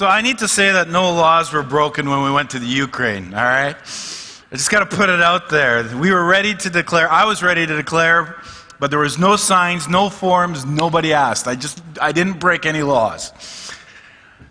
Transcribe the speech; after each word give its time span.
So 0.00 0.06
I 0.06 0.22
need 0.22 0.38
to 0.38 0.48
say 0.48 0.72
that 0.72 0.88
no 0.88 1.12
laws 1.12 1.52
were 1.52 1.62
broken 1.62 2.08
when 2.08 2.22
we 2.22 2.30
went 2.30 2.48
to 2.52 2.58
the 2.58 2.64
Ukraine, 2.64 3.34
all 3.34 3.44
right? 3.44 3.76
I 3.76 4.56
just 4.56 4.70
got 4.70 4.90
to 4.90 4.96
put 4.96 5.10
it 5.10 5.20
out 5.20 5.50
there. 5.50 5.94
We 5.94 6.10
were 6.10 6.24
ready 6.24 6.54
to 6.54 6.70
declare, 6.70 7.06
I 7.12 7.26
was 7.26 7.42
ready 7.42 7.66
to 7.66 7.76
declare, 7.76 8.40
but 8.78 8.88
there 8.88 9.00
was 9.00 9.18
no 9.18 9.36
signs, 9.36 9.88
no 9.88 10.08
forms, 10.08 10.64
nobody 10.64 11.12
asked. 11.12 11.46
I 11.46 11.54
just, 11.54 11.82
I 12.00 12.12
didn't 12.12 12.40
break 12.40 12.64
any 12.64 12.80
laws. 12.80 13.30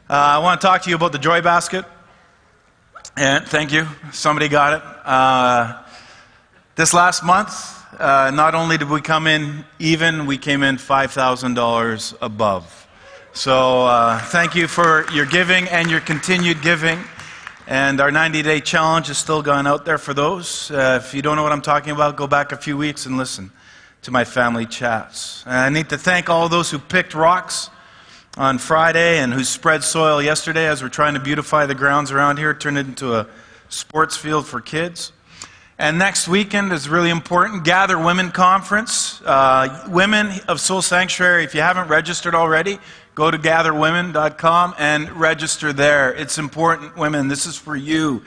Uh, 0.07 0.13
I 0.13 0.38
want 0.38 0.62
to 0.62 0.67
talk 0.67 0.84
to 0.84 0.89
you 0.91 0.95
about 0.95 1.13
the 1.13 1.17
Joy 1.17 1.41
Basket. 1.41 1.84
And 3.18 3.43
thank 3.43 3.73
you. 3.73 3.88
Somebody 4.11 4.50
got 4.50 4.73
it. 4.73 4.84
Uh, 5.04 5.81
this 6.75 6.93
last 6.93 7.23
month, 7.23 7.50
uh, 8.00 8.29
not 8.29 8.54
only 8.54 8.77
did 8.77 8.88
we 8.91 9.02
come 9.02 9.25
in 9.25 9.66
even, 9.79 10.27
we 10.27 10.38
came 10.38 10.61
in 10.61 10.75
$5,000 10.75 12.18
above. 12.21 12.79
So 13.39 13.83
uh, 13.85 14.19
thank 14.19 14.53
you 14.53 14.67
for 14.67 15.09
your 15.13 15.25
giving 15.25 15.70
and 15.70 15.89
your 15.89 16.02
continued 16.02 16.61
giving. 16.61 16.99
And 17.67 18.02
our 18.02 18.11
90 18.11 18.41
day 18.41 18.59
challenge 18.59 19.09
is 19.09 19.17
still 19.17 19.41
going 19.41 19.66
out 19.66 19.85
there 19.85 19.97
for 19.97 20.13
those. 20.13 20.70
Uh, 20.70 20.99
if 21.02 21.13
you 21.13 21.21
don't 21.21 21.38
know 21.38 21.44
what 21.44 21.53
I'm 21.53 21.61
talking 21.61 21.94
about, 21.94 22.17
go 22.17 22.27
back 22.27 22.52
a 22.52 22.57
few 22.57 22.75
weeks 22.75 23.05
and 23.05 23.16
listen 23.16 23.49
to 24.02 24.11
my 24.11 24.25
family 24.25 24.66
chats. 24.66 25.45
And 25.45 25.55
I 25.55 25.70
need 25.70 25.88
to 25.88 25.97
thank 25.97 26.30
all 26.30 26.49
those 26.49 26.70
who 26.70 26.80
picked 26.80 27.16
rocks 27.16 27.70
on 28.35 28.57
Friday 28.57 29.20
and 29.20 29.33
who 29.33 29.45
spread 29.45 29.85
soil 29.85 30.21
yesterday 30.21 30.67
as 30.67 30.83
we're 30.83 30.89
trying 30.89 31.13
to 31.13 31.21
beautify 31.21 31.66
the 31.66 31.75
grounds 31.75 32.11
around 32.11 32.39
here, 32.39 32.53
turn 32.53 32.75
it 32.75 32.88
into 32.88 33.16
a 33.16 33.25
sports 33.69 34.17
field 34.17 34.47
for 34.47 34.59
kids. 34.59 35.13
And 35.81 35.97
next 35.97 36.27
weekend 36.27 36.73
is 36.73 36.89
really 36.89 37.09
important 37.09 37.63
Gather 37.63 37.97
Women 37.97 38.31
Conference. 38.31 39.21
Uh, 39.21 39.88
women 39.88 40.30
of 40.49 40.59
Soul 40.59 40.81
Sanctuary, 40.81 41.45
if 41.45 41.55
you 41.55 41.61
haven't 41.61 41.88
registered 41.88 42.35
already, 42.35 42.80
go 43.20 43.30
to 43.30 43.38
gatherwomen.com 43.38 44.76
and 44.78 45.12
register 45.12 45.73
there. 45.73 46.14
It's 46.14 46.38
important, 46.38 46.95
women. 46.95 47.28
This 47.28 47.45
is 47.45 47.58
for 47.58 47.76
you. 47.76 48.23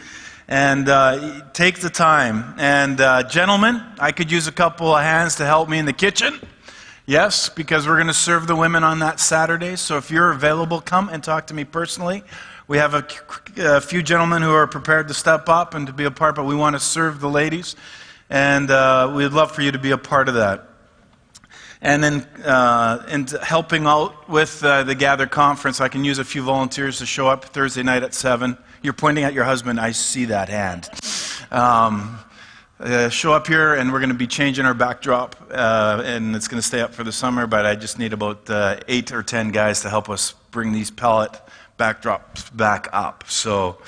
And 0.49 0.87
uh, 0.87 1.49
take 1.55 1.81
the 1.81 1.89
time. 1.89 2.55
And 2.59 3.01
uh, 3.01 3.23
gentlemen, 3.23 3.83
I 3.99 4.13
could 4.13 4.31
use 4.31 4.49
a 4.49 4.53
couple 4.53 4.95
of 4.95 5.03
hands 5.03 5.37
to 5.37 5.47
help 5.47 5.71
me 5.71 5.79
in 5.79 5.87
the 5.87 5.95
kitchen. 5.95 6.39
Yes, 7.07 7.49
because 7.49 7.87
we're 7.87 7.97
going 7.97 8.09
to 8.09 8.13
serve 8.13 8.47
the 8.47 8.55
women 8.55 8.85
on 8.85 8.99
that 8.99 9.19
Saturday. 9.19 9.77
So 9.77 9.97
if 9.97 10.11
you're 10.11 10.31
available, 10.31 10.83
come 10.83 11.09
and 11.09 11.25
talk 11.25 11.47
to 11.47 11.55
me 11.55 11.65
personally. 11.65 12.23
We 12.69 12.77
have 12.77 12.93
a, 12.93 13.07
a, 13.57 13.81
few 13.81 14.03
gentlemen 14.03 14.43
who 14.43 14.53
are 14.53 14.67
prepared 14.67 15.09
to 15.09 15.15
step 15.15 15.49
up 15.49 15.73
and 15.73 15.87
to 15.87 15.95
be 15.95 16.05
a 16.05 16.11
part, 16.11 16.35
but 16.35 16.45
we 16.45 16.55
want 16.55 16.77
to 16.77 16.81
serve 16.81 17.19
the 17.19 17.31
ladies. 17.31 17.77
And 18.29 18.71
uh, 18.71 19.11
we'd 19.17 19.29
love 19.29 19.53
for 19.53 19.63
you 19.63 19.73
to 19.73 19.79
be 19.79 19.93
a 19.93 19.99
part 19.99 20.29
of 20.29 20.35
that. 20.35 20.69
And 21.85 22.03
then 22.03 22.21
uh, 22.45 23.05
in 23.09 23.27
helping 23.27 23.87
out 23.87 24.29
with 24.29 24.63
uh, 24.63 24.85
the 24.85 24.95
Gather 24.95 25.27
Conference, 25.27 25.81
I 25.81 25.89
can 25.89 26.05
use 26.05 26.21
a 26.21 26.25
few 26.25 26.45
volunteers 26.45 26.99
to 26.99 27.07
show 27.07 27.27
up 27.27 27.45
Thursday 27.47 27.83
night 27.83 28.05
at 28.05 28.15
7. 28.15 28.57
You're 28.83 28.93
pointing 28.93 29.25
at 29.25 29.35
your 29.35 29.43
husband. 29.43 29.81
I 29.81 29.91
see 29.91 30.27
that 30.27 30.49
hand. 30.49 30.89
Um, 31.51 32.21
uh, 32.79 33.09
show 33.09 33.33
up 33.33 33.49
here, 33.49 33.75
and 33.75 33.93
we're 33.93 33.99
going 33.99 34.11
to 34.11 34.15
be 34.15 34.29
changing 34.29 34.65
our 34.65 34.75
backdrop, 34.75 35.35
uh, 35.51 36.03
and 36.05 36.37
it's 36.37 36.47
going 36.47 36.61
to 36.61 36.67
stay 36.67 36.81
up 36.81 36.95
for 36.95 37.03
the 37.03 37.13
summer. 37.13 37.49
But 37.49 37.67
I 37.67 37.75
just 37.75 37.99
need 37.99 38.13
about 38.13 38.49
uh, 38.49 38.79
eight 38.87 39.13
or 39.13 39.25
ten 39.25 39.51
guys 39.51 39.81
to 39.83 39.91
help 39.91 40.09
us 40.09 40.35
bring 40.53 40.73
these 40.73 40.91
pallet 40.91 41.41
backdrops 41.79 42.57
back 42.57 42.89
up. 42.93 43.25
So 43.27 43.79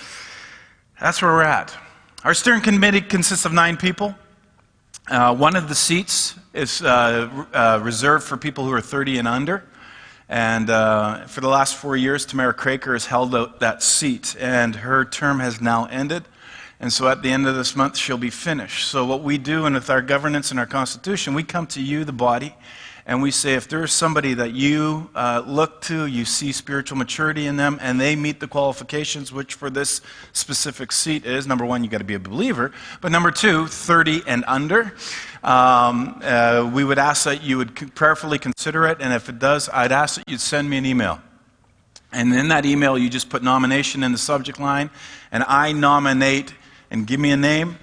that's 1.00 1.22
where 1.22 1.32
we're 1.32 1.42
at. 1.42 1.76
Our 2.24 2.34
steering 2.34 2.60
committee 2.60 3.00
consists 3.00 3.44
of 3.44 3.52
nine 3.52 3.76
people. 3.76 4.16
Uh, 5.08 5.34
one 5.34 5.54
of 5.54 5.68
the 5.68 5.74
seats 5.74 6.34
is 6.55 6.83
uh, 6.83 7.47
uh, 7.52 7.80
reserved 7.83 8.24
for 8.24 8.36
people 8.36 8.64
who 8.64 8.72
are 8.72 8.80
30 8.80 9.19
and 9.19 9.28
under. 9.28 9.64
And 10.28 10.69
for 11.28 11.41
the 11.41 11.48
last 11.48 11.77
four 11.77 11.96
years, 11.96 12.24
Tamara 12.24 12.55
Craker 12.55 12.94
has 12.94 13.06
held 13.06 13.33
that 13.33 13.83
seat, 13.83 14.34
and 14.41 14.77
her 14.77 15.05
term 15.05 15.41
has 15.41 15.61
now 15.61 15.84
ended. 15.86 16.24
And 16.80 16.92
so 16.92 17.08
at 17.08 17.22
the 17.22 17.30
end 17.30 17.46
of 17.46 17.55
this 17.56 17.77
month, 17.77 17.96
she'll 17.96 18.16
be 18.16 18.30
finished. 18.30 18.89
So, 18.89 19.05
what 19.05 19.23
we 19.23 19.39
do, 19.39 19.64
and 19.64 19.74
with 19.74 19.90
our 19.90 20.02
governance 20.02 20.51
and 20.51 20.58
our 20.58 20.67
constitution, 20.67 21.34
we 21.34 21.42
come 21.42 21.67
to 21.68 21.83
you, 21.83 22.05
the 22.05 22.12
body, 22.12 22.55
and 23.06 23.20
we 23.20 23.30
say 23.30 23.54
if 23.54 23.68
there's 23.68 23.92
somebody 23.92 24.32
that 24.34 24.54
you 24.54 25.10
uh, 25.14 25.42
look 25.46 25.82
to, 25.82 26.06
you 26.06 26.24
see 26.24 26.52
spiritual 26.52 26.96
maturity 26.96 27.46
in 27.46 27.56
them, 27.56 27.78
and 27.82 28.00
they 28.00 28.16
meet 28.16 28.40
the 28.40 28.48
qualifications, 28.48 29.30
which 29.30 29.54
for 29.54 29.68
this 29.68 30.00
specific 30.32 30.90
seat 30.90 31.26
is 31.26 31.46
number 31.46 31.66
one, 31.66 31.84
you've 31.84 31.90
got 31.90 31.98
to 31.98 32.04
be 32.04 32.14
a 32.14 32.18
believer, 32.18 32.72
but 33.02 33.12
number 33.12 33.30
two, 33.30 33.66
30 33.66 34.22
and 34.26 34.42
under. 34.46 34.94
Um, 35.42 36.20
uh, 36.22 36.70
we 36.72 36.82
would 36.82 36.98
ask 36.98 37.24
that 37.24 37.42
you 37.42 37.58
would 37.58 37.94
prayerfully 37.94 38.38
consider 38.38 38.86
it, 38.86 38.98
and 39.00 39.12
if 39.12 39.28
it 39.28 39.38
does, 39.38 39.68
I'd 39.68 39.92
ask 39.92 40.16
that 40.16 40.24
you'd 40.26 40.40
send 40.40 40.70
me 40.70 40.78
an 40.78 40.86
email. 40.86 41.20
And 42.10 42.32
in 42.32 42.48
that 42.48 42.64
email, 42.64 42.96
you 42.96 43.10
just 43.10 43.28
put 43.28 43.42
nomination 43.42 44.02
in 44.02 44.12
the 44.12 44.18
subject 44.18 44.58
line, 44.58 44.88
and 45.30 45.44
I 45.46 45.72
nominate 45.72 46.54
and 46.90 47.06
give 47.06 47.20
me 47.20 47.32
a 47.32 47.36
name, 47.36 47.76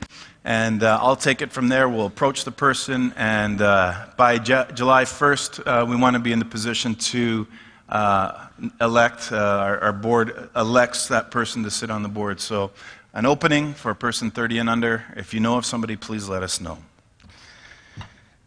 and 0.43 0.81
uh, 0.81 0.99
I'll 1.01 1.15
take 1.15 1.41
it 1.41 1.51
from 1.51 1.67
there. 1.67 1.87
We'll 1.87 2.07
approach 2.07 2.45
the 2.45 2.51
person, 2.51 3.13
and 3.15 3.61
uh, 3.61 4.07
by 4.17 4.39
July 4.39 5.03
1st, 5.03 5.67
uh, 5.67 5.85
we 5.85 5.95
want 5.95 6.15
to 6.15 6.19
be 6.19 6.31
in 6.31 6.39
the 6.39 6.45
position 6.45 6.95
to 6.95 7.47
uh, 7.89 8.47
elect, 8.79 9.31
uh, 9.31 9.35
our, 9.35 9.79
our, 9.79 9.93
board 9.93 10.49
elects 10.55 11.09
that 11.09 11.29
person 11.29 11.63
to 11.63 11.71
sit 11.71 11.91
on 11.91 12.03
the 12.03 12.09
board. 12.09 12.39
So, 12.39 12.71
an 13.13 13.25
opening 13.25 13.73
for 13.73 13.91
a 13.91 13.95
person 13.95 14.31
30 14.31 14.59
and 14.59 14.69
under. 14.69 15.03
If 15.17 15.33
you 15.33 15.41
know 15.41 15.57
of 15.57 15.65
somebody, 15.65 15.97
please 15.97 16.29
let 16.29 16.41
us 16.41 16.61
know. 16.61 16.77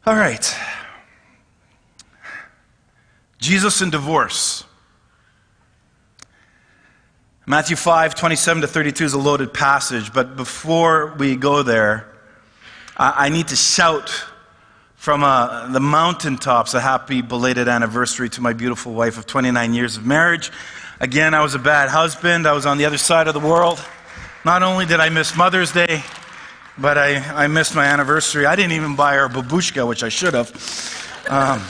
All 0.06 0.16
right. 0.16 0.56
Jesus 3.38 3.82
and 3.82 3.92
divorce. 3.92 4.64
Matthew 7.46 7.76
5, 7.76 8.14
27 8.14 8.62
to 8.62 8.66
32 8.66 9.04
is 9.04 9.12
a 9.12 9.18
loaded 9.18 9.52
passage, 9.52 10.14
but 10.14 10.34
before 10.34 11.14
we 11.18 11.36
go 11.36 11.62
there, 11.62 12.08
I, 12.96 13.28
need 13.28 13.48
to 13.48 13.56
shout 13.56 14.08
from 14.94 15.22
uh, 15.22 15.70
the 15.70 15.80
mountaintops 15.80 16.72
a 16.72 16.80
happy 16.80 17.20
belated 17.20 17.68
anniversary 17.68 18.30
to 18.30 18.40
my 18.40 18.54
beautiful 18.54 18.94
wife 18.94 19.18
of 19.18 19.26
29 19.26 19.74
years 19.74 19.98
of 19.98 20.06
marriage. 20.06 20.50
Again, 21.00 21.34
I 21.34 21.42
was 21.42 21.54
a 21.54 21.58
bad 21.58 21.90
husband. 21.90 22.46
I 22.46 22.52
was 22.52 22.64
on 22.64 22.78
the 22.78 22.86
other 22.86 22.96
side 22.96 23.28
of 23.28 23.34
the 23.34 23.40
world. 23.40 23.84
Not 24.46 24.62
only 24.62 24.86
did 24.86 25.00
I 25.00 25.10
miss 25.10 25.36
Mother's 25.36 25.70
Day, 25.70 26.02
but 26.78 26.96
I, 26.96 27.16
I 27.44 27.46
missed 27.48 27.74
my 27.74 27.84
anniversary. 27.84 28.46
I 28.46 28.56
didn't 28.56 28.72
even 28.72 28.96
buy 28.96 29.16
her 29.16 29.26
a 29.26 29.28
babushka, 29.28 29.86
which 29.86 30.02
I 30.02 30.08
should 30.08 30.32
have. 30.32 30.48
Um, 31.28 31.62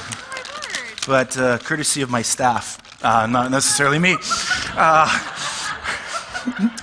but 1.08 1.36
uh, 1.36 1.58
courtesy 1.58 2.02
of 2.02 2.10
my 2.10 2.22
staff, 2.22 2.78
uh, 3.02 3.26
not 3.26 3.50
necessarily 3.50 3.98
me. 3.98 4.16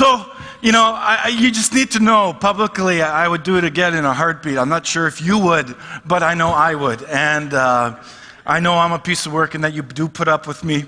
So, 0.00 0.24
you 0.62 0.72
know, 0.72 0.94
I, 0.96 1.28
you 1.28 1.50
just 1.50 1.74
need 1.74 1.90
to 1.90 2.00
know 2.00 2.32
publicly, 2.32 3.02
I 3.02 3.28
would 3.28 3.42
do 3.42 3.58
it 3.58 3.64
again 3.64 3.94
in 3.94 4.06
a 4.06 4.14
heartbeat. 4.14 4.56
I'm 4.56 4.70
not 4.70 4.86
sure 4.86 5.06
if 5.06 5.20
you 5.20 5.38
would, 5.38 5.76
but 6.06 6.22
I 6.22 6.32
know 6.32 6.48
I 6.48 6.74
would. 6.74 7.02
And 7.02 7.52
uh, 7.52 8.02
I 8.46 8.60
know 8.60 8.78
I'm 8.78 8.92
a 8.92 8.98
piece 8.98 9.26
of 9.26 9.34
work 9.34 9.54
and 9.54 9.62
that 9.62 9.74
you 9.74 9.82
do 9.82 10.08
put 10.08 10.26
up 10.26 10.46
with 10.46 10.64
me. 10.64 10.86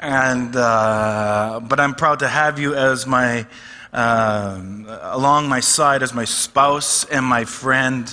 And, 0.00 0.56
uh, 0.56 1.60
but 1.62 1.78
I'm 1.78 1.94
proud 1.94 2.18
to 2.18 2.28
have 2.28 2.58
you 2.58 2.74
as 2.74 3.06
my, 3.06 3.46
uh, 3.92 4.60
along 5.02 5.48
my 5.48 5.60
side 5.60 6.02
as 6.02 6.12
my 6.12 6.24
spouse 6.24 7.04
and 7.04 7.24
my 7.24 7.44
friend 7.44 8.12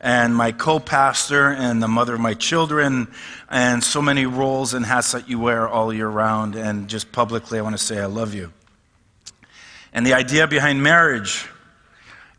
and 0.00 0.34
my 0.34 0.52
co 0.52 0.78
pastor 0.78 1.48
and 1.48 1.82
the 1.82 1.88
mother 1.88 2.14
of 2.14 2.20
my 2.20 2.34
children, 2.34 3.08
and 3.50 3.82
so 3.82 4.00
many 4.00 4.26
roles 4.26 4.74
and 4.74 4.86
hats 4.86 5.12
that 5.12 5.28
you 5.28 5.38
wear 5.38 5.68
all 5.68 5.92
year 5.92 6.08
round. 6.08 6.54
And 6.54 6.88
just 6.88 7.10
publicly, 7.12 7.58
I 7.58 7.62
want 7.62 7.76
to 7.76 7.82
say 7.82 7.98
I 7.98 8.06
love 8.06 8.34
you. 8.34 8.52
And 9.92 10.06
the 10.06 10.14
idea 10.14 10.46
behind 10.46 10.82
marriage 10.82 11.48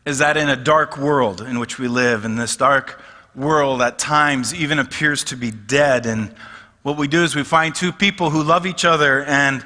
is 0.06 0.18
that 0.18 0.36
in 0.36 0.48
a 0.48 0.56
dark 0.56 0.96
world 0.96 1.40
in 1.42 1.58
which 1.58 1.78
we 1.78 1.88
live, 1.88 2.24
in 2.24 2.36
this 2.36 2.56
dark 2.56 3.02
world 3.34 3.82
at 3.82 3.98
times 3.98 4.54
even 4.54 4.78
appears 4.78 5.24
to 5.24 5.36
be 5.36 5.50
dead, 5.50 6.06
and 6.06 6.34
what 6.82 6.96
we 6.96 7.06
do 7.08 7.22
is 7.22 7.36
we 7.36 7.42
find 7.42 7.74
two 7.74 7.92
people 7.92 8.30
who 8.30 8.42
love 8.42 8.66
each 8.66 8.84
other 8.86 9.22
and 9.24 9.64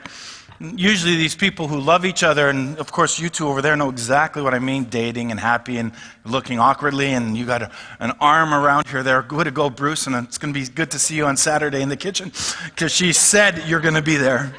usually 0.60 1.16
these 1.16 1.34
people 1.34 1.68
who 1.68 1.80
love 1.80 2.04
each 2.04 2.22
other, 2.22 2.48
and 2.48 2.78
of 2.78 2.92
course 2.92 3.18
you 3.18 3.28
two 3.28 3.48
over 3.48 3.60
there 3.60 3.76
know 3.76 3.90
exactly 3.90 4.42
what 4.42 4.54
I 4.54 4.58
mean, 4.58 4.84
dating 4.84 5.30
and 5.30 5.40
happy 5.40 5.78
and 5.78 5.92
looking 6.24 6.58
awkwardly, 6.58 7.12
and 7.12 7.36
you 7.36 7.44
got 7.44 7.62
a, 7.62 7.70
an 8.00 8.12
arm 8.20 8.54
around 8.54 8.86
her 8.88 9.02
there. 9.02 9.22
Good 9.22 9.44
to 9.44 9.50
go, 9.50 9.70
Bruce, 9.70 10.06
and 10.06 10.14
it's 10.16 10.38
going 10.38 10.54
to 10.54 10.60
be 10.60 10.66
good 10.66 10.90
to 10.92 10.98
see 10.98 11.16
you 11.16 11.26
on 11.26 11.36
Saturday 11.36 11.82
in 11.82 11.88
the 11.88 11.96
kitchen 11.96 12.32
because 12.66 12.92
she 12.92 13.12
said 13.12 13.64
you're 13.66 13.80
going 13.80 13.94
to 13.94 14.02
be 14.02 14.16
there. 14.16 14.54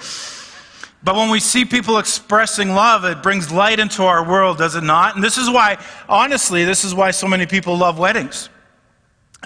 But 1.03 1.15
when 1.15 1.29
we 1.29 1.39
see 1.39 1.65
people 1.65 1.99
expressing 1.99 2.73
love, 2.73 3.05
it 3.05 3.21
brings 3.21 3.51
light 3.51 3.79
into 3.79 4.03
our 4.03 4.27
world, 4.27 4.57
does 4.57 4.75
it 4.75 4.83
not? 4.83 5.15
And 5.15 5.23
this 5.23 5.37
is 5.37 5.49
why, 5.49 5.77
honestly, 6.09 6.65
this 6.65 6.83
is 6.83 6.95
why 6.95 7.11
so 7.11 7.27
many 7.27 7.45
people 7.45 7.77
love 7.77 7.99
weddings. 7.99 8.49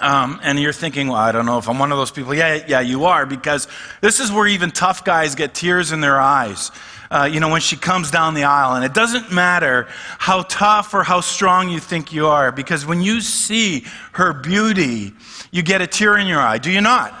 Um, 0.00 0.40
and 0.42 0.58
you're 0.58 0.72
thinking, 0.72 1.08
well, 1.08 1.18
I 1.18 1.32
don't 1.32 1.46
know 1.46 1.58
if 1.58 1.68
I'm 1.68 1.78
one 1.78 1.92
of 1.92 1.98
those 1.98 2.10
people. 2.10 2.34
Yeah, 2.34 2.64
yeah, 2.66 2.80
you 2.80 3.04
are, 3.04 3.26
because 3.26 3.68
this 4.00 4.20
is 4.20 4.32
where 4.32 4.46
even 4.46 4.70
tough 4.70 5.04
guys 5.04 5.34
get 5.34 5.54
tears 5.54 5.92
in 5.92 6.00
their 6.00 6.20
eyes. 6.20 6.70
Uh, 7.10 7.28
you 7.30 7.40
know, 7.40 7.48
when 7.48 7.60
she 7.60 7.76
comes 7.76 8.12
down 8.12 8.34
the 8.34 8.44
aisle. 8.44 8.76
And 8.76 8.84
it 8.84 8.94
doesn't 8.94 9.32
matter 9.32 9.88
how 10.18 10.42
tough 10.42 10.94
or 10.94 11.02
how 11.02 11.20
strong 11.20 11.68
you 11.68 11.80
think 11.80 12.12
you 12.12 12.28
are, 12.28 12.52
because 12.52 12.86
when 12.86 13.02
you 13.02 13.20
see 13.20 13.84
her 14.12 14.32
beauty, 14.32 15.12
you 15.50 15.62
get 15.62 15.82
a 15.82 15.88
tear 15.88 16.16
in 16.16 16.28
your 16.28 16.38
eye. 16.38 16.58
Do 16.58 16.70
you 16.70 16.80
not? 16.80 17.12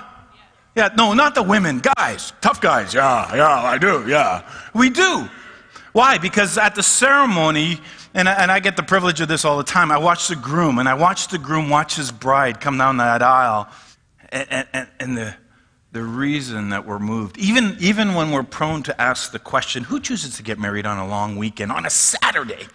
Yeah, 0.76 0.90
no, 0.96 1.12
not 1.14 1.34
the 1.34 1.42
women, 1.42 1.82
guys, 1.96 2.32
tough 2.40 2.60
guys. 2.60 2.94
Yeah, 2.94 3.34
yeah, 3.34 3.48
I 3.48 3.78
do, 3.78 4.06
yeah. 4.06 4.48
We 4.72 4.90
do. 4.90 5.28
Why? 5.92 6.18
Because 6.18 6.56
at 6.56 6.76
the 6.76 6.84
ceremony, 6.84 7.80
and 8.14 8.28
I, 8.28 8.32
and 8.34 8.50
I 8.50 8.60
get 8.60 8.76
the 8.76 8.82
privilege 8.82 9.20
of 9.20 9.28
this 9.28 9.44
all 9.44 9.58
the 9.58 9.64
time, 9.64 9.90
I 9.90 9.98
watch 9.98 10.28
the 10.28 10.36
groom, 10.36 10.78
and 10.78 10.88
I 10.88 10.94
watch 10.94 11.28
the 11.28 11.38
groom 11.38 11.70
watch 11.70 11.96
his 11.96 12.10
bride 12.10 12.60
come 12.60 12.78
down 12.78 12.96
that 12.98 13.22
aisle, 13.22 13.68
and, 14.30 14.66
and, 14.72 14.88
and 14.98 15.16
the, 15.16 15.34
the 15.92 16.02
reason 16.02 16.70
that 16.70 16.86
we're 16.86 16.98
moved, 16.98 17.38
even, 17.38 17.76
even 17.80 18.14
when 18.14 18.30
we're 18.30 18.42
prone 18.42 18.82
to 18.84 19.00
ask 19.00 19.32
the 19.32 19.38
question, 19.38 19.84
who 19.84 20.00
chooses 20.00 20.36
to 20.36 20.42
get 20.42 20.58
married 20.58 20.86
on 20.86 20.98
a 20.98 21.06
long 21.06 21.36
weekend, 21.36 21.72
on 21.72 21.86
a 21.86 21.90
Saturday 21.90 22.66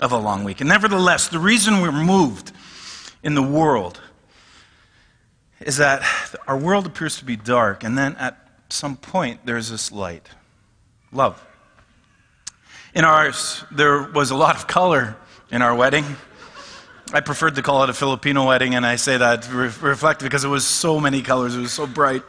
of 0.00 0.12
a 0.12 0.18
long 0.18 0.44
weekend? 0.44 0.68
Nevertheless, 0.68 1.28
the 1.28 1.38
reason 1.38 1.80
we're 1.80 1.92
moved 1.92 2.52
in 3.22 3.34
the 3.34 3.42
world 3.42 4.00
is 5.60 5.78
that 5.78 6.02
our 6.46 6.58
world 6.58 6.86
appears 6.86 7.16
to 7.18 7.24
be 7.24 7.36
dark, 7.36 7.84
and 7.84 7.96
then 7.96 8.16
at 8.16 8.36
some 8.68 8.96
point 8.96 9.40
there's 9.44 9.70
this 9.70 9.90
light 9.90 10.28
love. 11.12 11.42
In 12.94 13.04
ours, 13.04 13.64
there 13.72 14.02
was 14.02 14.30
a 14.30 14.36
lot 14.36 14.54
of 14.54 14.68
color 14.68 15.16
in 15.50 15.62
our 15.62 15.74
wedding. 15.74 16.04
I 17.12 17.22
preferred 17.22 17.56
to 17.56 17.62
call 17.62 17.82
it 17.82 17.90
a 17.90 17.92
Filipino 17.92 18.46
wedding, 18.46 18.76
and 18.76 18.86
I 18.86 18.94
say 18.94 19.16
that 19.16 19.52
re- 19.52 19.72
reflect 19.80 20.22
because 20.22 20.44
it 20.44 20.48
was 20.48 20.64
so 20.64 21.00
many 21.00 21.20
colors, 21.20 21.56
it 21.56 21.60
was 21.60 21.72
so 21.72 21.88
bright. 21.88 22.22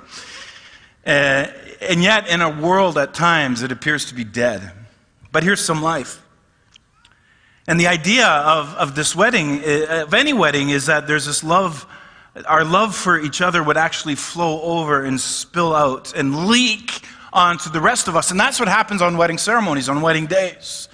Uh, 1.05 1.45
and 1.81 2.01
yet, 2.01 2.27
in 2.29 2.41
a 2.41 2.49
world 2.49 2.97
at 2.97 3.13
times, 3.13 3.61
it 3.61 3.71
appears 3.71 4.05
to 4.05 4.15
be 4.15 4.23
dead. 4.23 4.71
But 5.31 5.43
here's 5.43 5.63
some 5.63 5.83
life. 5.83 6.19
And 7.67 7.79
the 7.79 7.87
idea 7.87 8.25
of, 8.27 8.73
of 8.73 8.95
this 8.95 9.15
wedding, 9.15 9.63
uh, 9.63 10.05
of 10.07 10.15
any 10.15 10.33
wedding, 10.33 10.69
is 10.69 10.87
that 10.87 11.05
there's 11.05 11.27
this 11.27 11.43
love 11.43 11.85
our 12.47 12.65
love 12.65 12.93
for 12.93 13.17
each 13.17 13.39
other 13.39 13.63
would 13.63 13.77
actually 13.77 14.15
flow 14.15 14.61
over 14.61 15.05
and 15.05 15.21
spill 15.21 15.73
out 15.73 16.13
and 16.15 16.47
leak 16.47 17.01
onto 17.35 17.69
the 17.69 17.81
rest 17.81 18.07
of 18.07 18.15
us. 18.15 18.31
And 18.31 18.39
that's 18.39 18.59
what 18.59 18.69
happens 18.69 19.01
on 19.01 19.17
wedding 19.17 19.37
ceremonies, 19.37 19.89
on 19.89 20.01
wedding 20.01 20.25
days. 20.25 20.87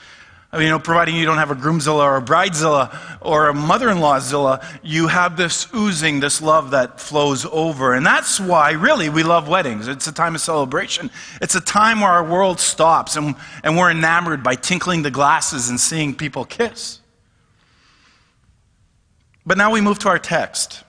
I 0.52 0.58
mean, 0.58 0.66
you 0.66 0.72
know, 0.72 0.80
providing 0.80 1.16
you 1.16 1.26
don't 1.26 1.38
have 1.38 1.52
a 1.52 1.56
groomzilla 1.56 2.04
or 2.04 2.18
a 2.18 2.22
bridezilla 2.22 3.18
or 3.22 3.48
a 3.48 3.54
mother-in-lawzilla, 3.54 4.80
you 4.84 5.08
have 5.08 5.38
this 5.38 5.74
oozing, 5.74 6.20
this 6.20 6.42
love 6.42 6.72
that 6.72 7.00
flows 7.00 7.46
over. 7.46 7.94
And 7.94 8.06
that's 8.06 8.38
why, 8.38 8.72
really, 8.72 9.08
we 9.08 9.24
love 9.24 9.48
weddings. 9.48 9.88
It's 9.88 10.08
a 10.08 10.12
time 10.12 10.36
of 10.36 10.42
celebration. 10.42 11.10
It's 11.42 11.56
a 11.56 11.62
time 11.62 12.02
where 12.02 12.10
our 12.10 12.26
world 12.26 12.60
stops 12.60 13.16
and, 13.16 13.36
and 13.64 13.78
we're 13.78 13.92
enamored 13.92 14.44
by 14.44 14.56
tinkling 14.56 15.04
the 15.04 15.12
glasses 15.12 15.70
and 15.70 15.80
seeing 15.80 16.14
people 16.14 16.44
kiss. 16.44 17.00
But 19.46 19.58
now 19.58 19.72
we 19.72 19.80
move 19.80 20.00
to 20.00 20.10
our 20.10 20.20
text. 20.20 20.84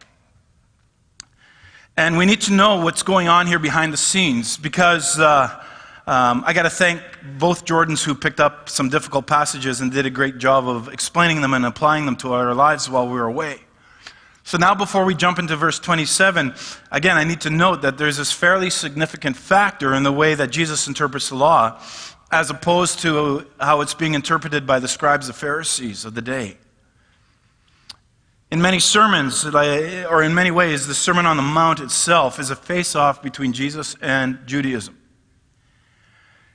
And 1.96 2.16
we 2.16 2.24
need 2.24 2.40
to 2.42 2.54
know 2.54 2.76
what's 2.82 3.02
going 3.02 3.28
on 3.28 3.46
here 3.46 3.58
behind 3.58 3.92
the 3.92 3.98
scenes 3.98 4.56
because 4.56 5.18
uh, 5.18 5.62
um, 6.06 6.42
I 6.46 6.54
got 6.54 6.62
to 6.62 6.70
thank 6.70 7.02
both 7.38 7.66
Jordans 7.66 8.02
who 8.02 8.14
picked 8.14 8.40
up 8.40 8.70
some 8.70 8.88
difficult 8.88 9.26
passages 9.26 9.82
and 9.82 9.92
did 9.92 10.06
a 10.06 10.10
great 10.10 10.38
job 10.38 10.66
of 10.66 10.88
explaining 10.88 11.42
them 11.42 11.52
and 11.52 11.66
applying 11.66 12.06
them 12.06 12.16
to 12.16 12.32
our 12.32 12.54
lives 12.54 12.88
while 12.88 13.06
we 13.06 13.12
were 13.12 13.26
away. 13.26 13.60
So 14.42 14.56
now, 14.56 14.74
before 14.74 15.04
we 15.04 15.14
jump 15.14 15.38
into 15.38 15.54
verse 15.54 15.78
27, 15.78 16.54
again, 16.90 17.16
I 17.18 17.24
need 17.24 17.42
to 17.42 17.50
note 17.50 17.82
that 17.82 17.98
there's 17.98 18.16
this 18.16 18.32
fairly 18.32 18.70
significant 18.70 19.36
factor 19.36 19.94
in 19.94 20.02
the 20.02 20.12
way 20.12 20.34
that 20.34 20.50
Jesus 20.50 20.88
interprets 20.88 21.28
the 21.28 21.36
law 21.36 21.78
as 22.32 22.48
opposed 22.48 23.00
to 23.00 23.46
how 23.60 23.82
it's 23.82 23.94
being 23.94 24.14
interpreted 24.14 24.66
by 24.66 24.80
the 24.80 24.88
scribes 24.88 25.28
and 25.28 25.36
Pharisees 25.36 26.06
of 26.06 26.14
the 26.14 26.22
day. 26.22 26.56
In 28.52 28.60
many 28.60 28.80
sermons, 28.80 29.46
or 29.46 30.22
in 30.22 30.34
many 30.34 30.50
ways, 30.50 30.86
the 30.86 30.92
Sermon 30.92 31.24
on 31.24 31.38
the 31.38 31.42
Mount 31.42 31.80
itself 31.80 32.38
is 32.38 32.50
a 32.50 32.54
face 32.54 32.94
off 32.94 33.22
between 33.22 33.54
Jesus 33.54 33.96
and 34.02 34.40
Judaism. 34.44 35.00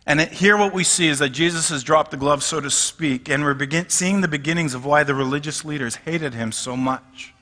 And 0.05 0.21
here, 0.21 0.55
what 0.57 0.75
we 0.75 0.83
see 0.83 1.07
is 1.07 1.17
that 1.17 1.29
Jesus 1.29 1.69
has 1.69 1.83
dropped 1.83 2.11
the 2.11 2.17
glove, 2.17 2.43
so 2.43 2.59
to 2.59 2.69
speak, 2.69 3.29
and 3.29 3.43
we're 3.43 3.55
begin- 3.55 3.89
seeing 3.89 4.21
the 4.21 4.27
beginnings 4.27 4.75
of 4.75 4.85
why 4.85 5.03
the 5.03 5.15
religious 5.15 5.65
leaders 5.65 5.95
hated 5.95 6.35
him 6.35 6.51
so 6.51 6.77
much. 6.77 7.33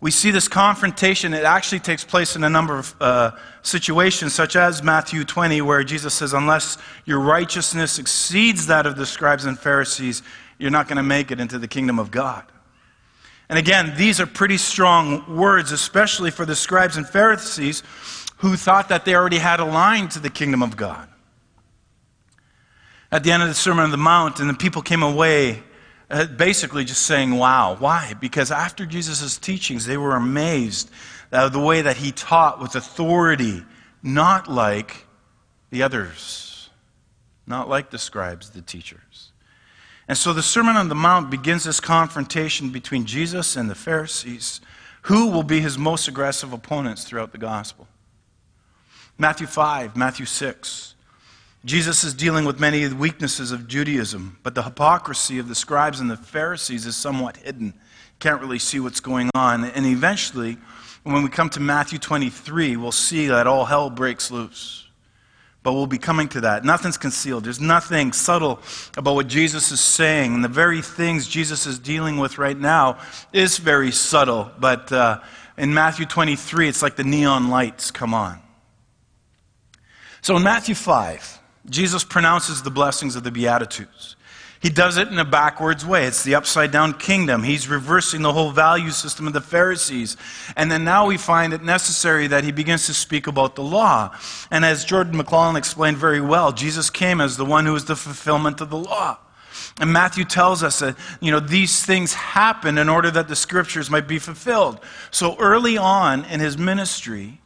We 0.00 0.10
see 0.10 0.30
this 0.30 0.48
confrontation. 0.48 1.34
It 1.34 1.44
actually 1.44 1.80
takes 1.80 2.04
place 2.04 2.36
in 2.36 2.42
a 2.42 2.48
number 2.48 2.78
of 2.78 2.94
uh, 3.02 3.30
situations, 3.60 4.32
such 4.34 4.56
as 4.56 4.82
Matthew 4.82 5.24
20, 5.24 5.60
where 5.60 5.84
Jesus 5.84 6.14
says, 6.14 6.32
Unless 6.32 6.78
your 7.04 7.20
righteousness 7.20 7.98
exceeds 7.98 8.68
that 8.68 8.86
of 8.86 8.96
the 8.96 9.04
scribes 9.04 9.44
and 9.44 9.58
Pharisees, 9.58 10.22
you're 10.58 10.70
not 10.70 10.88
going 10.88 10.96
to 10.96 11.02
make 11.02 11.30
it 11.30 11.38
into 11.38 11.58
the 11.58 11.68
kingdom 11.68 11.98
of 11.98 12.10
God. 12.10 12.50
And 13.48 13.58
again, 13.58 13.94
these 13.96 14.20
are 14.20 14.26
pretty 14.26 14.56
strong 14.56 15.36
words, 15.36 15.72
especially 15.72 16.30
for 16.30 16.44
the 16.44 16.56
scribes 16.56 16.96
and 16.96 17.08
Pharisees 17.08 17.82
who 18.38 18.56
thought 18.56 18.88
that 18.88 19.04
they 19.04 19.14
already 19.14 19.38
had 19.38 19.60
a 19.60 19.64
line 19.64 20.08
to 20.08 20.18
the 20.18 20.30
kingdom 20.30 20.62
of 20.62 20.76
God. 20.76 21.08
At 23.10 23.22
the 23.22 23.30
end 23.30 23.42
of 23.42 23.48
the 23.48 23.54
Sermon 23.54 23.84
on 23.84 23.90
the 23.90 23.96
Mount, 23.96 24.40
and 24.40 24.50
the 24.50 24.54
people 24.54 24.82
came 24.82 25.02
away 25.02 25.62
uh, 26.10 26.26
basically 26.26 26.84
just 26.84 27.02
saying, 27.02 27.32
Wow. 27.32 27.76
Why? 27.78 28.14
Because 28.20 28.50
after 28.50 28.86
Jesus' 28.86 29.38
teachings, 29.38 29.86
they 29.86 29.96
were 29.96 30.14
amazed 30.14 30.90
at 31.32 31.52
the 31.52 31.60
way 31.60 31.82
that 31.82 31.96
he 31.96 32.12
taught 32.12 32.60
with 32.60 32.74
authority, 32.76 33.64
not 34.02 34.48
like 34.48 35.06
the 35.70 35.82
others, 35.82 36.70
not 37.46 37.68
like 37.68 37.90
the 37.90 37.98
scribes, 37.98 38.50
the 38.50 38.62
teachers. 38.62 39.00
And 40.08 40.16
so 40.16 40.32
the 40.32 40.42
Sermon 40.42 40.76
on 40.76 40.88
the 40.88 40.94
Mount 40.94 41.30
begins 41.30 41.64
this 41.64 41.80
confrontation 41.80 42.70
between 42.70 43.06
Jesus 43.06 43.56
and 43.56 43.68
the 43.68 43.74
Pharisees, 43.74 44.60
who 45.02 45.30
will 45.30 45.42
be 45.42 45.60
his 45.60 45.76
most 45.76 46.06
aggressive 46.06 46.52
opponents 46.52 47.04
throughout 47.04 47.32
the 47.32 47.38
gospel. 47.38 47.88
Matthew 49.18 49.46
5, 49.46 49.96
Matthew 49.96 50.26
6. 50.26 50.94
Jesus 51.64 52.04
is 52.04 52.14
dealing 52.14 52.44
with 52.44 52.60
many 52.60 52.84
of 52.84 52.90
the 52.90 52.96
weaknesses 52.96 53.50
of 53.50 53.66
Judaism, 53.66 54.38
but 54.44 54.54
the 54.54 54.62
hypocrisy 54.62 55.40
of 55.40 55.48
the 55.48 55.54
scribes 55.56 55.98
and 55.98 56.08
the 56.08 56.16
Pharisees 56.16 56.86
is 56.86 56.96
somewhat 56.96 57.38
hidden. 57.38 57.74
Can't 58.20 58.40
really 58.40 58.60
see 58.60 58.78
what's 58.78 59.00
going 59.00 59.30
on. 59.34 59.64
And 59.64 59.84
eventually, 59.84 60.58
when 61.02 61.24
we 61.24 61.28
come 61.28 61.50
to 61.50 61.60
Matthew 61.60 61.98
23, 61.98 62.76
we'll 62.76 62.92
see 62.92 63.26
that 63.26 63.48
all 63.48 63.64
hell 63.64 63.90
breaks 63.90 64.30
loose. 64.30 64.85
But 65.66 65.72
we'll 65.72 65.88
be 65.88 65.98
coming 65.98 66.28
to 66.28 66.42
that. 66.42 66.64
Nothing's 66.64 66.96
concealed. 66.96 67.42
There's 67.42 67.60
nothing 67.60 68.12
subtle 68.12 68.60
about 68.96 69.16
what 69.16 69.26
Jesus 69.26 69.72
is 69.72 69.80
saying. 69.80 70.32
And 70.32 70.44
the 70.44 70.48
very 70.48 70.80
things 70.80 71.26
Jesus 71.26 71.66
is 71.66 71.80
dealing 71.80 72.18
with 72.18 72.38
right 72.38 72.56
now 72.56 73.00
is 73.32 73.58
very 73.58 73.90
subtle. 73.90 74.48
But 74.60 74.92
uh, 74.92 75.22
in 75.58 75.74
Matthew 75.74 76.06
23, 76.06 76.68
it's 76.68 76.82
like 76.82 76.94
the 76.94 77.02
neon 77.02 77.48
lights 77.48 77.90
come 77.90 78.14
on. 78.14 78.38
So 80.20 80.36
in 80.36 80.44
Matthew 80.44 80.76
5, 80.76 81.40
Jesus 81.68 82.04
pronounces 82.04 82.62
the 82.62 82.70
blessings 82.70 83.16
of 83.16 83.24
the 83.24 83.32
Beatitudes. 83.32 84.14
He 84.60 84.70
does 84.70 84.96
it 84.96 85.08
in 85.08 85.18
a 85.18 85.24
backwards 85.24 85.84
way. 85.84 86.06
It's 86.06 86.24
the 86.24 86.34
upside 86.34 86.70
down 86.70 86.94
kingdom. 86.94 87.42
He's 87.42 87.68
reversing 87.68 88.22
the 88.22 88.32
whole 88.32 88.50
value 88.50 88.90
system 88.90 89.26
of 89.26 89.32
the 89.32 89.40
Pharisees. 89.40 90.16
And 90.56 90.72
then 90.72 90.82
now 90.82 91.06
we 91.06 91.18
find 91.18 91.52
it 91.52 91.62
necessary 91.62 92.26
that 92.28 92.44
he 92.44 92.52
begins 92.52 92.86
to 92.86 92.94
speak 92.94 93.26
about 93.26 93.54
the 93.54 93.62
law. 93.62 94.16
And 94.50 94.64
as 94.64 94.84
Jordan 94.84 95.16
McClellan 95.16 95.56
explained 95.56 95.98
very 95.98 96.20
well, 96.20 96.52
Jesus 96.52 96.90
came 96.90 97.20
as 97.20 97.36
the 97.36 97.44
one 97.44 97.66
who 97.66 97.74
is 97.74 97.84
the 97.84 97.96
fulfillment 97.96 98.60
of 98.60 98.70
the 98.70 98.78
law. 98.78 99.18
And 99.78 99.92
Matthew 99.92 100.24
tells 100.24 100.62
us 100.62 100.78
that, 100.78 100.96
you 101.20 101.30
know, 101.30 101.40
these 101.40 101.84
things 101.84 102.14
happen 102.14 102.78
in 102.78 102.88
order 102.88 103.10
that 103.10 103.28
the 103.28 103.36
scriptures 103.36 103.90
might 103.90 104.08
be 104.08 104.18
fulfilled. 104.18 104.80
So 105.10 105.36
early 105.38 105.76
on 105.76 106.24
in 106.24 106.40
his 106.40 106.56
ministry, 106.56 107.40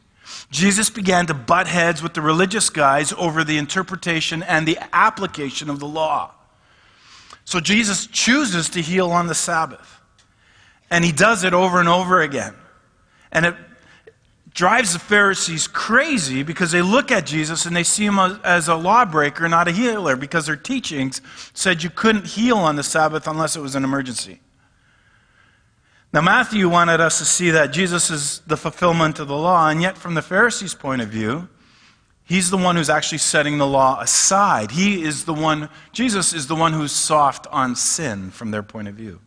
Jesus 0.49 0.89
began 0.89 1.27
to 1.27 1.33
butt 1.33 1.67
heads 1.67 2.01
with 2.01 2.13
the 2.13 2.21
religious 2.21 2.69
guys 2.69 3.11
over 3.13 3.43
the 3.43 3.57
interpretation 3.57 4.43
and 4.43 4.65
the 4.65 4.79
application 4.93 5.69
of 5.69 5.79
the 5.79 5.87
law. 5.87 6.31
So 7.45 7.59
Jesus 7.59 8.07
chooses 8.07 8.69
to 8.69 8.81
heal 8.81 9.11
on 9.11 9.27
the 9.27 9.35
Sabbath. 9.35 9.99
And 10.89 11.05
he 11.05 11.11
does 11.11 11.43
it 11.43 11.53
over 11.53 11.79
and 11.79 11.89
over 11.89 12.21
again. 12.21 12.53
And 13.31 13.45
it 13.45 13.55
drives 14.53 14.93
the 14.93 14.99
Pharisees 14.99 15.67
crazy 15.67 16.43
because 16.43 16.71
they 16.71 16.81
look 16.81 17.11
at 17.11 17.25
Jesus 17.25 17.65
and 17.65 17.75
they 17.75 17.83
see 17.83 18.05
him 18.05 18.19
as 18.19 18.67
a 18.67 18.75
lawbreaker, 18.75 19.47
not 19.47 19.67
a 19.67 19.71
healer, 19.71 20.15
because 20.15 20.45
their 20.45 20.57
teachings 20.57 21.21
said 21.53 21.83
you 21.83 21.89
couldn't 21.89 22.27
heal 22.27 22.57
on 22.57 22.75
the 22.75 22.83
Sabbath 22.83 23.27
unless 23.27 23.55
it 23.55 23.61
was 23.61 23.75
an 23.75 23.83
emergency. 23.83 24.41
Now, 26.13 26.19
Matthew 26.19 26.67
wanted 26.67 26.99
us 26.99 27.19
to 27.19 27.25
see 27.25 27.51
that 27.51 27.67
Jesus 27.67 28.09
is 28.09 28.41
the 28.45 28.57
fulfillment 28.57 29.19
of 29.19 29.29
the 29.29 29.37
law, 29.37 29.69
and 29.69 29.81
yet, 29.81 29.97
from 29.97 30.13
the 30.13 30.21
Pharisees' 30.21 30.73
point 30.73 31.01
of 31.01 31.07
view, 31.07 31.47
He's 32.25 32.49
the 32.49 32.57
one 32.57 32.75
who's 32.75 32.89
actually 32.89 33.17
setting 33.17 33.57
the 33.57 33.67
law 33.67 33.99
aside. 33.99 34.71
He 34.71 35.03
is 35.03 35.25
the 35.25 35.33
one, 35.33 35.69
Jesus 35.91 36.33
is 36.33 36.47
the 36.47 36.55
one 36.55 36.73
who's 36.73 36.91
soft 36.91 37.47
on 37.47 37.75
sin 37.75 38.31
from 38.31 38.51
their 38.51 38.63
point 38.63 38.87
of 38.87 38.95
view. 38.95 39.19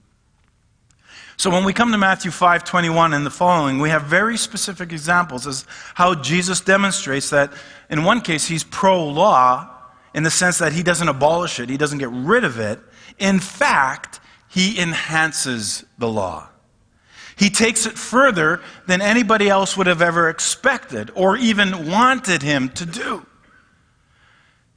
So 1.37 1.51
when 1.51 1.65
we 1.65 1.73
come 1.73 1.91
to 1.93 1.99
Matthew 1.99 2.31
5 2.31 2.65
21 2.65 3.13
and 3.13 3.27
the 3.27 3.31
following, 3.31 3.81
we 3.81 3.91
have 3.91 4.05
very 4.05 4.37
specific 4.37 4.93
examples 4.93 5.47
as 5.47 5.67
how 5.95 6.15
Jesus 6.15 6.61
demonstrates 6.61 7.31
that 7.31 7.53
in 7.91 8.05
one 8.05 8.21
case 8.21 8.47
he's 8.47 8.65
pro 8.65 9.05
law 9.05 9.69
in 10.15 10.23
the 10.23 10.31
sense 10.31 10.59
that 10.59 10.73
he 10.73 10.83
doesn't 10.83 11.09
abolish 11.09 11.59
it, 11.59 11.69
he 11.69 11.77
doesn't 11.77 11.99
get 11.99 12.11
rid 12.11 12.45
of 12.45 12.61
it. 12.61 12.79
In 13.19 13.41
fact, 13.41 14.21
he 14.49 14.81
enhances 14.81 15.85
the 15.99 16.09
law. 16.09 16.49
He 17.37 17.51
takes 17.51 17.87
it 17.87 17.99
further 17.99 18.61
than 18.87 19.03
anybody 19.03 19.49
else 19.49 19.77
would 19.77 19.87
have 19.87 20.03
ever 20.03 20.29
expected 20.29 21.11
or 21.15 21.37
even 21.37 21.91
wanted 21.91 22.43
him 22.43 22.69
to 22.71 22.87
do. 22.87 23.27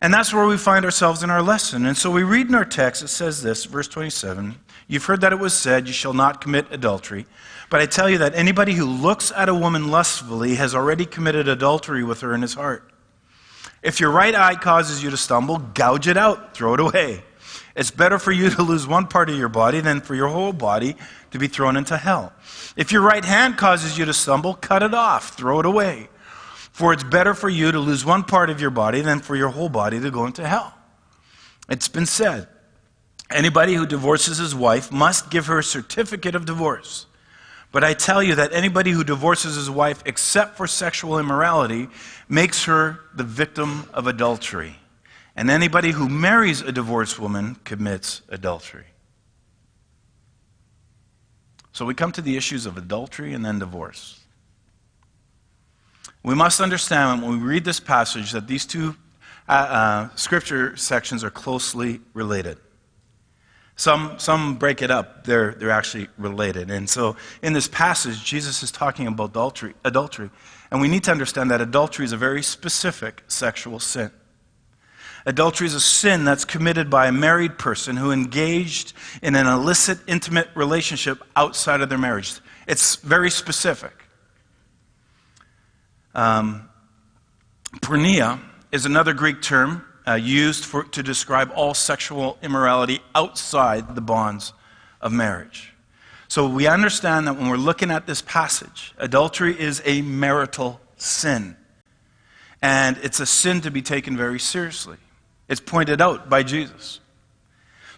And 0.02 0.14
that's 0.14 0.34
where 0.34 0.46
we 0.46 0.58
find 0.58 0.86
ourselves 0.86 1.24
in 1.24 1.30
our 1.30 1.42
lesson. 1.42 1.86
And 1.86 1.98
so 1.98 2.12
we 2.12 2.24
read 2.24 2.48
in 2.48 2.56
our 2.56 2.66
text, 2.66 3.02
it 3.04 3.08
says 3.08 3.42
this, 3.42 3.66
verse 3.66 3.88
27 3.88 4.56
You've 4.88 5.06
heard 5.06 5.22
that 5.22 5.34
it 5.34 5.40
was 5.40 5.54
said, 5.54 5.88
You 5.88 5.94
shall 5.94 6.14
not 6.14 6.40
commit 6.40 6.72
adultery. 6.72 7.26
But 7.70 7.82
I 7.82 7.86
tell 7.86 8.10
you 8.10 8.20
that 8.20 8.36
anybody 8.36 8.74
who 8.74 8.86
looks 8.86 9.32
at 9.34 9.50
a 9.50 9.56
woman 9.56 9.90
lustfully 9.90 10.56
has 10.56 10.74
already 10.74 11.06
committed 11.06 11.50
adultery 11.50 12.04
with 12.04 12.22
her 12.22 12.34
in 12.34 12.42
his 12.42 12.54
heart. 12.54 12.90
If 13.84 14.00
your 14.00 14.12
right 14.12 14.34
eye 14.34 14.56
causes 14.56 15.04
you 15.04 15.10
to 15.10 15.18
stumble, 15.18 15.58
gouge 15.58 16.08
it 16.08 16.18
out, 16.18 16.54
throw 16.54 16.74
it 16.74 16.80
away. 16.80 17.24
It's 17.78 17.92
better 17.92 18.18
for 18.18 18.32
you 18.32 18.50
to 18.50 18.64
lose 18.64 18.88
one 18.88 19.06
part 19.06 19.30
of 19.30 19.38
your 19.38 19.50
body 19.50 19.82
than 19.82 20.02
for 20.02 20.16
your 20.16 20.30
whole 20.30 20.52
body 20.52 20.96
to 21.30 21.38
be 21.38 21.48
thrown 21.48 21.78
into 21.78 21.96
hell. 21.96 22.34
If 22.76 22.92
your 22.92 23.04
right 23.04 23.24
hand 23.24 23.56
causes 23.56 24.00
you 24.00 24.06
to 24.06 24.14
stumble, 24.16 24.56
cut 24.56 24.82
it 24.82 24.96
off, 24.96 25.38
throw 25.38 25.60
it 25.60 25.66
away. 25.68 26.10
For 26.72 26.92
it's 26.92 27.04
better 27.04 27.36
for 27.36 27.50
you 27.50 27.72
to 27.72 27.80
lose 27.80 28.04
one 28.04 28.24
part 28.24 28.50
of 28.50 28.60
your 28.60 28.72
body 28.72 29.02
than 29.02 29.20
for 29.20 29.36
your 29.36 29.50
whole 29.50 29.70
body 29.70 30.00
to 30.00 30.10
go 30.10 30.26
into 30.26 30.48
hell. 30.48 30.74
It's 31.70 31.88
been 31.88 32.08
said 32.08 32.48
anybody 33.30 33.76
who 33.76 33.86
divorces 33.86 34.40
his 34.40 34.56
wife 34.56 34.92
must 34.92 35.30
give 35.30 35.46
her 35.46 35.60
a 35.60 35.64
certificate 35.64 36.34
of 36.34 36.46
divorce. 36.46 37.06
But 37.72 37.84
I 37.84 37.94
tell 37.94 38.24
you 38.24 38.36
that 38.36 38.54
anybody 38.54 38.90
who 38.90 39.04
divorces 39.04 39.56
his 39.56 39.70
wife 39.70 40.02
except 40.04 40.58
for 40.58 40.66
sexual 40.66 41.20
immorality 41.20 41.90
makes 42.28 42.64
her 42.64 43.02
the 43.14 43.24
victim 43.24 43.88
of 43.94 44.08
adultery. 44.08 44.78
And 45.38 45.52
anybody 45.52 45.92
who 45.92 46.10
marries 46.10 46.62
a 46.62 46.72
divorced 46.72 47.20
woman 47.20 47.58
commits 47.64 48.24
adultery. 48.28 48.86
So 51.72 51.86
we 51.86 51.94
come 51.94 52.12
to 52.14 52.24
the 52.24 52.36
issues 52.36 52.66
of 52.66 52.76
adultery 52.76 53.34
and 53.34 53.46
then 53.46 53.60
divorce. 53.60 54.20
We 56.24 56.34
must 56.34 56.60
understand 56.60 57.22
when 57.22 57.40
we 57.40 57.46
read 57.46 57.66
this 57.66 57.80
passage 57.80 58.32
that 58.32 58.48
these 58.48 58.66
two 58.66 58.96
uh, 59.48 59.52
uh, 59.52 60.16
scripture 60.16 60.76
sections 60.76 61.24
are 61.24 61.30
closely 61.30 62.02
related. 62.16 62.58
Some, 63.76 64.16
some 64.18 64.56
break 64.56 64.82
it 64.82 64.90
up, 64.90 65.24
they're, 65.26 65.54
they're 65.54 65.70
actually 65.70 66.08
related. 66.18 66.72
And 66.72 66.90
so 66.90 67.16
in 67.44 67.54
this 67.54 67.68
passage, 67.68 68.26
Jesus 68.26 68.64
is 68.64 68.72
talking 68.72 69.06
about 69.06 69.30
adultery, 69.30 69.76
adultery. 69.86 70.32
And 70.72 70.82
we 70.82 70.88
need 70.88 71.04
to 71.04 71.12
understand 71.12 71.52
that 71.52 71.62
adultery 71.62 72.06
is 72.06 72.12
a 72.12 72.18
very 72.18 72.42
specific 72.42 73.22
sexual 73.28 73.80
sin. 73.80 74.10
Adultery 75.28 75.68
is 75.68 75.74
a 75.74 75.82
sin 75.82 76.24
that's 76.24 76.46
committed 76.46 76.90
by 76.90 77.08
a 77.08 77.12
married 77.12 77.58
person 77.58 77.98
who 77.98 78.12
engaged 78.12 78.94
in 79.22 79.36
an 79.36 79.46
illicit, 79.46 80.00
intimate 80.08 80.48
relationship 80.56 81.22
outside 81.36 81.82
of 81.82 81.90
their 81.90 81.98
marriage. 81.98 82.40
It's 82.66 82.96
very 82.96 83.30
specific. 83.30 83.92
Um, 86.16 86.70
porneia 87.82 88.40
is 88.72 88.86
another 88.86 89.14
Greek 89.14 89.42
term 89.42 89.84
uh, 90.08 90.14
used 90.14 90.64
for, 90.64 90.86
to 90.86 91.04
describe 91.04 91.52
all 91.54 91.74
sexual 91.74 92.38
immorality 92.42 93.02
outside 93.14 93.96
the 93.96 94.02
bonds 94.02 94.54
of 95.02 95.12
marriage. 95.12 95.74
So 96.30 96.48
we 96.48 96.68
understand 96.68 97.28
that 97.28 97.34
when 97.34 97.50
we're 97.50 97.58
looking 97.58 97.92
at 97.92 98.08
this 98.08 98.22
passage, 98.22 98.94
adultery 98.98 99.60
is 99.60 99.82
a 99.84 100.04
marital 100.04 100.80
sin. 100.96 101.58
And 102.62 102.98
it's 103.04 103.20
a 103.20 103.26
sin 103.26 103.60
to 103.62 103.72
be 103.72 103.82
taken 103.82 104.16
very 104.16 104.40
seriously. 104.40 104.96
It's 105.50 105.62
pointed 105.62 106.02
out 106.02 106.30
by 106.30 106.44
Jesus. 106.44 107.00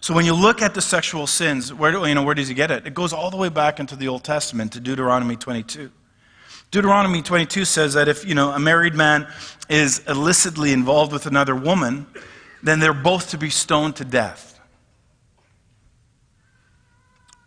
So 0.00 0.14
when 0.14 0.24
you 0.24 0.34
look 0.34 0.62
at 0.62 0.74
the 0.74 0.80
sexual 0.80 1.26
sins, 1.26 1.74
where, 1.74 1.92
do, 1.92 2.06
you 2.06 2.14
know, 2.14 2.22
where 2.22 2.34
does 2.34 2.48
he 2.48 2.54
get 2.54 2.70
it? 2.70 2.86
It 2.86 2.94
goes 2.94 3.12
all 3.12 3.30
the 3.30 3.36
way 3.36 3.50
back 3.50 3.80
into 3.80 3.96
the 3.96 4.08
Old 4.08 4.24
Testament 4.24 4.72
to 4.72 4.80
Deuteronomy 4.80 5.36
22. 5.36 5.90
Deuteronomy 6.70 7.20
22 7.20 7.64
says 7.64 7.94
that 7.94 8.08
if 8.08 8.24
you 8.24 8.34
know, 8.34 8.50
a 8.52 8.58
married 8.58 8.94
man 8.94 9.26
is 9.68 9.98
illicitly 10.08 10.72
involved 10.72 11.12
with 11.12 11.26
another 11.26 11.54
woman, 11.54 12.06
then 12.62 12.78
they're 12.78 12.94
both 12.94 13.30
to 13.30 13.38
be 13.38 13.50
stoned 13.50 13.96
to 13.96 14.04
death. 14.04 14.58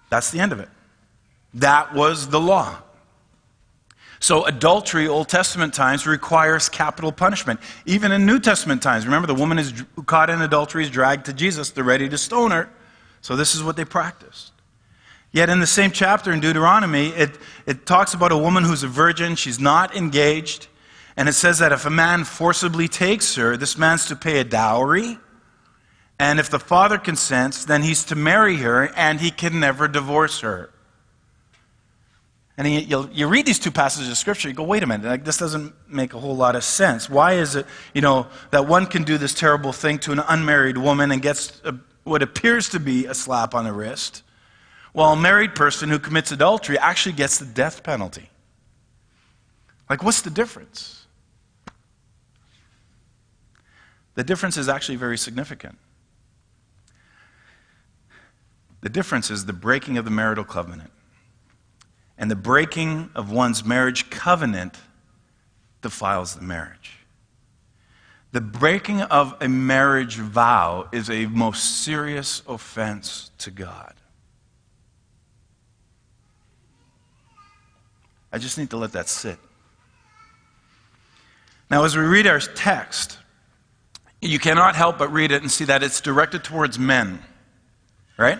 That's 0.10 0.30
the 0.30 0.40
end 0.40 0.52
of 0.52 0.60
it. 0.60 0.70
That 1.56 1.96
was 1.96 2.28
the 2.28 2.40
law. 2.40 2.83
So, 4.24 4.46
adultery, 4.46 5.06
Old 5.06 5.28
Testament 5.28 5.74
times, 5.74 6.08
requires 6.08 6.70
capital 6.70 7.12
punishment. 7.12 7.60
Even 7.86 8.14
in 8.14 8.26
New 8.26 8.40
Testament 8.40 8.82
times, 8.82 9.04
remember 9.04 9.28
the 9.28 9.36
woman 9.36 9.60
is 9.60 9.84
caught 10.06 10.30
in 10.30 10.42
adultery 10.42 10.86
is 10.86 10.90
dragged 10.90 11.26
to 11.26 11.34
Jesus. 11.34 11.72
They're 11.72 11.84
ready 11.84 12.08
to 12.08 12.18
stone 12.18 12.52
her. 12.52 12.70
So, 13.20 13.36
this 13.36 13.54
is 13.54 13.62
what 13.62 13.76
they 13.76 13.84
practiced. 13.84 14.54
Yet, 15.34 15.50
in 15.50 15.60
the 15.60 15.68
same 15.68 15.92
chapter 15.92 16.32
in 16.32 16.40
Deuteronomy, 16.40 17.10
it, 17.10 17.38
it 17.66 17.86
talks 17.86 18.14
about 18.14 18.32
a 18.32 18.38
woman 18.38 18.64
who's 18.64 18.82
a 18.82 18.88
virgin. 18.88 19.36
She's 19.36 19.60
not 19.60 19.94
engaged. 19.94 20.68
And 21.18 21.28
it 21.28 21.34
says 21.34 21.60
that 21.60 21.74
if 21.74 21.86
a 21.86 21.90
man 21.90 22.24
forcibly 22.24 22.88
takes 22.88 23.36
her, 23.36 23.58
this 23.58 23.78
man's 23.78 24.06
to 24.06 24.16
pay 24.16 24.40
a 24.40 24.46
dowry. 24.46 25.18
And 26.18 26.40
if 26.40 26.50
the 26.50 26.60
father 26.60 26.98
consents, 26.98 27.66
then 27.66 27.82
he's 27.82 28.06
to 28.06 28.16
marry 28.16 28.56
her 28.56 28.90
and 28.96 29.20
he 29.20 29.32
can 29.32 29.60
never 29.60 29.90
divorce 29.90 30.40
her. 30.40 30.73
And 32.56 32.68
you 32.68 33.10
you 33.12 33.28
read 33.28 33.48
these 33.48 33.58
two 33.58 33.72
passages 33.72 34.12
of 34.12 34.18
Scripture, 34.18 34.48
you 34.48 34.54
go, 34.54 34.64
wait 34.64 34.84
a 34.84 34.86
minute, 34.86 35.08
like, 35.08 35.26
this 35.26 35.38
doesn't 35.38 35.74
make 35.90 36.14
a 36.14 36.20
whole 36.20 36.36
lot 36.36 36.56
of 36.56 36.64
sense. 36.64 37.10
Why 37.10 37.34
is 37.34 37.56
it, 37.56 37.66
you 37.96 38.02
know, 38.02 38.28
that 38.52 38.68
one 38.68 38.86
can 38.86 39.04
do 39.04 39.18
this 39.18 39.34
terrible 39.34 39.74
thing 39.74 39.98
to 40.00 40.12
an 40.12 40.20
unmarried 40.20 40.78
woman 40.78 41.12
and 41.12 41.20
gets 41.20 41.60
a, 41.64 41.76
what 42.04 42.22
appears 42.22 42.70
to 42.70 42.80
be 42.80 43.08
a 43.08 43.16
slap 43.16 43.56
on 43.56 43.64
the 43.64 43.74
wrist, 43.74 44.22
while 44.92 45.14
a 45.14 45.16
married 45.16 45.56
person 45.56 45.90
who 45.90 45.98
commits 45.98 46.32
adultery 46.32 46.78
actually 46.78 47.14
gets 47.14 47.40
the 47.40 47.46
death 47.46 47.82
penalty? 47.82 48.30
Like, 49.90 50.04
what's 50.04 50.22
the 50.22 50.30
difference? 50.30 51.08
The 54.14 54.24
difference 54.24 54.58
is 54.58 54.70
actually 54.70 54.98
very 54.98 55.18
significant. 55.18 55.80
The 58.82 58.90
difference 58.90 59.32
is 59.32 59.46
the 59.46 59.54
breaking 59.54 59.98
of 59.98 60.06
the 60.06 60.12
marital 60.12 60.44
covenant. 60.44 60.92
And 62.18 62.30
the 62.30 62.36
breaking 62.36 63.10
of 63.16 63.32
one's 63.32 63.66
marriage 63.66 64.10
covenant 64.10 64.78
defiles 65.82 66.36
the 66.36 66.42
marriage. 66.42 67.00
The 68.32 68.42
breaking 68.42 69.02
of 69.02 69.36
a 69.42 69.48
marriage 69.48 70.18
vow 70.18 70.90
is 70.92 71.10
a 71.10 71.28
most 71.28 71.84
serious 71.84 72.42
offense 72.48 73.30
to 73.40 73.52
God. 73.52 73.94
I 78.32 78.40
just 78.40 78.58
need 78.58 78.72
to 78.72 78.78
let 78.78 78.94
that 78.94 79.08
sit. 79.08 79.38
Now, 81.70 81.84
as 81.84 81.96
we 81.96 82.04
read 82.04 82.26
our 82.26 82.40
text, 82.40 83.20
you 84.22 84.40
cannot 84.40 84.76
help 84.76 84.98
but 84.98 85.12
read 85.12 85.32
it 85.32 85.42
and 85.42 85.52
see 85.52 85.66
that 85.66 85.84
it's 85.84 86.02
directed 86.02 86.44
towards 86.44 86.80
men, 86.80 87.20
right? 88.18 88.40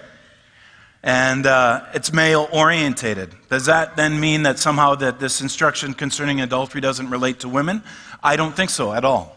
And 1.04 1.46
uh, 1.46 1.86
it's 1.94 2.14
male 2.14 2.48
orientated. 2.54 3.36
Does 3.50 3.66
that 3.66 3.98
then 3.98 4.20
mean 4.20 4.44
that 4.44 4.58
somehow 4.58 4.96
that 4.96 5.20
this 5.20 5.42
instruction 5.42 5.94
concerning 5.94 6.40
adultery 6.40 6.80
doesn't 6.80 7.10
relate 7.10 7.42
to 7.42 7.50
women? 7.50 7.84
I 8.24 8.38
don't 8.38 8.56
think 8.56 8.70
so 8.70 8.94
at 8.94 9.04
all. 9.04 9.36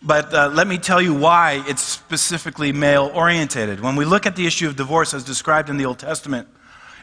But 0.00 0.32
uh, 0.32 0.50
let 0.54 0.68
me 0.68 0.78
tell 0.78 1.02
you 1.02 1.12
why 1.12 1.64
it's 1.66 1.82
specifically 1.82 2.70
male 2.70 3.10
orientated. 3.12 3.80
When 3.80 3.96
we 3.96 4.04
look 4.04 4.26
at 4.26 4.36
the 4.36 4.46
issue 4.46 4.68
of 4.68 4.76
divorce 4.76 5.12
as 5.12 5.24
described 5.24 5.68
in 5.70 5.76
the 5.76 5.86
Old 5.86 5.98
Testament, 5.98 6.46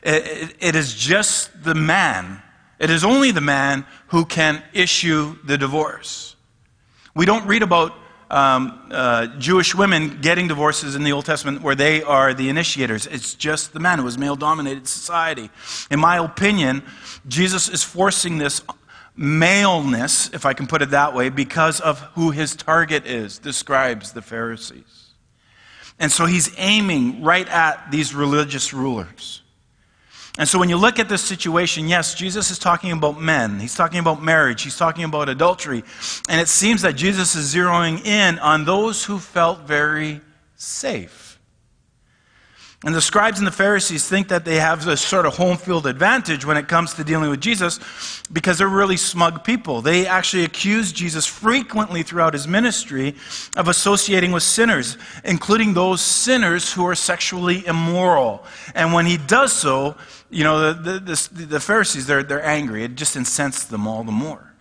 it, 0.02 0.26
it, 0.26 0.56
it 0.60 0.76
is 0.76 0.94
just 0.94 1.64
the 1.64 1.76
man, 1.76 2.42
it 2.80 2.90
is 2.90 3.04
only 3.04 3.32
the 3.32 3.42
man 3.42 3.86
who 4.08 4.24
can 4.24 4.64
issue 4.74 5.36
the 5.44 5.58
divorce. 5.58 6.36
We 7.16 7.26
don't 7.26 7.46
read 7.46 7.64
about 7.64 7.94
um, 8.30 8.80
uh, 8.92 9.28
Jewish 9.38 9.76
women 9.76 10.22
getting 10.22 10.48
divorces 10.48 10.96
in 10.96 11.04
the 11.04 11.12
Old 11.12 11.26
Testament 11.26 11.62
where 11.62 11.76
they 11.76 12.02
are 12.02 12.34
the 12.34 12.50
initiators. 12.50 13.06
It's 13.08 13.34
just 13.34 13.74
the 13.74 13.80
men. 13.80 14.00
It 14.00 14.04
was 14.04 14.18
male 14.18 14.36
dominated 14.36 14.88
society. 14.88 15.50
In 15.92 16.00
my 16.00 16.18
opinion, 16.18 16.84
Jesus 17.28 17.70
is 17.70 17.84
forcing 17.84 18.40
this 18.40 18.62
maleness, 19.16 20.34
if 20.34 20.46
I 20.46 20.54
can 20.54 20.66
put 20.66 20.82
it 20.82 20.90
that 20.90 21.14
way, 21.14 21.30
because 21.30 21.80
of 21.80 22.00
who 22.16 22.32
his 22.32 22.56
target 22.56 23.06
is, 23.06 23.38
describes 23.38 24.14
the 24.14 24.22
Pharisees. 24.24 25.12
And 26.00 26.12
so 26.12 26.26
he's 26.26 26.52
aiming 26.58 27.22
right 27.22 27.48
at 27.48 27.92
these 27.92 28.16
religious 28.16 28.74
rulers. 28.74 29.43
And 30.40 30.50
so 30.50 30.58
when 30.58 30.68
you 30.68 30.78
look 30.78 30.98
at 30.98 31.10
this 31.10 31.22
situation, 31.22 31.88
yes, 31.88 32.16
Jesus 32.16 32.50
is 32.50 32.58
talking 32.58 32.92
about 32.92 33.22
men. 33.22 33.60
He's 33.60 33.76
talking 33.76 34.00
about 34.00 34.24
marriage. 34.24 34.64
He's 34.64 34.78
talking 34.78 35.04
about 35.04 35.30
adultery. 35.30 35.84
And 36.28 36.42
it 36.42 36.48
seems 36.48 36.82
that 36.82 36.96
Jesus 36.96 37.36
is 37.36 37.54
zeroing 37.54 38.04
in 38.04 38.40
on 38.40 38.66
those 38.66 39.04
who 39.04 39.20
felt 39.20 39.60
very 39.60 40.22
safe. 40.56 41.23
And 42.86 42.94
the 42.94 43.02
scribes 43.02 43.38
and 43.38 43.48
the 43.48 43.52
Pharisees 43.52 44.10
think 44.10 44.28
that 44.28 44.44
they 44.44 44.58
have 44.58 44.84
this 44.84 45.00
sort 45.00 45.26
of 45.26 45.38
home 45.38 45.56
field 45.56 45.88
advantage 45.88 46.46
when 46.46 46.58
it 46.58 46.68
comes 46.68 46.94
to 46.96 47.04
dealing 47.06 47.30
with 47.30 47.40
Jesus 47.40 47.80
because 48.30 48.58
they're 48.58 48.68
really 48.68 48.98
smug 48.98 49.46
people. 49.46 49.82
They 49.82 50.06
actually 50.06 50.44
accuse 50.44 50.92
Jesus 50.92 51.26
frequently 51.26 52.04
throughout 52.04 52.34
his 52.34 52.46
ministry 52.46 53.16
of 53.56 53.70
associating 53.70 54.34
with 54.34 54.44
sinners, 54.44 54.98
including 55.24 55.74
those 55.74 56.02
sinners 56.02 56.74
who 56.74 56.86
are 56.86 56.96
sexually 56.96 57.66
immoral. 57.66 58.44
And 58.76 58.92
when 58.92 59.06
he 59.06 59.16
does 59.16 59.54
so, 59.54 59.96
you 60.30 60.44
know, 60.44 60.74
the, 60.74 61.00
the, 61.00 61.30
the, 61.32 61.46
the 61.46 61.60
Pharisees, 61.62 62.06
they're, 62.06 62.24
they're 62.24 62.46
angry. 62.46 62.84
It 62.84 62.96
just 62.96 63.16
incensed 63.16 63.70
them 63.70 63.88
all 63.88 64.04
the 64.04 64.12
more. 64.12 64.54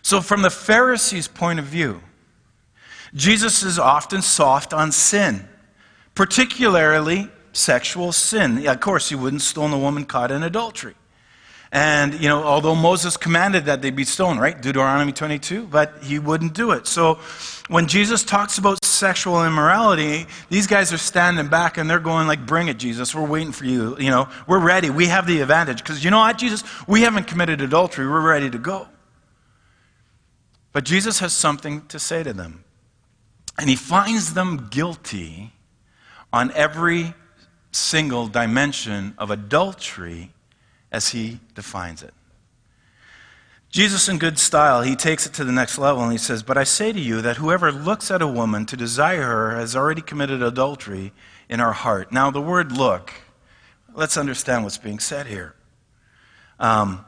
So, 0.00 0.20
from 0.20 0.42
the 0.42 0.50
Pharisees' 0.50 1.28
point 1.28 1.58
of 1.58 1.66
view, 1.66 2.02
Jesus 3.14 3.62
is 3.62 3.78
often 3.78 4.22
soft 4.22 4.72
on 4.72 4.90
sin 4.90 5.48
particularly 6.14 7.28
sexual 7.52 8.12
sin. 8.12 8.66
Of 8.66 8.80
course, 8.80 9.08
he 9.08 9.14
wouldn't 9.14 9.42
stone 9.42 9.72
a 9.72 9.78
woman 9.78 10.04
caught 10.04 10.30
in 10.30 10.42
adultery. 10.42 10.94
And, 11.74 12.12
you 12.20 12.28
know, 12.28 12.44
although 12.44 12.74
Moses 12.74 13.16
commanded 13.16 13.64
that 13.64 13.80
they 13.80 13.90
be 13.90 14.04
stoned, 14.04 14.38
right? 14.38 14.60
Deuteronomy 14.60 15.12
22, 15.12 15.66
but 15.68 16.02
he 16.02 16.18
wouldn't 16.18 16.52
do 16.52 16.72
it. 16.72 16.86
So 16.86 17.14
when 17.68 17.86
Jesus 17.86 18.24
talks 18.24 18.58
about 18.58 18.84
sexual 18.84 19.42
immorality, 19.42 20.26
these 20.50 20.66
guys 20.66 20.92
are 20.92 20.98
standing 20.98 21.48
back 21.48 21.78
and 21.78 21.88
they're 21.88 21.98
going 21.98 22.26
like, 22.26 22.44
bring 22.44 22.68
it, 22.68 22.78
Jesus. 22.78 23.14
We're 23.14 23.26
waiting 23.26 23.52
for 23.52 23.64
you. 23.64 23.96
You 23.98 24.10
know, 24.10 24.28
we're 24.46 24.58
ready. 24.58 24.90
We 24.90 25.06
have 25.06 25.26
the 25.26 25.40
advantage. 25.40 25.78
Because 25.78 26.04
you 26.04 26.10
know 26.10 26.18
what, 26.18 26.36
Jesus? 26.36 26.62
We 26.86 27.02
haven't 27.02 27.26
committed 27.26 27.62
adultery. 27.62 28.06
We're 28.06 28.20
ready 28.20 28.50
to 28.50 28.58
go. 28.58 28.86
But 30.72 30.84
Jesus 30.84 31.20
has 31.20 31.32
something 31.32 31.86
to 31.86 31.98
say 31.98 32.22
to 32.22 32.34
them. 32.34 32.64
And 33.56 33.70
he 33.70 33.76
finds 33.76 34.34
them 34.34 34.68
guilty 34.70 35.52
on 36.32 36.50
every 36.52 37.14
single 37.72 38.28
dimension 38.28 39.14
of 39.18 39.30
adultery 39.30 40.32
as 40.90 41.08
he 41.08 41.40
defines 41.54 42.02
it. 42.02 42.14
Jesus, 43.70 44.06
in 44.06 44.18
good 44.18 44.38
style, 44.38 44.82
he 44.82 44.94
takes 44.94 45.24
it 45.24 45.32
to 45.32 45.44
the 45.44 45.52
next 45.52 45.78
level 45.78 46.02
and 46.02 46.12
he 46.12 46.18
says, 46.18 46.42
But 46.42 46.58
I 46.58 46.64
say 46.64 46.92
to 46.92 47.00
you 47.00 47.22
that 47.22 47.38
whoever 47.38 47.72
looks 47.72 48.10
at 48.10 48.20
a 48.20 48.28
woman 48.28 48.66
to 48.66 48.76
desire 48.76 49.22
her 49.22 49.56
has 49.56 49.74
already 49.74 50.02
committed 50.02 50.42
adultery 50.42 51.12
in 51.48 51.58
her 51.58 51.72
heart. 51.72 52.12
Now, 52.12 52.30
the 52.30 52.40
word 52.40 52.70
look, 52.70 53.14
let's 53.94 54.18
understand 54.18 54.64
what's 54.64 54.76
being 54.76 54.98
said 54.98 55.26
here. 55.26 55.54
Um, 56.60 57.06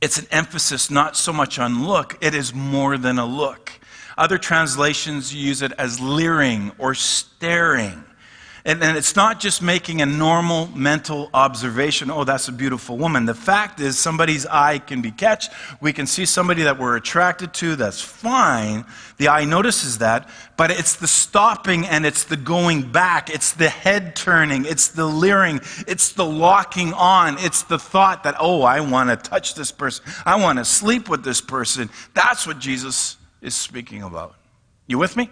it's 0.00 0.18
an 0.18 0.26
emphasis 0.30 0.88
not 0.88 1.16
so 1.16 1.32
much 1.32 1.58
on 1.58 1.84
look, 1.84 2.16
it 2.20 2.32
is 2.32 2.54
more 2.54 2.96
than 2.96 3.18
a 3.18 3.26
look. 3.26 3.72
Other 4.22 4.38
translations 4.38 5.34
use 5.34 5.62
it 5.62 5.72
as 5.78 5.98
leering 5.98 6.70
or 6.78 6.94
staring. 6.94 8.04
And, 8.64 8.80
and, 8.80 8.96
it's 8.96 9.16
not 9.16 9.40
just 9.40 9.60
making 9.60 10.00
a 10.00 10.06
normal 10.06 10.68
mental 10.68 11.28
observation, 11.34 12.08
oh, 12.08 12.22
that's 12.22 12.46
a 12.46 12.52
beautiful 12.52 12.96
woman. 12.96 13.26
The 13.26 13.34
fact 13.34 13.80
is, 13.80 13.98
somebody's 13.98 14.46
eye 14.46 14.78
can 14.78 15.02
be 15.02 15.10
catched. 15.10 15.50
We 15.80 15.92
can 15.92 16.06
see 16.06 16.24
somebody 16.24 16.62
that 16.62 16.78
we're 16.78 16.94
attracted 16.94 17.52
to, 17.54 17.74
that's 17.74 18.00
fine. 18.00 18.84
The 19.16 19.26
eye 19.26 19.44
notices 19.44 19.98
that. 19.98 20.30
But 20.56 20.70
it's 20.70 20.94
the 20.94 21.08
stopping 21.08 21.84
and 21.84 22.06
it's 22.06 22.22
the 22.22 22.36
going 22.36 22.92
back. 22.92 23.28
It's 23.28 23.50
the 23.54 23.68
head 23.68 24.14
turning. 24.14 24.66
It's 24.66 24.86
the 24.86 25.06
leering. 25.06 25.60
It's 25.88 26.12
the 26.12 26.24
locking 26.24 26.92
on. 26.92 27.38
It's 27.40 27.64
the 27.64 27.80
thought 27.80 28.22
that, 28.22 28.36
oh, 28.38 28.62
I 28.62 28.78
want 28.82 29.10
to 29.10 29.16
touch 29.16 29.56
this 29.56 29.72
person. 29.72 30.04
I 30.24 30.40
want 30.40 30.60
to 30.60 30.64
sleep 30.64 31.08
with 31.08 31.24
this 31.24 31.40
person. 31.40 31.90
That's 32.14 32.46
what 32.46 32.60
Jesus 32.60 33.16
is 33.42 33.54
speaking 33.54 34.02
about. 34.02 34.36
You 34.86 34.98
with 34.98 35.16
me? 35.16 35.28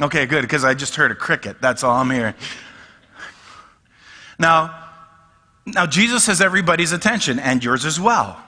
Okay, 0.00 0.26
good, 0.26 0.42
because 0.42 0.64
I 0.64 0.74
just 0.74 0.96
heard 0.96 1.12
a 1.12 1.14
cricket. 1.14 1.62
That's 1.62 1.84
all 1.84 1.96
I'm 1.96 2.10
hearing. 2.10 2.34
Now, 4.38 4.90
now 5.64 5.86
Jesus 5.86 6.26
has 6.26 6.40
everybody's 6.40 6.90
attention, 6.90 7.38
and 7.38 7.62
yours 7.62 7.84
as 7.84 8.00
well. 8.00 8.42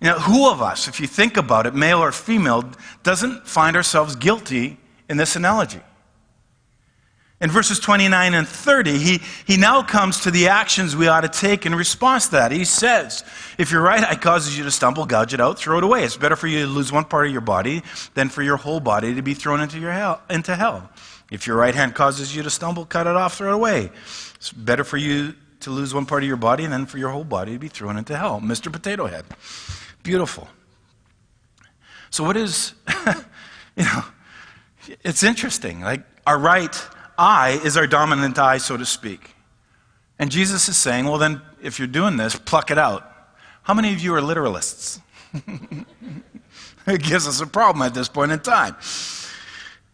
You 0.00 0.08
know, 0.08 0.18
who 0.18 0.50
of 0.50 0.60
us, 0.60 0.88
if 0.88 1.00
you 1.00 1.06
think 1.06 1.36
about 1.36 1.66
it, 1.66 1.74
male 1.74 2.02
or 2.02 2.12
female, 2.12 2.70
doesn't 3.02 3.46
find 3.46 3.76
ourselves 3.76 4.16
guilty 4.16 4.78
in 5.08 5.16
this 5.16 5.36
analogy? 5.36 5.80
In 7.40 7.50
verses 7.50 7.78
29 7.78 8.34
and 8.34 8.46
30, 8.46 8.98
he, 8.98 9.20
he 9.46 9.56
now 9.56 9.82
comes 9.82 10.20
to 10.20 10.30
the 10.30 10.48
actions 10.48 10.94
we 10.94 11.08
ought 11.08 11.22
to 11.22 11.28
take 11.28 11.64
in 11.64 11.74
response 11.74 12.26
to 12.26 12.32
that. 12.32 12.52
He 12.52 12.66
says, 12.66 13.24
If 13.56 13.72
your 13.72 13.80
right 13.80 14.04
eye 14.04 14.16
causes 14.16 14.58
you 14.58 14.64
to 14.64 14.70
stumble, 14.70 15.06
gouge 15.06 15.32
it 15.32 15.40
out, 15.40 15.58
throw 15.58 15.78
it 15.78 15.84
away. 15.84 16.04
It's 16.04 16.18
better 16.18 16.36
for 16.36 16.48
you 16.48 16.60
to 16.60 16.66
lose 16.66 16.92
one 16.92 17.04
part 17.04 17.26
of 17.26 17.32
your 17.32 17.40
body 17.40 17.82
than 18.12 18.28
for 18.28 18.42
your 18.42 18.58
whole 18.58 18.78
body 18.78 19.14
to 19.14 19.22
be 19.22 19.32
thrown 19.32 19.62
into, 19.62 19.78
your 19.78 19.92
hell, 19.92 20.20
into 20.28 20.54
hell. 20.54 20.90
If 21.30 21.46
your 21.46 21.56
right 21.56 21.74
hand 21.74 21.94
causes 21.94 22.36
you 22.36 22.42
to 22.42 22.50
stumble, 22.50 22.84
cut 22.84 23.06
it 23.06 23.16
off, 23.16 23.38
throw 23.38 23.52
it 23.52 23.54
away. 23.54 23.90
It's 24.34 24.52
better 24.52 24.84
for 24.84 24.98
you 24.98 25.34
to 25.60 25.70
lose 25.70 25.94
one 25.94 26.04
part 26.04 26.22
of 26.22 26.26
your 26.26 26.36
body 26.36 26.66
than 26.66 26.84
for 26.84 26.98
your 26.98 27.08
whole 27.08 27.24
body 27.24 27.52
to 27.52 27.58
be 27.58 27.68
thrown 27.68 27.96
into 27.96 28.16
hell. 28.18 28.40
Mr. 28.40 28.70
Potato 28.70 29.06
Head. 29.06 29.24
Beautiful. 30.02 30.46
So, 32.10 32.22
what 32.24 32.36
is, 32.36 32.74
you 33.76 33.84
know, 33.84 34.04
it's 35.02 35.22
interesting. 35.22 35.80
Like, 35.80 36.02
our 36.26 36.38
right 36.38 36.74
eye 37.20 37.60
is 37.62 37.76
our 37.76 37.86
dominant 37.86 38.38
eye, 38.38 38.58
so 38.58 38.76
to 38.76 38.86
speak. 38.86 39.34
And 40.18 40.30
Jesus 40.30 40.68
is 40.68 40.76
saying, 40.76 41.04
well, 41.04 41.18
then, 41.18 41.42
if 41.62 41.78
you're 41.78 41.88
doing 41.88 42.16
this, 42.16 42.36
pluck 42.36 42.70
it 42.70 42.78
out. 42.78 43.06
How 43.62 43.74
many 43.74 43.92
of 43.92 44.00
you 44.00 44.14
are 44.14 44.20
literalists? 44.20 45.00
it 46.86 47.02
gives 47.02 47.28
us 47.28 47.40
a 47.40 47.46
problem 47.46 47.82
at 47.82 47.94
this 47.94 48.08
point 48.08 48.32
in 48.32 48.40
time. 48.40 48.76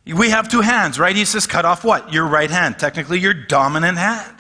We 0.07 0.31
have 0.31 0.49
two 0.49 0.61
hands, 0.61 0.99
right? 0.99 1.15
He 1.15 1.25
says, 1.25 1.47
cut 1.47 1.65
off 1.65 1.85
what? 1.85 2.12
Your 2.12 2.27
right 2.27 2.51
hand. 2.51 2.79
Technically, 2.79 3.19
your 3.19 3.35
dominant 3.35 3.99
hand. 3.99 4.37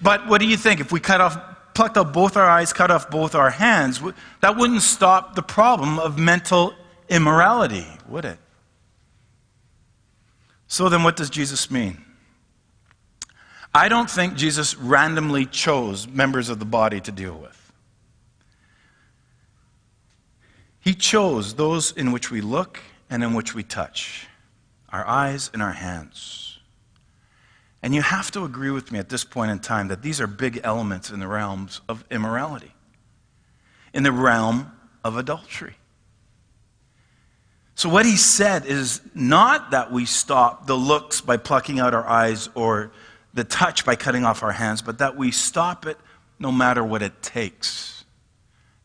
But 0.00 0.28
what 0.28 0.40
do 0.40 0.46
you 0.46 0.56
think? 0.56 0.80
If 0.80 0.92
we 0.92 1.00
cut 1.00 1.20
off, 1.20 1.36
plucked 1.74 1.96
out 1.96 2.12
both 2.12 2.36
our 2.36 2.48
eyes, 2.48 2.72
cut 2.72 2.90
off 2.90 3.10
both 3.10 3.34
our 3.34 3.50
hands, 3.50 4.00
that 4.40 4.56
wouldn't 4.56 4.82
stop 4.82 5.34
the 5.34 5.42
problem 5.42 5.98
of 5.98 6.18
mental 6.18 6.72
immorality, 7.08 7.86
would 8.08 8.24
it? 8.24 8.38
So 10.72 10.88
then, 10.88 11.02
what 11.02 11.16
does 11.16 11.28
Jesus 11.28 11.70
mean? 11.70 12.02
I 13.74 13.90
don't 13.90 14.08
think 14.08 14.36
Jesus 14.36 14.74
randomly 14.74 15.44
chose 15.44 16.08
members 16.08 16.48
of 16.48 16.60
the 16.60 16.64
body 16.64 16.98
to 17.02 17.12
deal 17.12 17.34
with. 17.34 17.72
He 20.80 20.94
chose 20.94 21.56
those 21.56 21.92
in 21.92 22.10
which 22.10 22.30
we 22.30 22.40
look 22.40 22.80
and 23.10 23.22
in 23.22 23.34
which 23.34 23.54
we 23.54 23.62
touch 23.62 24.26
our 24.88 25.06
eyes 25.06 25.50
and 25.52 25.60
our 25.60 25.72
hands. 25.72 26.58
And 27.82 27.94
you 27.94 28.00
have 28.00 28.30
to 28.30 28.42
agree 28.42 28.70
with 28.70 28.90
me 28.90 28.98
at 28.98 29.10
this 29.10 29.24
point 29.24 29.50
in 29.50 29.58
time 29.58 29.88
that 29.88 30.00
these 30.00 30.22
are 30.22 30.26
big 30.26 30.62
elements 30.64 31.10
in 31.10 31.20
the 31.20 31.28
realms 31.28 31.82
of 31.86 32.02
immorality, 32.10 32.72
in 33.92 34.04
the 34.04 34.12
realm 34.12 34.72
of 35.04 35.18
adultery. 35.18 35.74
So, 37.82 37.88
what 37.88 38.06
he 38.06 38.16
said 38.16 38.64
is 38.64 39.00
not 39.12 39.72
that 39.72 39.90
we 39.90 40.04
stop 40.04 40.68
the 40.68 40.76
looks 40.76 41.20
by 41.20 41.36
plucking 41.36 41.80
out 41.80 41.94
our 41.94 42.06
eyes 42.06 42.48
or 42.54 42.92
the 43.34 43.42
touch 43.42 43.84
by 43.84 43.96
cutting 43.96 44.24
off 44.24 44.44
our 44.44 44.52
hands, 44.52 44.82
but 44.82 44.98
that 44.98 45.16
we 45.16 45.32
stop 45.32 45.84
it 45.86 45.98
no 46.38 46.52
matter 46.52 46.84
what 46.84 47.02
it 47.02 47.20
takes. 47.22 48.04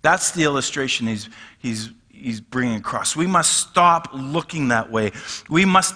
That's 0.01 0.31
the 0.31 0.45
illustration 0.45 1.05
he's, 1.05 1.29
he's, 1.59 1.91
he's 2.09 2.41
bringing 2.41 2.77
across. 2.77 3.15
We 3.15 3.27
must 3.27 3.69
stop 3.69 4.09
looking 4.15 4.69
that 4.69 4.91
way. 4.91 5.11
We 5.47 5.63
must 5.63 5.93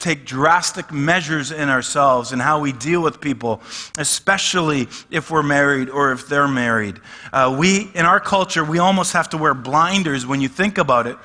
take 0.00 0.24
drastic 0.24 0.90
measures 0.90 1.52
in 1.52 1.68
ourselves 1.68 2.32
and 2.32 2.40
how 2.40 2.58
we 2.58 2.72
deal 2.72 3.02
with 3.02 3.20
people, 3.20 3.62
especially 3.98 4.88
if 5.10 5.30
we're 5.30 5.42
married 5.42 5.90
or 5.90 6.10
if 6.12 6.26
they're 6.26 6.48
married. 6.48 6.98
Uh, 7.32 7.54
we, 7.58 7.90
in 7.94 8.06
our 8.06 8.18
culture, 8.18 8.64
we 8.64 8.78
almost 8.78 9.12
have 9.12 9.28
to 9.28 9.36
wear 9.36 9.54
blinders 9.54 10.26
when 10.26 10.40
you 10.40 10.48
think 10.48 10.78
about 10.78 11.06
it 11.06 11.16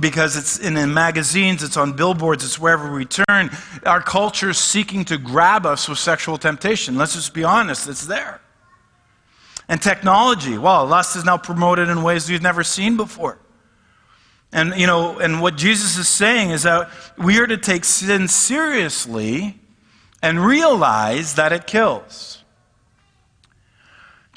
because 0.00 0.36
it's 0.36 0.58
in, 0.58 0.76
in 0.76 0.92
magazines, 0.92 1.62
it's 1.62 1.76
on 1.76 1.92
billboards, 1.94 2.44
it's 2.44 2.58
wherever 2.58 2.92
we 2.92 3.04
turn. 3.04 3.50
Our 3.86 4.02
culture 4.02 4.50
is 4.50 4.58
seeking 4.58 5.04
to 5.06 5.16
grab 5.16 5.64
us 5.64 5.88
with 5.88 5.98
sexual 5.98 6.36
temptation. 6.36 6.96
Let's 6.96 7.14
just 7.14 7.32
be 7.32 7.44
honest, 7.44 7.88
it's 7.88 8.06
there. 8.06 8.40
And 9.68 9.80
technology, 9.80 10.58
well, 10.58 10.86
lust 10.86 11.16
is 11.16 11.24
now 11.24 11.38
promoted 11.38 11.88
in 11.88 12.02
ways 12.02 12.28
we've 12.28 12.42
never 12.42 12.62
seen 12.62 12.96
before. 12.96 13.38
And, 14.52 14.74
you 14.76 14.86
know, 14.86 15.18
and 15.18 15.42
what 15.42 15.56
Jesus 15.56 15.98
is 15.98 16.08
saying 16.08 16.50
is 16.50 16.62
that 16.62 16.88
we 17.18 17.38
are 17.40 17.46
to 17.46 17.56
take 17.56 17.84
sin 17.84 18.28
seriously 18.28 19.58
and 20.22 20.44
realize 20.44 21.34
that 21.34 21.52
it 21.52 21.66
kills. 21.66 22.42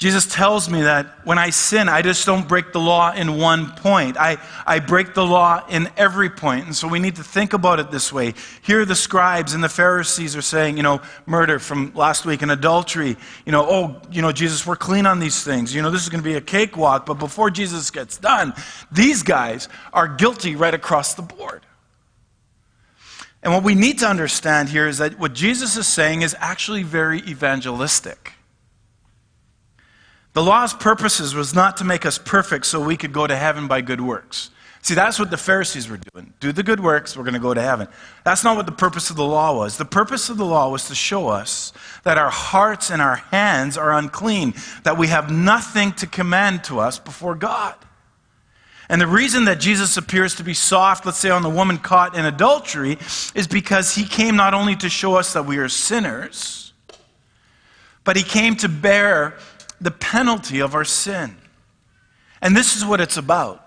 Jesus 0.00 0.24
tells 0.24 0.70
me 0.70 0.80
that 0.80 1.26
when 1.26 1.36
I 1.38 1.50
sin, 1.50 1.86
I 1.90 2.00
just 2.00 2.24
don't 2.24 2.48
break 2.48 2.72
the 2.72 2.80
law 2.80 3.12
in 3.12 3.36
one 3.36 3.72
point. 3.72 4.16
I, 4.16 4.38
I 4.66 4.78
break 4.78 5.12
the 5.12 5.26
law 5.26 5.62
in 5.68 5.90
every 5.94 6.30
point. 6.30 6.64
And 6.64 6.74
so 6.74 6.88
we 6.88 6.98
need 6.98 7.16
to 7.16 7.22
think 7.22 7.52
about 7.52 7.80
it 7.80 7.90
this 7.90 8.10
way. 8.10 8.32
Here, 8.62 8.86
the 8.86 8.94
scribes 8.94 9.52
and 9.52 9.62
the 9.62 9.68
Pharisees 9.68 10.34
are 10.34 10.42
saying, 10.42 10.78
you 10.78 10.82
know, 10.82 11.02
murder 11.26 11.58
from 11.58 11.92
last 11.94 12.24
week 12.24 12.40
and 12.40 12.50
adultery. 12.50 13.14
You 13.44 13.52
know, 13.52 13.66
oh, 13.68 14.00
you 14.10 14.22
know, 14.22 14.32
Jesus, 14.32 14.66
we're 14.66 14.74
clean 14.74 15.04
on 15.04 15.20
these 15.20 15.44
things. 15.44 15.74
You 15.74 15.82
know, 15.82 15.90
this 15.90 16.02
is 16.02 16.08
going 16.08 16.22
to 16.22 16.28
be 16.28 16.36
a 16.36 16.40
cakewalk. 16.40 17.04
But 17.04 17.18
before 17.18 17.50
Jesus 17.50 17.90
gets 17.90 18.16
done, 18.16 18.54
these 18.90 19.22
guys 19.22 19.68
are 19.92 20.08
guilty 20.08 20.56
right 20.56 20.72
across 20.72 21.12
the 21.12 21.22
board. 21.22 21.60
And 23.42 23.52
what 23.52 23.64
we 23.64 23.74
need 23.74 23.98
to 23.98 24.06
understand 24.06 24.70
here 24.70 24.88
is 24.88 24.96
that 24.96 25.18
what 25.18 25.34
Jesus 25.34 25.76
is 25.76 25.86
saying 25.86 26.22
is 26.22 26.34
actually 26.40 26.84
very 26.84 27.18
evangelistic. 27.18 28.32
The 30.32 30.42
law's 30.42 30.72
purposes 30.72 31.34
was 31.34 31.54
not 31.54 31.78
to 31.78 31.84
make 31.84 32.06
us 32.06 32.18
perfect 32.18 32.66
so 32.66 32.80
we 32.80 32.96
could 32.96 33.12
go 33.12 33.26
to 33.26 33.36
heaven 33.36 33.66
by 33.66 33.80
good 33.80 34.00
works. 34.00 34.50
See, 34.82 34.94
that's 34.94 35.18
what 35.18 35.30
the 35.30 35.36
Pharisees 35.36 35.90
were 35.90 35.98
doing. 35.98 36.32
Do 36.40 36.52
the 36.52 36.62
good 36.62 36.80
works, 36.80 37.14
we're 37.16 37.24
going 37.24 37.34
to 37.34 37.40
go 37.40 37.52
to 37.52 37.60
heaven. 37.60 37.86
That's 38.24 38.42
not 38.42 38.56
what 38.56 38.64
the 38.64 38.72
purpose 38.72 39.10
of 39.10 39.16
the 39.16 39.24
law 39.24 39.54
was. 39.54 39.76
The 39.76 39.84
purpose 39.84 40.30
of 40.30 40.38
the 40.38 40.46
law 40.46 40.70
was 40.70 40.88
to 40.88 40.94
show 40.94 41.28
us 41.28 41.72
that 42.04 42.16
our 42.16 42.30
hearts 42.30 42.90
and 42.90 43.02
our 43.02 43.16
hands 43.16 43.76
are 43.76 43.92
unclean, 43.92 44.54
that 44.84 44.96
we 44.96 45.08
have 45.08 45.30
nothing 45.30 45.92
to 45.94 46.06
commend 46.06 46.64
to 46.64 46.80
us 46.80 46.98
before 46.98 47.34
God. 47.34 47.74
And 48.88 49.00
the 49.00 49.06
reason 49.06 49.44
that 49.44 49.60
Jesus 49.60 49.96
appears 49.98 50.36
to 50.36 50.44
be 50.44 50.54
soft, 50.54 51.04
let's 51.04 51.18
say 51.18 51.30
on 51.30 51.42
the 51.42 51.50
woman 51.50 51.76
caught 51.76 52.16
in 52.16 52.24
adultery, 52.24 52.98
is 53.34 53.46
because 53.46 53.94
he 53.94 54.04
came 54.04 54.34
not 54.34 54.54
only 54.54 54.76
to 54.76 54.88
show 54.88 55.14
us 55.14 55.34
that 55.34 55.44
we 55.44 55.58
are 55.58 55.68
sinners, 55.68 56.72
but 58.02 58.16
he 58.16 58.22
came 58.22 58.56
to 58.56 58.68
bear 58.68 59.36
the 59.80 59.90
penalty 59.90 60.60
of 60.60 60.74
our 60.74 60.84
sin. 60.84 61.36
And 62.42 62.56
this 62.56 62.76
is 62.76 62.84
what 62.84 63.00
it's 63.00 63.16
about 63.16 63.66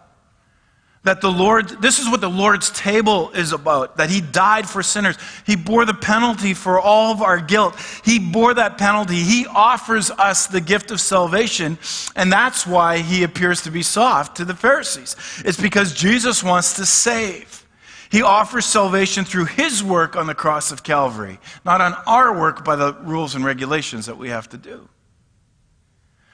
that 1.04 1.20
the 1.20 1.32
Lord, 1.32 1.68
this 1.82 2.00
is 2.00 2.10
what 2.10 2.22
the 2.22 2.30
Lord's 2.30 2.70
table 2.70 3.30
is 3.32 3.52
about, 3.52 3.98
that 3.98 4.10
He 4.10 4.22
died 4.22 4.68
for 4.68 4.82
sinners. 4.82 5.18
He 5.46 5.56
bore 5.56 5.86
the 5.86 5.94
penalty 5.94 6.54
for 6.54 6.80
all 6.80 7.12
of 7.12 7.22
our 7.22 7.40
guilt. 7.40 7.76
He 8.04 8.20
bore 8.20 8.54
that 8.54 8.78
penalty. 8.78 9.16
He 9.16 9.46
offers 9.46 10.12
us 10.12 10.48
the 10.48 10.62
gift 10.62 10.92
of 10.92 11.02
salvation, 11.02 11.78
and 12.16 12.32
that's 12.32 12.66
why 12.66 13.00
He 13.00 13.24
appears 13.24 13.62
to 13.64 13.72
be 13.72 13.84
soft 13.84 14.38
to 14.38 14.46
the 14.46 14.56
Pharisees. 14.56 15.16
It's 15.46 15.60
because 15.60 15.94
Jesus 15.94 16.42
wants 16.42 16.74
to 16.78 16.86
save. 16.86 17.66
He 18.10 18.22
offers 18.22 18.66
salvation 18.66 19.26
through 19.26 19.46
His 19.46 19.84
work 19.84 20.16
on 20.16 20.28
the 20.28 20.36
cross 20.36 20.72
of 20.72 20.84
Calvary, 20.84 21.40
not 21.66 21.82
on 21.82 21.96
our 22.08 22.40
work 22.40 22.64
by 22.64 22.78
the 22.78 22.94
rules 23.02 23.36
and 23.36 23.44
regulations 23.44 24.06
that 24.06 24.18
we 24.18 24.30
have 24.30 24.48
to 24.50 24.58
do. 24.58 24.88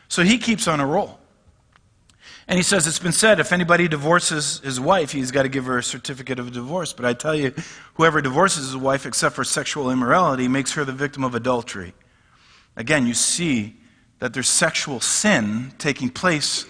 So 0.09 0.23
He 0.23 0.37
keeps 0.37 0.67
on 0.67 0.81
a 0.81 0.85
roll. 0.85 1.19
And 2.49 2.57
he 2.57 2.63
says, 2.63 2.87
It's 2.87 2.97
been 2.97 3.11
said, 3.11 3.39
if 3.39 3.53
anybody 3.53 3.87
divorces 3.87 4.59
his 4.61 4.79
wife, 4.79 5.11
he's 5.11 5.29
got 5.29 5.43
to 5.43 5.49
give 5.49 5.65
her 5.65 5.77
a 5.77 5.83
certificate 5.83 6.39
of 6.39 6.51
divorce. 6.51 6.93
But 6.93 7.05
I 7.05 7.13
tell 7.13 7.35
you, 7.35 7.53
whoever 7.93 8.21
divorces 8.21 8.65
his 8.65 8.75
wife 8.75 9.05
except 9.05 9.35
for 9.35 9.43
sexual 9.43 9.91
immorality 9.91 10.47
makes 10.47 10.73
her 10.73 10.83
the 10.83 10.91
victim 10.91 11.23
of 11.23 11.35
adultery. 11.35 11.93
Again, 12.75 13.05
you 13.05 13.13
see 13.13 13.75
that 14.17 14.33
there's 14.33 14.49
sexual 14.49 14.99
sin 14.99 15.73
taking 15.77 16.09
place 16.09 16.65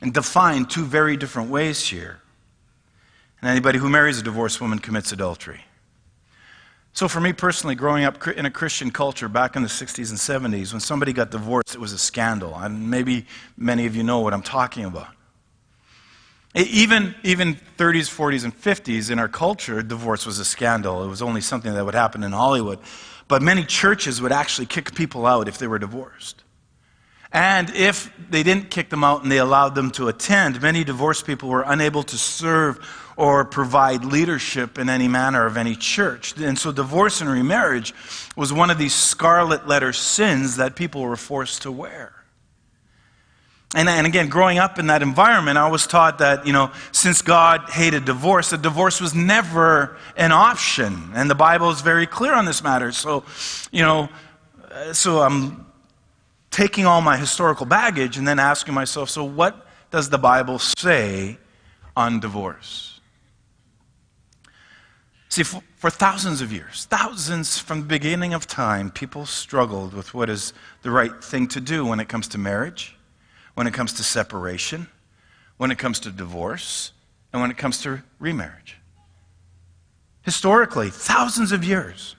and 0.00 0.14
defined 0.14 0.70
two 0.70 0.84
very 0.84 1.16
different 1.16 1.50
ways 1.50 1.88
here. 1.88 2.20
And 3.40 3.50
anybody 3.50 3.80
who 3.80 3.90
marries 3.90 4.20
a 4.20 4.22
divorced 4.22 4.60
woman 4.60 4.78
commits 4.78 5.10
adultery. 5.10 5.65
So, 6.96 7.08
for 7.08 7.20
me 7.20 7.34
personally, 7.34 7.74
growing 7.74 8.04
up 8.04 8.26
in 8.26 8.46
a 8.46 8.50
Christian 8.50 8.90
culture 8.90 9.28
back 9.28 9.54
in 9.54 9.60
the 9.60 9.68
60s 9.68 10.08
and 10.08 10.18
70s, 10.54 10.72
when 10.72 10.80
somebody 10.80 11.12
got 11.12 11.30
divorced, 11.30 11.74
it 11.74 11.78
was 11.78 11.92
a 11.92 11.98
scandal. 11.98 12.54
And 12.54 12.90
maybe 12.90 13.26
many 13.58 13.84
of 13.84 13.94
you 13.94 14.02
know 14.02 14.20
what 14.20 14.32
I'm 14.32 14.40
talking 14.40 14.86
about. 14.86 15.08
Even, 16.54 17.14
even 17.22 17.56
30s, 17.76 18.08
40s, 18.08 18.44
and 18.44 18.58
50s 18.58 19.10
in 19.10 19.18
our 19.18 19.28
culture, 19.28 19.82
divorce 19.82 20.24
was 20.24 20.38
a 20.38 20.44
scandal. 20.46 21.04
It 21.04 21.08
was 21.08 21.20
only 21.20 21.42
something 21.42 21.74
that 21.74 21.84
would 21.84 21.94
happen 21.94 22.22
in 22.22 22.32
Hollywood. 22.32 22.78
But 23.28 23.42
many 23.42 23.66
churches 23.66 24.22
would 24.22 24.32
actually 24.32 24.64
kick 24.64 24.94
people 24.94 25.26
out 25.26 25.48
if 25.48 25.58
they 25.58 25.66
were 25.66 25.78
divorced. 25.78 26.44
And 27.32 27.70
if 27.70 28.10
they 28.30 28.42
didn't 28.42 28.70
kick 28.70 28.88
them 28.88 29.04
out 29.04 29.22
and 29.22 29.30
they 29.30 29.38
allowed 29.38 29.74
them 29.74 29.90
to 29.92 30.08
attend, 30.08 30.62
many 30.62 30.84
divorced 30.84 31.26
people 31.26 31.48
were 31.48 31.64
unable 31.66 32.02
to 32.04 32.16
serve 32.16 32.78
or 33.16 33.44
provide 33.44 34.04
leadership 34.04 34.78
in 34.78 34.88
any 34.88 35.08
manner 35.08 35.46
of 35.46 35.56
any 35.56 35.74
church. 35.74 36.36
And 36.38 36.58
so 36.58 36.70
divorce 36.70 37.20
and 37.20 37.30
remarriage 37.30 37.94
was 38.36 38.52
one 38.52 38.70
of 38.70 38.78
these 38.78 38.94
scarlet 38.94 39.66
letter 39.66 39.92
sins 39.92 40.56
that 40.56 40.76
people 40.76 41.02
were 41.02 41.16
forced 41.16 41.62
to 41.62 41.72
wear. 41.72 42.12
And, 43.74 43.88
and 43.88 44.06
again, 44.06 44.28
growing 44.28 44.58
up 44.58 44.78
in 44.78 44.86
that 44.86 45.02
environment, 45.02 45.58
I 45.58 45.68
was 45.68 45.86
taught 45.86 46.18
that, 46.18 46.46
you 46.46 46.52
know, 46.52 46.70
since 46.92 47.20
God 47.20 47.68
hated 47.68 48.04
divorce, 48.04 48.50
that 48.50 48.62
divorce 48.62 49.00
was 49.00 49.14
never 49.14 49.96
an 50.16 50.30
option. 50.30 51.10
And 51.14 51.28
the 51.28 51.34
Bible 51.34 51.70
is 51.70 51.80
very 51.80 52.06
clear 52.06 52.32
on 52.32 52.44
this 52.44 52.62
matter. 52.62 52.92
So, 52.92 53.24
you 53.72 53.82
know, 53.82 54.08
uh, 54.70 54.92
so 54.92 55.20
I'm 55.20 55.65
taking 56.56 56.86
all 56.86 57.02
my 57.02 57.18
historical 57.18 57.66
baggage 57.66 58.16
and 58.16 58.26
then 58.26 58.38
asking 58.38 58.72
myself, 58.72 59.10
so 59.10 59.22
what 59.22 59.66
does 59.90 60.08
the 60.08 60.16
Bible 60.16 60.58
say 60.58 61.36
on 61.94 62.18
divorce? 62.18 62.98
See, 65.28 65.42
for, 65.42 65.62
for, 65.76 65.90
thousands 65.90 66.40
of 66.40 66.50
years, 66.50 66.86
thousands 66.88 67.58
from 67.58 67.80
the 67.80 67.86
beginning 67.86 68.32
of 68.32 68.46
time, 68.46 68.90
people 68.90 69.26
struggled 69.26 69.92
with 69.92 70.14
what 70.14 70.30
is 70.30 70.54
the 70.80 70.90
right 70.90 71.22
thing 71.22 71.46
to 71.48 71.60
do 71.60 71.84
when 71.84 72.00
it 72.00 72.08
comes 72.08 72.26
to 72.28 72.38
marriage 72.38 72.96
when 73.56 73.66
it 73.66 73.72
comes 73.72 73.94
to 73.94 74.04
separation, 74.04 74.86
when 75.56 75.70
it 75.70 75.78
comes 75.78 75.98
to 76.00 76.10
divorce, 76.10 76.92
and 77.32 77.40
when 77.40 77.50
it 77.50 77.56
comes 77.56 77.80
to 77.80 78.02
remarriage. 78.18 78.76
Historically, 80.20 80.90
thousands 80.90 81.52
of 81.52 81.64
years. 81.64 82.16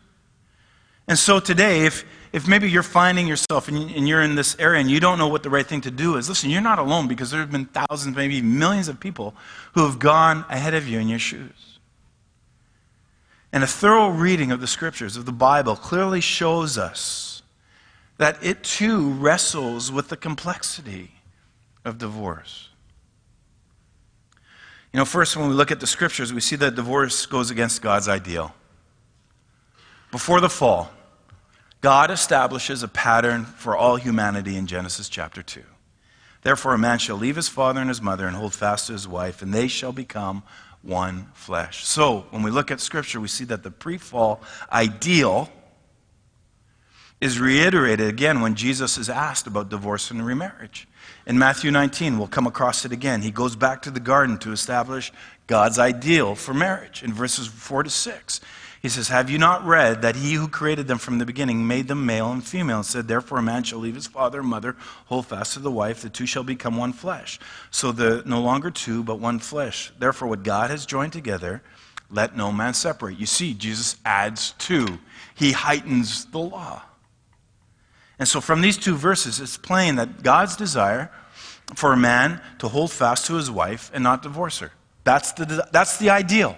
And 1.07 1.17
so 1.17 1.39
today, 1.39 1.85
if, 1.85 2.05
if 2.33 2.47
maybe 2.47 2.69
you're 2.69 2.83
finding 2.83 3.27
yourself 3.27 3.67
and 3.67 4.07
you're 4.07 4.21
in 4.21 4.35
this 4.35 4.55
area 4.59 4.79
and 4.79 4.89
you 4.89 4.99
don't 4.99 5.17
know 5.17 5.27
what 5.27 5.43
the 5.43 5.49
right 5.49 5.65
thing 5.65 5.81
to 5.81 5.91
do 5.91 6.17
is, 6.17 6.27
listen, 6.29 6.49
you're 6.49 6.61
not 6.61 6.79
alone 6.79 7.07
because 7.07 7.31
there 7.31 7.39
have 7.39 7.51
been 7.51 7.65
thousands, 7.65 8.15
maybe 8.15 8.41
millions 8.41 8.87
of 8.87 8.99
people 8.99 9.33
who 9.73 9.85
have 9.85 9.99
gone 9.99 10.45
ahead 10.49 10.73
of 10.73 10.87
you 10.87 10.99
in 10.99 11.07
your 11.07 11.19
shoes. 11.19 11.79
And 13.51 13.63
a 13.63 13.67
thorough 13.67 14.09
reading 14.09 14.51
of 14.51 14.59
the 14.59 14.67
scriptures, 14.67 15.15
of 15.15 15.25
the 15.25 15.31
Bible, 15.31 15.75
clearly 15.75 16.21
shows 16.21 16.77
us 16.77 17.41
that 18.17 18.37
it 18.43 18.63
too 18.63 19.11
wrestles 19.11 19.91
with 19.91 20.09
the 20.09 20.17
complexity 20.17 21.11
of 21.85 21.97
divorce. 21.97 22.69
You 24.91 24.97
know, 24.97 25.05
first, 25.05 25.37
when 25.37 25.47
we 25.47 25.53
look 25.53 25.71
at 25.71 25.79
the 25.79 25.87
scriptures, 25.87 26.33
we 26.33 26.41
see 26.41 26.55
that 26.57 26.75
divorce 26.75 27.25
goes 27.25 27.51
against 27.51 27.81
God's 27.81 28.07
ideal. 28.07 28.53
Before 30.11 30.41
the 30.41 30.49
fall, 30.49 30.91
God 31.81 32.09
establishes 32.09 32.81
a 32.81 32.87
pattern 32.87 33.45
for 33.45 33.75
all 33.75 33.97
humanity 33.97 34.55
in 34.55 34.67
Genesis 34.67 35.09
chapter 35.09 35.43
2. 35.43 35.63
Therefore, 36.41 36.73
a 36.73 36.77
man 36.77 36.99
shall 36.99 37.17
leave 37.17 37.35
his 37.35 37.49
father 37.49 37.79
and 37.79 37.89
his 37.89 38.01
mother 38.01 38.25
and 38.25 38.35
hold 38.35 38.53
fast 38.53 38.87
to 38.87 38.93
his 38.93 39.07
wife, 39.07 39.41
and 39.41 39.53
they 39.53 39.67
shall 39.67 39.91
become 39.91 40.43
one 40.81 41.27
flesh. 41.33 41.85
So, 41.85 42.25
when 42.29 42.43
we 42.43 42.51
look 42.51 42.71
at 42.71 42.79
Scripture, 42.79 43.19
we 43.19 43.27
see 43.27 43.43
that 43.45 43.63
the 43.63 43.71
pre 43.71 43.97
fall 43.97 44.41
ideal 44.71 45.49
is 47.19 47.39
reiterated 47.39 48.07
again 48.07 48.41
when 48.41 48.55
Jesus 48.55 48.97
is 48.97 49.09
asked 49.09 49.47
about 49.47 49.69
divorce 49.69 50.11
and 50.11 50.25
remarriage. 50.25 50.87
In 51.25 51.37
Matthew 51.37 51.71
19, 51.71 52.17
we'll 52.17 52.27
come 52.27 52.45
across 52.45 52.85
it 52.85 52.91
again. 52.91 53.21
He 53.21 53.31
goes 53.31 53.55
back 53.55 53.81
to 53.83 53.91
the 53.91 53.99
garden 53.99 54.37
to 54.39 54.51
establish 54.51 55.11
God's 55.47 55.79
ideal 55.79 56.35
for 56.35 56.53
marriage 56.53 57.03
in 57.03 57.11
verses 57.11 57.47
4 57.47 57.83
to 57.83 57.89
6. 57.89 58.39
He 58.81 58.89
says, 58.89 59.07
Have 59.07 59.29
you 59.29 59.37
not 59.37 59.65
read 59.65 60.01
that 60.01 60.15
he 60.15 60.33
who 60.33 60.47
created 60.47 60.87
them 60.87 60.97
from 60.97 61.17
the 61.17 61.25
beginning 61.25 61.67
made 61.67 61.87
them 61.87 62.05
male 62.05 62.31
and 62.31 62.43
female, 62.43 62.77
and 62.77 62.85
said, 62.85 63.07
Therefore 63.07 63.39
a 63.39 63.43
man 63.43 63.63
shall 63.63 63.79
leave 63.79 63.95
his 63.95 64.07
father 64.07 64.39
and 64.39 64.47
mother, 64.47 64.75
hold 65.05 65.27
fast 65.27 65.53
to 65.53 65.59
the 65.59 65.71
wife, 65.71 66.01
the 66.01 66.09
two 66.09 66.25
shall 66.25 66.43
become 66.43 66.77
one 66.77 66.93
flesh. 66.93 67.39
So 67.71 67.91
the 67.91 68.23
no 68.25 68.41
longer 68.41 68.71
two, 68.71 69.03
but 69.03 69.19
one 69.19 69.39
flesh. 69.39 69.91
Therefore, 69.97 70.27
what 70.27 70.43
God 70.43 70.69
has 70.69 70.85
joined 70.85 71.13
together, 71.13 71.61
let 72.09 72.37
no 72.37 72.51
man 72.51 72.73
separate. 72.73 73.19
You 73.19 73.25
see, 73.25 73.53
Jesus 73.53 73.97
adds 74.05 74.53
to, 74.59 74.99
he 75.35 75.51
heightens 75.51 76.25
the 76.25 76.39
law. 76.39 76.83
And 78.19 78.27
so, 78.27 78.41
from 78.41 78.61
these 78.61 78.77
two 78.77 78.95
verses, 78.95 79.39
it's 79.39 79.57
plain 79.57 79.95
that 79.95 80.23
God's 80.23 80.55
desire 80.55 81.11
for 81.75 81.93
a 81.93 81.97
man 81.97 82.41
to 82.59 82.67
hold 82.67 82.91
fast 82.91 83.27
to 83.27 83.35
his 83.35 83.51
wife 83.51 83.91
and 83.93 84.03
not 84.03 84.23
divorce 84.23 84.59
her. 84.59 84.71
That's 85.03 85.33
the, 85.33 85.67
that's 85.71 85.97
the 85.97 86.09
ideal. 86.09 86.57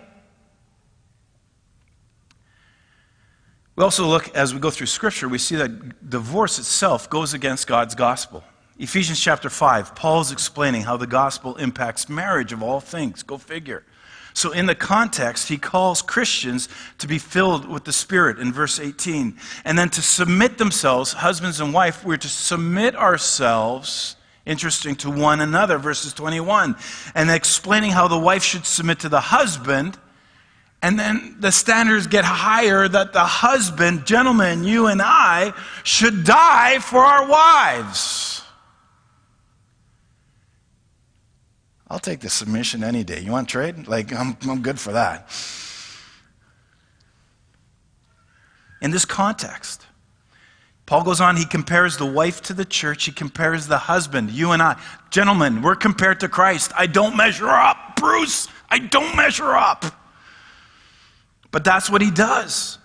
We 3.79 3.85
also 3.85 4.05
look, 4.05 4.35
as 4.35 4.53
we 4.53 4.59
go 4.59 4.71
through 4.71 4.87
Scripture, 4.87 5.29
we 5.29 5.37
see 5.37 5.55
that 5.55 6.09
divorce 6.09 6.59
itself 6.59 7.09
goes 7.09 7.33
against 7.33 7.65
God's 7.65 7.95
gospel. 7.95 8.43
Ephesians 8.77 9.21
chapter 9.21 9.49
5, 9.49 9.95
Paul's 9.95 10.33
explaining 10.33 10.81
how 10.81 10.97
the 10.97 11.07
gospel 11.07 11.55
impacts 11.55 12.09
marriage 12.09 12.51
of 12.51 12.61
all 12.61 12.81
things. 12.81 13.23
Go 13.23 13.37
figure. 13.37 13.85
So, 14.33 14.51
in 14.51 14.65
the 14.65 14.75
context, 14.75 15.47
he 15.47 15.57
calls 15.57 16.01
Christians 16.01 16.67
to 16.97 17.07
be 17.07 17.19
filled 17.19 17.69
with 17.69 17.85
the 17.85 17.93
Spirit 17.93 18.37
in 18.37 18.51
verse 18.51 18.81
18. 18.81 19.37
And 19.63 19.79
then 19.79 19.89
to 19.91 20.01
submit 20.01 20.57
themselves, 20.57 21.13
husbands 21.13 21.61
and 21.61 21.73
wife, 21.73 22.03
we're 22.03 22.17
to 22.17 22.27
submit 22.27 22.97
ourselves, 22.97 24.17
interesting, 24.45 24.95
to 24.97 25.09
one 25.09 25.39
another, 25.39 25.77
verses 25.77 26.11
21. 26.11 26.75
And 27.15 27.31
explaining 27.31 27.91
how 27.91 28.09
the 28.09 28.19
wife 28.19 28.43
should 28.43 28.65
submit 28.65 28.99
to 28.99 29.09
the 29.09 29.21
husband. 29.21 29.97
And 30.81 30.97
then 30.97 31.35
the 31.39 31.51
standards 31.51 32.07
get 32.07 32.23
higher 32.23 32.87
that 32.87 33.11
the 33.11 33.25
husband, 33.25 34.05
gentlemen, 34.05 34.63
you 34.63 34.87
and 34.87 35.01
I, 35.01 35.53
should 35.83 36.23
die 36.23 36.79
for 36.79 36.99
our 36.99 37.27
wives. 37.27 38.43
I'll 41.89 41.99
take 41.99 42.21
the 42.21 42.29
submission 42.29 42.83
any 42.83 43.03
day. 43.03 43.19
You 43.19 43.31
want 43.31 43.49
trade? 43.49 43.87
Like, 43.87 44.13
I'm, 44.13 44.37
I'm 44.47 44.61
good 44.61 44.79
for 44.79 44.93
that. 44.93 45.29
in 48.81 48.91
this 48.91 49.05
context. 49.05 49.85
Paul 50.85 51.03
goes 51.03 51.21
on, 51.21 51.37
he 51.37 51.45
compares 51.45 51.97
the 51.97 52.05
wife 52.05 52.41
to 52.43 52.53
the 52.53 52.65
church, 52.65 53.05
he 53.05 53.11
compares 53.11 53.67
the 53.67 53.77
husband, 53.77 54.31
you 54.31 54.51
and 54.51 54.61
I. 54.61 54.81
Gentlemen, 55.11 55.61
we're 55.61 55.75
compared 55.75 56.19
to 56.21 56.29
Christ. 56.29 56.71
I 56.75 56.87
don't 56.87 57.15
measure 57.15 57.49
up, 57.49 57.95
Bruce. 57.95 58.47
I 58.69 58.79
don't 58.79 59.15
measure 59.15 59.55
up. 59.55 59.85
But 61.51 61.63
that's 61.63 61.89
what 61.89 62.01
he 62.01 62.11
does. 62.11 62.77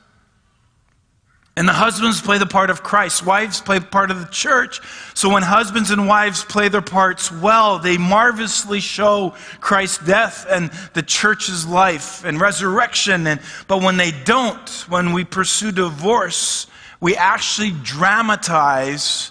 And 1.57 1.69
the 1.69 1.73
husbands 1.73 2.21
play 2.21 2.39
the 2.39 2.47
part 2.47 2.69
of 2.69 2.83
Christ. 2.83 3.25
Wives 3.25 3.61
play 3.61 3.79
part 3.79 4.11
of 4.11 4.19
the 4.19 4.27
church. 4.27 4.81
So 5.15 5.33
when 5.33 5.45
husbands 5.45 5.93
and 5.93 6.09
wives 6.09 6.45
play 6.45 6.69
their 6.69 6.83
parts 6.83 7.31
well, 7.31 7.79
they 7.79 7.97
marvelously 7.97 8.81
show 8.81 9.35
Christ's 9.61 10.05
death 10.05 10.47
and 10.49 10.71
the 10.95 11.03
church's 11.03 11.65
life 11.65 12.25
and 12.25 12.41
resurrection. 12.41 13.29
And, 13.29 13.41
but 13.69 13.83
when 13.83 13.97
they 13.97 14.11
don't, 14.11 14.69
when 14.89 15.13
we 15.13 15.25
pursue 15.25 15.71
divorce, 15.71 16.67
we 17.01 17.15
actually 17.15 17.71
dramatize 17.71 19.31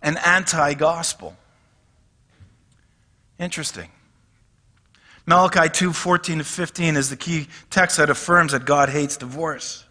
an 0.00 0.16
anti 0.24 0.72
gospel. 0.72 1.36
Interesting. 3.38 3.90
Malachi 5.30 5.68
2 5.68 5.92
14 5.92 6.38
to 6.38 6.44
15 6.44 6.96
is 6.96 7.08
the 7.08 7.16
key 7.16 7.46
text 7.70 7.98
that 7.98 8.10
affirms 8.10 8.50
that 8.50 8.64
God 8.64 8.88
hates 8.88 9.16
divorce. 9.16 9.84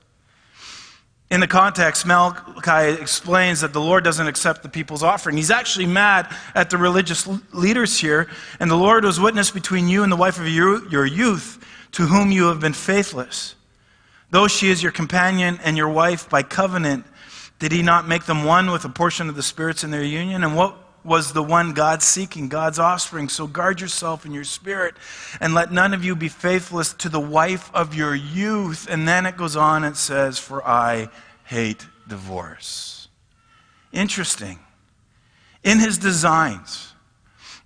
In 1.32 1.40
the 1.40 1.48
context, 1.48 2.06
Malachi 2.06 3.02
explains 3.02 3.62
that 3.62 3.72
the 3.72 3.80
Lord 3.80 4.04
doesn't 4.04 4.28
accept 4.28 4.64
the 4.64 4.70
people's 4.70 5.02
offering. 5.02 5.38
He's 5.38 5.50
actually 5.50 5.86
mad 5.86 6.30
at 6.56 6.70
the 6.70 6.78
religious 6.78 7.26
leaders 7.54 7.98
here. 7.98 8.28
And 8.60 8.70
the 8.70 8.76
Lord 8.76 9.06
was 9.06 9.18
witness 9.18 9.50
between 9.50 9.88
you 9.88 10.04
and 10.04 10.12
the 10.12 10.18
wife 10.18 10.42
of 10.42 10.48
your, 10.50 10.86
your 10.90 11.06
youth, 11.06 11.66
to 11.94 12.08
whom 12.08 12.34
you 12.34 12.48
have 12.48 12.60
been 12.60 12.74
faithless. 12.74 13.56
Though 14.32 14.50
she 14.50 14.70
is 14.70 14.84
your 14.84 14.92
companion 14.92 15.58
and 15.64 15.78
your 15.78 15.88
wife 15.88 16.30
by 16.30 16.44
covenant, 16.44 17.06
did 17.60 17.72
he 17.72 17.82
not 17.82 18.06
make 18.06 18.26
them 18.26 18.44
one 18.44 18.72
with 18.72 18.84
a 18.84 18.90
portion 18.90 19.30
of 19.30 19.38
the 19.38 19.44
spirits 19.44 19.86
in 19.86 19.92
their 19.92 20.04
union? 20.04 20.44
And 20.44 20.58
what 20.58 20.76
was 21.04 21.34
the 21.34 21.44
one 21.44 21.74
God 21.74 22.02
seeking, 22.02 22.50
God's 22.50 22.80
offspring. 22.80 23.30
So 23.30 23.48
guard 23.48 23.82
yourself 23.82 24.26
in 24.26 24.32
your 24.32 24.44
spirit 24.44 24.96
and 25.40 25.54
let 25.54 25.72
none 25.72 25.94
of 25.94 26.04
you 26.04 26.16
be 26.16 26.30
faithless 26.30 26.94
to 26.94 27.10
the 27.10 27.20
wife 27.20 27.70
of 27.74 27.96
your 27.96 28.14
youth. 28.14 28.88
And 28.90 29.08
then 29.08 29.26
it 29.26 29.38
goes 29.38 29.56
on 29.56 29.84
and 29.84 29.96
says, 29.96 30.38
For 30.38 30.66
I 30.66 31.10
hate 31.46 31.86
divorce. 32.08 33.08
Interesting. 33.92 34.60
In 35.64 35.80
his 35.80 35.98
designs, 35.98 36.94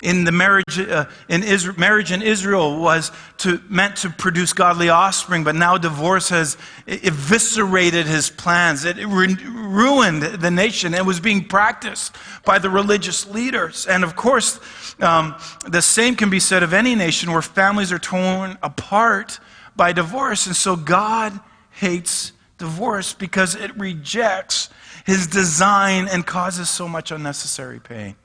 in 0.04 0.26
the 0.26 0.32
marriage 0.32 0.78
uh, 0.78 1.06
in 1.30 1.44
Israel, 1.44 1.80
marriage 1.80 2.12
in 2.12 2.22
Israel 2.22 2.78
was 2.78 3.12
to, 3.38 3.62
meant 3.70 3.96
to 3.98 4.10
produce 4.10 4.52
godly 4.54 4.90
offspring, 4.90 5.44
but 5.44 5.56
now 5.56 5.78
divorce 5.78 6.30
has 6.30 6.58
eviscerated 6.88 8.06
his 8.06 8.30
plans. 8.30 8.84
It 8.86 8.98
ruined 9.08 10.22
the 10.22 10.52
nation. 10.52 10.94
It 10.94 11.06
was 11.06 11.20
being 11.20 11.48
practiced 11.48 12.16
by 12.44 12.60
the 12.60 12.70
religious 12.70 13.26
leaders. 13.28 13.88
And 13.88 14.04
of 14.04 14.16
course, 14.16 14.60
um, 15.00 15.36
the 15.68 15.82
same 15.82 16.16
can 16.16 16.30
be 16.30 16.40
said 16.40 16.64
of 16.64 16.74
any 16.74 16.96
nation 16.96 17.32
where 17.32 17.42
families 17.42 17.92
are 17.92 18.00
torn 18.00 18.58
apart 18.62 19.40
by 19.76 19.94
divorce. 19.94 20.48
And 20.48 20.56
so 20.56 20.76
God 20.76 21.40
hates 21.72 22.34
divorce 22.58 23.14
because 23.14 23.56
it 23.56 23.76
rejects 23.78 24.70
his 25.06 25.28
design 25.28 26.08
and 26.08 26.26
causes 26.26 26.70
so 26.70 26.88
much 26.88 27.12
unnecessary 27.12 27.80
pain. 27.80 28.16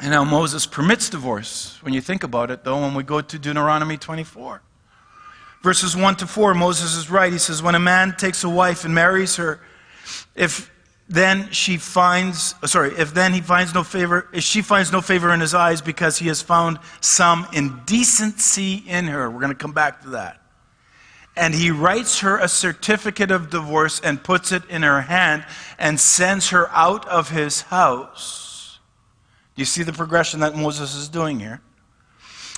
And 0.00 0.10
now 0.10 0.24
Moses 0.24 0.66
permits 0.66 1.08
divorce. 1.08 1.78
When 1.82 1.94
you 1.94 2.00
think 2.00 2.24
about 2.24 2.50
it, 2.50 2.64
though, 2.64 2.80
when 2.80 2.94
we 2.94 3.02
go 3.02 3.20
to 3.20 3.38
Deuteronomy 3.38 3.96
24. 3.96 4.62
Verses 5.62 5.96
1 5.96 6.16
to 6.16 6.26
4, 6.26 6.54
Moses 6.54 6.94
is 6.94 7.10
right. 7.10 7.32
He 7.32 7.38
says, 7.38 7.62
When 7.62 7.74
a 7.74 7.80
man 7.80 8.16
takes 8.16 8.44
a 8.44 8.48
wife 8.48 8.84
and 8.84 8.94
marries 8.94 9.36
her, 9.36 9.60
if 10.34 10.70
then 11.08 11.50
she 11.52 11.76
finds, 11.76 12.54
uh, 12.62 12.66
sorry, 12.66 12.92
if 12.98 13.14
then 13.14 13.32
he 13.32 13.40
finds 13.40 13.72
no 13.72 13.82
favor, 13.82 14.28
if 14.32 14.42
she 14.42 14.62
finds 14.62 14.90
no 14.92 15.00
favor 15.00 15.32
in 15.32 15.40
his 15.40 15.54
eyes 15.54 15.80
because 15.80 16.18
he 16.18 16.28
has 16.28 16.42
found 16.42 16.78
some 17.00 17.46
indecency 17.52 18.82
in 18.86 19.06
her, 19.06 19.30
we're 19.30 19.40
going 19.40 19.52
to 19.52 19.58
come 19.58 19.72
back 19.72 20.02
to 20.02 20.10
that. 20.10 20.40
And 21.36 21.54
he 21.54 21.70
writes 21.70 22.20
her 22.20 22.38
a 22.38 22.48
certificate 22.48 23.30
of 23.30 23.50
divorce 23.50 24.00
and 24.00 24.22
puts 24.22 24.52
it 24.52 24.64
in 24.68 24.82
her 24.82 25.02
hand 25.02 25.44
and 25.78 25.98
sends 25.98 26.50
her 26.50 26.68
out 26.70 27.06
of 27.08 27.30
his 27.30 27.62
house 27.62 28.43
do 29.54 29.60
you 29.62 29.66
see 29.66 29.82
the 29.82 29.92
progression 29.92 30.40
that 30.40 30.56
Moses 30.56 30.94
is 30.94 31.08
doing 31.08 31.38
here? 31.38 31.60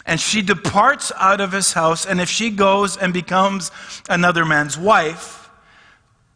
And 0.07 0.21
she 0.21 0.41
departs 0.41 1.13
out 1.17 1.41
of 1.41 1.53
his 1.53 1.73
house, 1.73 2.07
and 2.07 2.21
if 2.21 2.29
she 2.29 2.51
goes 2.51 2.97
and 2.97 3.13
becomes 3.13 3.71
another 4.09 4.45
man's 4.45 4.79
wife, 4.79 5.51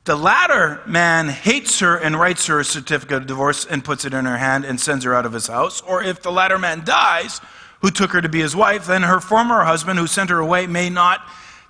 the 0.05 0.17
latter 0.17 0.83
man 0.87 1.29
hates 1.29 1.79
her 1.81 1.97
and 1.97 2.19
writes 2.19 2.47
her 2.47 2.59
a 2.59 2.65
certificate 2.65 3.19
of 3.19 3.27
divorce 3.27 3.65
and 3.65 3.85
puts 3.85 4.05
it 4.05 4.13
in 4.13 4.25
her 4.25 4.39
hand 4.39 4.65
and 4.65 4.81
sends 4.81 5.05
her 5.05 5.15
out 5.15 5.25
of 5.25 5.33
his 5.33 5.47
house. 5.47 5.81
Or 5.83 6.03
if 6.03 6.21
the 6.23 6.33
latter 6.33 6.59
man 6.59 6.85
dies, 6.85 7.41
who 7.81 7.91
took 7.91 8.11
her 8.13 8.21
to 8.21 8.29
be 8.29 8.41
his 8.41 8.55
wife, 8.55 8.87
then 8.87 9.03
her 9.03 9.21
former 9.21 9.65
husband 9.65 9.99
who 9.99 10.07
sent 10.07 10.31
her 10.31 10.39
away 10.39 10.67
may 10.67 10.91
not 10.91 11.27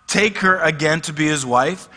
take 0.06 0.38
her 0.38 0.58
again 0.58 1.00
to 1.02 1.12
be 1.12 1.26
his 1.26 1.46
wife 1.46 1.88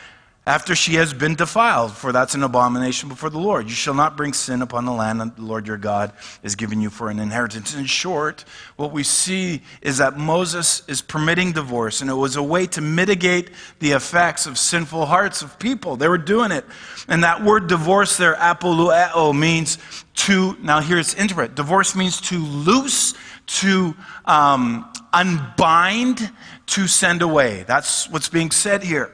after 0.45 0.75
she 0.75 0.95
has 0.95 1.13
been 1.13 1.36
defiled, 1.36 1.93
for 1.93 2.12
that's 2.12 2.36
an 2.36 2.43
abomination 2.43 3.08
before 3.08 3.29
the 3.29 3.39
Lord. 3.39 3.69
You 3.69 3.75
shall 3.75 3.93
not 3.93 4.17
bring 4.17 4.34
sin 4.34 4.62
upon 4.62 4.84
the 4.84 4.91
land 4.91 5.21
that 5.21 5.38
the 5.38 5.41
Lord 5.41 5.65
your 5.67 5.77
God 5.77 6.12
is 6.43 6.56
giving 6.56 6.82
you 6.82 6.89
for 6.89 7.10
an 7.10 7.17
inheritance. 7.17 7.73
In 7.73 7.86
short, 7.86 8.43
what 8.75 8.91
we 8.91 9.03
see 9.03 9.62
is 9.82 9.99
that 9.99 10.17
Moses 10.17 10.84
is 10.89 11.01
permitting 11.01 11.53
divorce, 11.53 12.01
and 12.01 12.10
it 12.10 12.15
was 12.15 12.36
a 12.36 12.43
way 12.43 12.67
to 12.67 12.82
mitigate 12.82 13.51
the 13.79 13.91
effects 13.91 14.45
of 14.45 14.58
sinful 14.58 15.06
hearts 15.06 15.41
of 15.41 15.58
people. 15.60 15.95
They 15.95 16.10
were 16.10 16.17
doing 16.17 16.51
it. 16.51 16.65
And 17.08 17.23
that 17.23 17.41
word 17.41 17.67
divorce 17.67 18.17
there, 18.17 18.36
apolueo, 18.36 19.38
means 19.38 19.77
to, 20.15 20.58
now 20.62 20.82
here's 20.82 21.13
interpret. 21.13 21.56
Divorce 21.56 21.95
means 21.95 22.19
to 22.19 22.38
loose, 22.38 23.13
to 23.45 23.95
um, 24.25 24.91
unbind, 25.13 26.29
to 26.65 26.88
send 26.88 27.21
away. 27.21 27.63
That's 27.63 28.10
what's 28.10 28.27
being 28.27 28.51
said 28.51 28.84
here. 28.84 29.10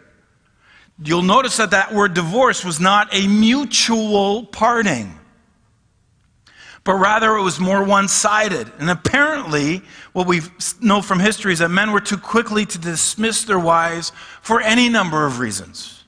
You'll 1.04 1.22
notice 1.22 1.58
that 1.58 1.72
that 1.72 1.94
word 1.94 2.14
divorce 2.14 2.66
was 2.66 2.80
not 2.80 3.14
a 3.14 3.26
mutual 3.26 4.46
parting, 4.46 5.18
but 6.84 6.96
rather 6.96 7.38
it 7.38 7.42
was 7.42 7.60
more 7.60 7.84
one 7.84 8.10
sided. 8.10 8.70
And 8.80 8.90
apparently, 8.90 9.82
what 10.12 10.28
we 10.28 10.42
know 10.82 11.02
from 11.02 11.20
history 11.20 11.54
is 11.54 11.60
that 11.60 11.70
men 11.70 11.92
were 11.92 12.02
too 12.02 12.18
quickly 12.18 12.66
to 12.66 12.78
dismiss 12.78 13.46
their 13.46 13.60
wives 13.60 14.12
for 14.42 14.60
any 14.60 14.90
number 14.90 15.26
of 15.26 15.40
reasons. 15.40 16.04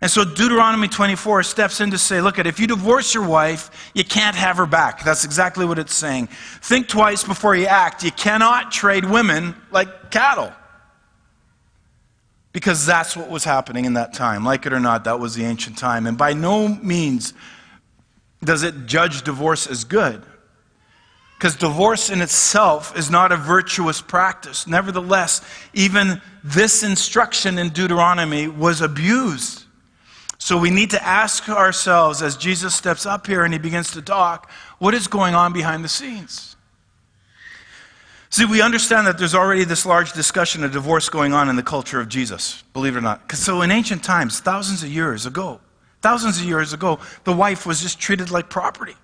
And 0.00 0.10
so 0.10 0.24
Deuteronomy 0.24 0.88
24 0.88 1.42
steps 1.42 1.80
in 1.80 1.90
to 1.90 1.98
say, 1.98 2.20
look 2.20 2.38
at 2.38 2.46
if 2.46 2.60
you 2.60 2.66
divorce 2.66 3.14
your 3.14 3.26
wife, 3.26 3.90
you 3.94 4.04
can't 4.04 4.36
have 4.36 4.56
her 4.56 4.66
back. 4.66 5.02
That's 5.04 5.24
exactly 5.24 5.64
what 5.64 5.78
it's 5.78 5.94
saying. 5.94 6.28
Think 6.60 6.88
twice 6.88 7.24
before 7.24 7.56
you 7.56 7.66
act. 7.66 8.02
You 8.02 8.10
cannot 8.10 8.70
trade 8.70 9.04
women 9.04 9.54
like 9.70 10.10
cattle 10.10 10.52
because 12.54 12.86
that's 12.86 13.16
what 13.16 13.28
was 13.28 13.42
happening 13.42 13.84
in 13.84 13.94
that 13.94 14.14
time. 14.14 14.44
Like 14.44 14.64
it 14.64 14.72
or 14.72 14.78
not, 14.78 15.04
that 15.04 15.18
was 15.18 15.34
the 15.34 15.44
ancient 15.44 15.76
time. 15.76 16.06
And 16.06 16.16
by 16.16 16.32
no 16.34 16.68
means 16.68 17.34
does 18.44 18.62
it 18.62 18.86
judge 18.86 19.22
divorce 19.22 19.66
as 19.66 19.82
good. 19.82 20.22
Because 21.36 21.56
divorce 21.56 22.10
in 22.10 22.22
itself 22.22 22.96
is 22.96 23.10
not 23.10 23.32
a 23.32 23.36
virtuous 23.36 24.00
practice. 24.00 24.68
Nevertheless, 24.68 25.42
even 25.74 26.22
this 26.44 26.84
instruction 26.84 27.58
in 27.58 27.70
Deuteronomy 27.70 28.46
was 28.46 28.80
abused. 28.80 29.64
So 30.38 30.56
we 30.56 30.70
need 30.70 30.90
to 30.90 31.04
ask 31.04 31.48
ourselves 31.48 32.22
as 32.22 32.36
Jesus 32.36 32.72
steps 32.72 33.04
up 33.04 33.26
here 33.26 33.42
and 33.42 33.52
he 33.52 33.58
begins 33.58 33.90
to 33.92 34.02
talk, 34.02 34.48
what 34.78 34.94
is 34.94 35.08
going 35.08 35.34
on 35.34 35.52
behind 35.52 35.82
the 35.82 35.88
scenes? 35.88 36.53
See, 38.34 38.44
we 38.44 38.62
understand 38.62 39.06
that 39.06 39.16
there's 39.16 39.36
already 39.36 39.62
this 39.62 39.86
large 39.86 40.12
discussion 40.12 40.64
of 40.64 40.72
divorce 40.72 41.08
going 41.08 41.32
on 41.32 41.48
in 41.48 41.54
the 41.54 41.62
culture 41.62 42.00
of 42.00 42.08
Jesus, 42.08 42.64
believe 42.72 42.96
it 42.96 42.98
or 42.98 43.00
not. 43.00 43.30
So 43.30 43.62
in 43.62 43.70
ancient 43.70 44.02
times, 44.02 44.40
thousands 44.40 44.82
of 44.82 44.88
years 44.88 45.24
ago, 45.24 45.60
thousands 46.02 46.40
of 46.40 46.44
years 46.44 46.72
ago, 46.72 46.98
the 47.22 47.32
wife 47.32 47.64
was 47.64 47.80
just 47.80 48.00
treated 48.00 48.32
like 48.32 48.48
property. 48.50 48.96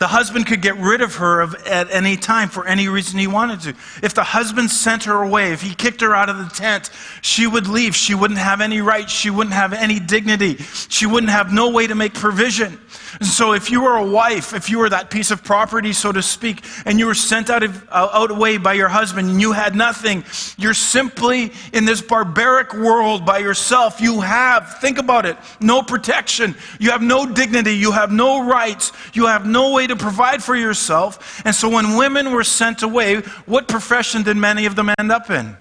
The 0.00 0.08
husband 0.08 0.46
could 0.46 0.62
get 0.62 0.78
rid 0.78 1.02
of 1.02 1.16
her 1.16 1.42
at 1.66 1.90
any 1.90 2.16
time 2.16 2.48
for 2.48 2.66
any 2.66 2.88
reason 2.88 3.18
he 3.18 3.26
wanted 3.26 3.60
to. 3.60 3.74
If 4.02 4.14
the 4.14 4.24
husband 4.24 4.70
sent 4.70 5.04
her 5.04 5.22
away, 5.22 5.52
if 5.52 5.60
he 5.60 5.74
kicked 5.74 6.00
her 6.00 6.14
out 6.14 6.30
of 6.30 6.38
the 6.38 6.46
tent, 6.46 6.88
she 7.20 7.46
would 7.46 7.68
leave. 7.68 7.94
She 7.94 8.14
wouldn't 8.14 8.40
have 8.40 8.62
any 8.62 8.80
rights. 8.80 9.12
She 9.12 9.28
wouldn't 9.28 9.52
have 9.52 9.74
any 9.74 10.00
dignity. 10.00 10.56
She 10.88 11.04
wouldn't 11.04 11.30
have 11.30 11.52
no 11.52 11.68
way 11.68 11.86
to 11.86 11.94
make 11.94 12.14
provision. 12.14 12.80
And 13.20 13.26
so 13.26 13.52
if 13.52 13.70
you 13.70 13.82
were 13.82 13.96
a 13.96 14.06
wife, 14.06 14.54
if 14.54 14.70
you 14.70 14.78
were 14.78 14.88
that 14.88 15.10
piece 15.10 15.30
of 15.30 15.44
property, 15.44 15.92
so 15.92 16.12
to 16.12 16.22
speak, 16.22 16.64
and 16.86 16.98
you 16.98 17.04
were 17.04 17.14
sent 17.14 17.50
out, 17.50 17.62
of, 17.62 17.86
uh, 17.90 18.08
out 18.10 18.30
away 18.30 18.56
by 18.56 18.72
your 18.72 18.88
husband 18.88 19.28
and 19.28 19.38
you 19.38 19.52
had 19.52 19.74
nothing, 19.74 20.24
you're 20.56 20.72
simply 20.72 21.52
in 21.74 21.84
this 21.84 22.00
barbaric 22.00 22.72
world 22.72 23.26
by 23.26 23.38
yourself. 23.38 24.00
You 24.00 24.20
have, 24.20 24.78
think 24.80 24.96
about 24.96 25.26
it, 25.26 25.36
no 25.60 25.82
protection. 25.82 26.54
You 26.78 26.92
have 26.92 27.02
no 27.02 27.26
dignity. 27.26 27.76
You 27.76 27.92
have 27.92 28.10
no 28.10 28.46
rights. 28.46 28.92
You 29.12 29.26
have 29.26 29.44
no 29.44 29.72
way 29.72 29.88
to 29.90 29.96
provide 29.96 30.42
for 30.42 30.56
yourself. 30.56 31.42
And 31.44 31.54
so 31.54 31.68
when 31.68 31.96
women 31.96 32.32
were 32.32 32.44
sent 32.44 32.82
away, 32.82 33.16
what 33.46 33.68
profession 33.68 34.22
did 34.22 34.36
many 34.36 34.66
of 34.66 34.74
them 34.74 34.90
end 34.98 35.12
up 35.12 35.30
in? 35.30 35.56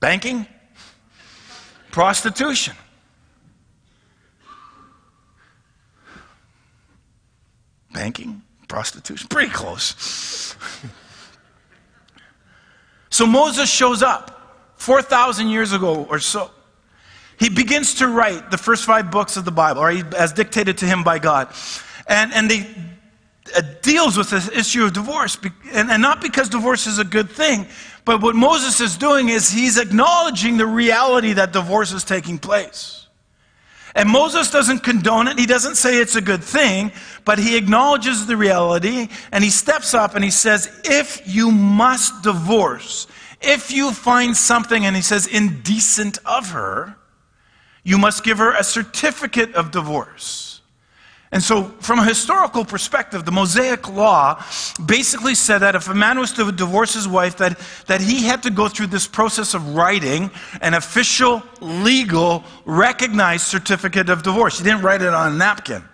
Banking? 0.00 0.46
Prostitution. 1.90 2.74
Banking? 7.92 8.42
Prostitution? 8.68 9.28
Pretty 9.28 9.50
close. 9.50 10.56
so 13.10 13.26
Moses 13.26 13.68
shows 13.70 14.02
up 14.02 14.74
4,000 14.76 15.48
years 15.48 15.72
ago 15.72 16.06
or 16.08 16.20
so. 16.20 16.50
He 17.38 17.48
begins 17.48 17.94
to 17.94 18.08
write 18.08 18.50
the 18.50 18.58
first 18.58 18.84
five 18.84 19.10
books 19.10 19.36
of 19.36 19.44
the 19.44 19.52
Bible, 19.52 19.80
or 19.80 19.90
as 20.16 20.32
dictated 20.32 20.78
to 20.78 20.86
him 20.86 21.04
by 21.04 21.18
God. 21.18 21.48
And, 22.06 22.32
and 22.32 22.50
he 22.50 22.66
uh, 23.56 23.62
deals 23.82 24.16
with 24.16 24.30
this 24.30 24.48
issue 24.50 24.84
of 24.84 24.92
divorce. 24.92 25.38
And, 25.72 25.90
and 25.90 26.02
not 26.02 26.20
because 26.20 26.48
divorce 26.48 26.86
is 26.86 26.98
a 26.98 27.04
good 27.04 27.30
thing, 27.30 27.66
but 28.04 28.22
what 28.22 28.34
Moses 28.34 28.80
is 28.80 28.96
doing 28.96 29.28
is 29.28 29.50
he's 29.50 29.78
acknowledging 29.78 30.56
the 30.56 30.66
reality 30.66 31.34
that 31.34 31.52
divorce 31.52 31.92
is 31.92 32.04
taking 32.04 32.38
place. 32.38 33.06
And 33.94 34.08
Moses 34.08 34.50
doesn't 34.50 34.80
condone 34.80 35.28
it. 35.28 35.38
He 35.38 35.46
doesn't 35.46 35.76
say 35.76 35.98
it's 35.98 36.16
a 36.16 36.20
good 36.20 36.42
thing, 36.42 36.92
but 37.24 37.38
he 37.38 37.56
acknowledges 37.56 38.26
the 38.26 38.36
reality 38.36 39.08
and 39.32 39.42
he 39.42 39.50
steps 39.50 39.94
up 39.94 40.14
and 40.14 40.24
he 40.24 40.30
says, 40.30 40.80
if 40.84 41.22
you 41.26 41.50
must 41.50 42.22
divorce, 42.22 43.06
if 43.40 43.70
you 43.70 43.92
find 43.92 44.36
something, 44.36 44.84
and 44.84 44.96
he 44.96 45.02
says, 45.02 45.26
indecent 45.26 46.18
of 46.24 46.50
her, 46.50 46.96
you 47.84 47.98
must 47.98 48.24
give 48.24 48.38
her 48.38 48.54
a 48.54 48.64
certificate 48.64 49.54
of 49.54 49.70
divorce. 49.70 50.48
And 51.30 51.42
so, 51.42 51.64
from 51.80 51.98
a 51.98 52.04
historical 52.04 52.64
perspective, 52.64 53.26
the 53.26 53.30
Mosaic 53.30 53.86
law 53.90 54.42
basically 54.84 55.34
said 55.34 55.58
that 55.58 55.74
if 55.74 55.86
a 55.88 55.94
man 55.94 56.18
was 56.18 56.32
to 56.32 56.50
divorce 56.50 56.94
his 56.94 57.06
wife, 57.06 57.36
that, 57.36 57.58
that 57.86 58.00
he 58.00 58.24
had 58.24 58.42
to 58.44 58.50
go 58.50 58.66
through 58.68 58.86
this 58.86 59.06
process 59.06 59.52
of 59.52 59.74
writing 59.74 60.30
an 60.62 60.72
official, 60.72 61.42
legal, 61.60 62.44
recognized 62.64 63.46
certificate 63.46 64.08
of 64.08 64.22
divorce. 64.22 64.58
He 64.58 64.64
didn't 64.64 64.80
write 64.80 65.02
it 65.02 65.12
on 65.12 65.34
a 65.34 65.36
napkin. 65.36 65.84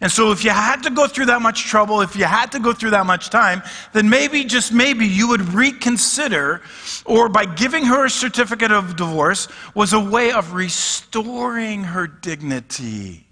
And 0.00 0.10
so, 0.10 0.30
if 0.32 0.44
you 0.44 0.50
had 0.50 0.82
to 0.84 0.90
go 0.90 1.06
through 1.06 1.26
that 1.26 1.42
much 1.42 1.64
trouble, 1.64 2.00
if 2.00 2.16
you 2.16 2.24
had 2.24 2.52
to 2.52 2.58
go 2.58 2.72
through 2.72 2.90
that 2.90 3.04
much 3.04 3.28
time, 3.28 3.62
then 3.92 4.08
maybe, 4.08 4.44
just 4.44 4.72
maybe, 4.72 5.06
you 5.06 5.28
would 5.28 5.52
reconsider, 5.52 6.62
or 7.04 7.28
by 7.28 7.44
giving 7.44 7.84
her 7.84 8.06
a 8.06 8.10
certificate 8.10 8.72
of 8.72 8.96
divorce, 8.96 9.48
was 9.74 9.92
a 9.92 10.00
way 10.00 10.32
of 10.32 10.54
restoring 10.54 11.84
her 11.84 12.06
dignity 12.06 13.26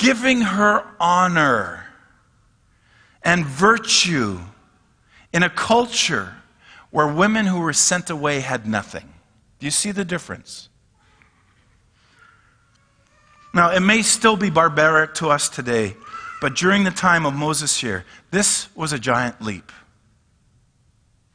giving 0.00 0.40
her 0.40 0.82
honor 0.98 1.84
and 3.22 3.44
virtue 3.44 4.40
in 5.30 5.42
a 5.42 5.50
culture 5.50 6.34
where 6.90 7.06
women 7.06 7.44
who 7.44 7.60
were 7.60 7.74
sent 7.74 8.08
away 8.08 8.40
had 8.40 8.66
nothing. 8.66 9.12
Do 9.58 9.66
you 9.66 9.70
see 9.70 9.92
the 9.92 10.04
difference? 10.04 10.69
Now, 13.52 13.70
it 13.70 13.80
may 13.80 14.02
still 14.02 14.36
be 14.36 14.50
barbaric 14.50 15.14
to 15.14 15.28
us 15.28 15.48
today, 15.48 15.96
but 16.40 16.54
during 16.54 16.84
the 16.84 16.90
time 16.90 17.26
of 17.26 17.34
Moses 17.34 17.76
here, 17.76 18.04
this 18.30 18.68
was 18.76 18.92
a 18.92 18.98
giant 18.98 19.42
leap. 19.42 19.72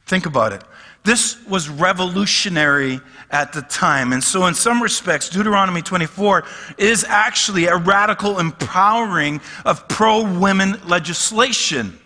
Think 0.06 0.24
about 0.24 0.52
it. 0.52 0.62
This 1.04 1.36
was 1.46 1.68
revolutionary 1.68 3.00
at 3.30 3.52
the 3.52 3.62
time. 3.62 4.12
And 4.12 4.24
so, 4.24 4.46
in 4.46 4.54
some 4.54 4.82
respects, 4.82 5.28
Deuteronomy 5.28 5.82
24 5.82 6.44
is 6.78 7.04
actually 7.04 7.66
a 7.66 7.76
radical 7.76 8.38
empowering 8.38 9.40
of 9.64 9.86
pro 9.88 10.38
women 10.38 10.80
legislation 10.86 11.98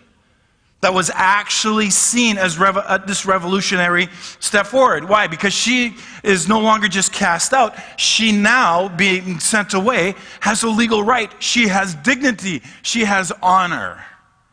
that 0.81 0.93
was 0.93 1.11
actually 1.13 1.91
seen 1.91 2.37
as 2.37 2.59
uh, 2.59 2.97
this 3.05 3.25
revolutionary 3.25 4.09
step 4.39 4.65
forward. 4.65 5.07
Why? 5.07 5.27
Because 5.27 5.53
she 5.53 5.95
is 6.23 6.47
no 6.47 6.59
longer 6.59 6.87
just 6.87 7.13
cast 7.13 7.53
out. 7.53 7.75
She 7.97 8.31
now, 8.31 8.89
being 8.89 9.39
sent 9.39 9.73
away, 9.73 10.15
has 10.39 10.63
a 10.63 10.69
legal 10.69 11.03
right. 11.03 11.31
She 11.41 11.67
has 11.67 11.93
dignity. 11.95 12.63
She 12.81 13.05
has 13.05 13.31
honor. 13.43 14.03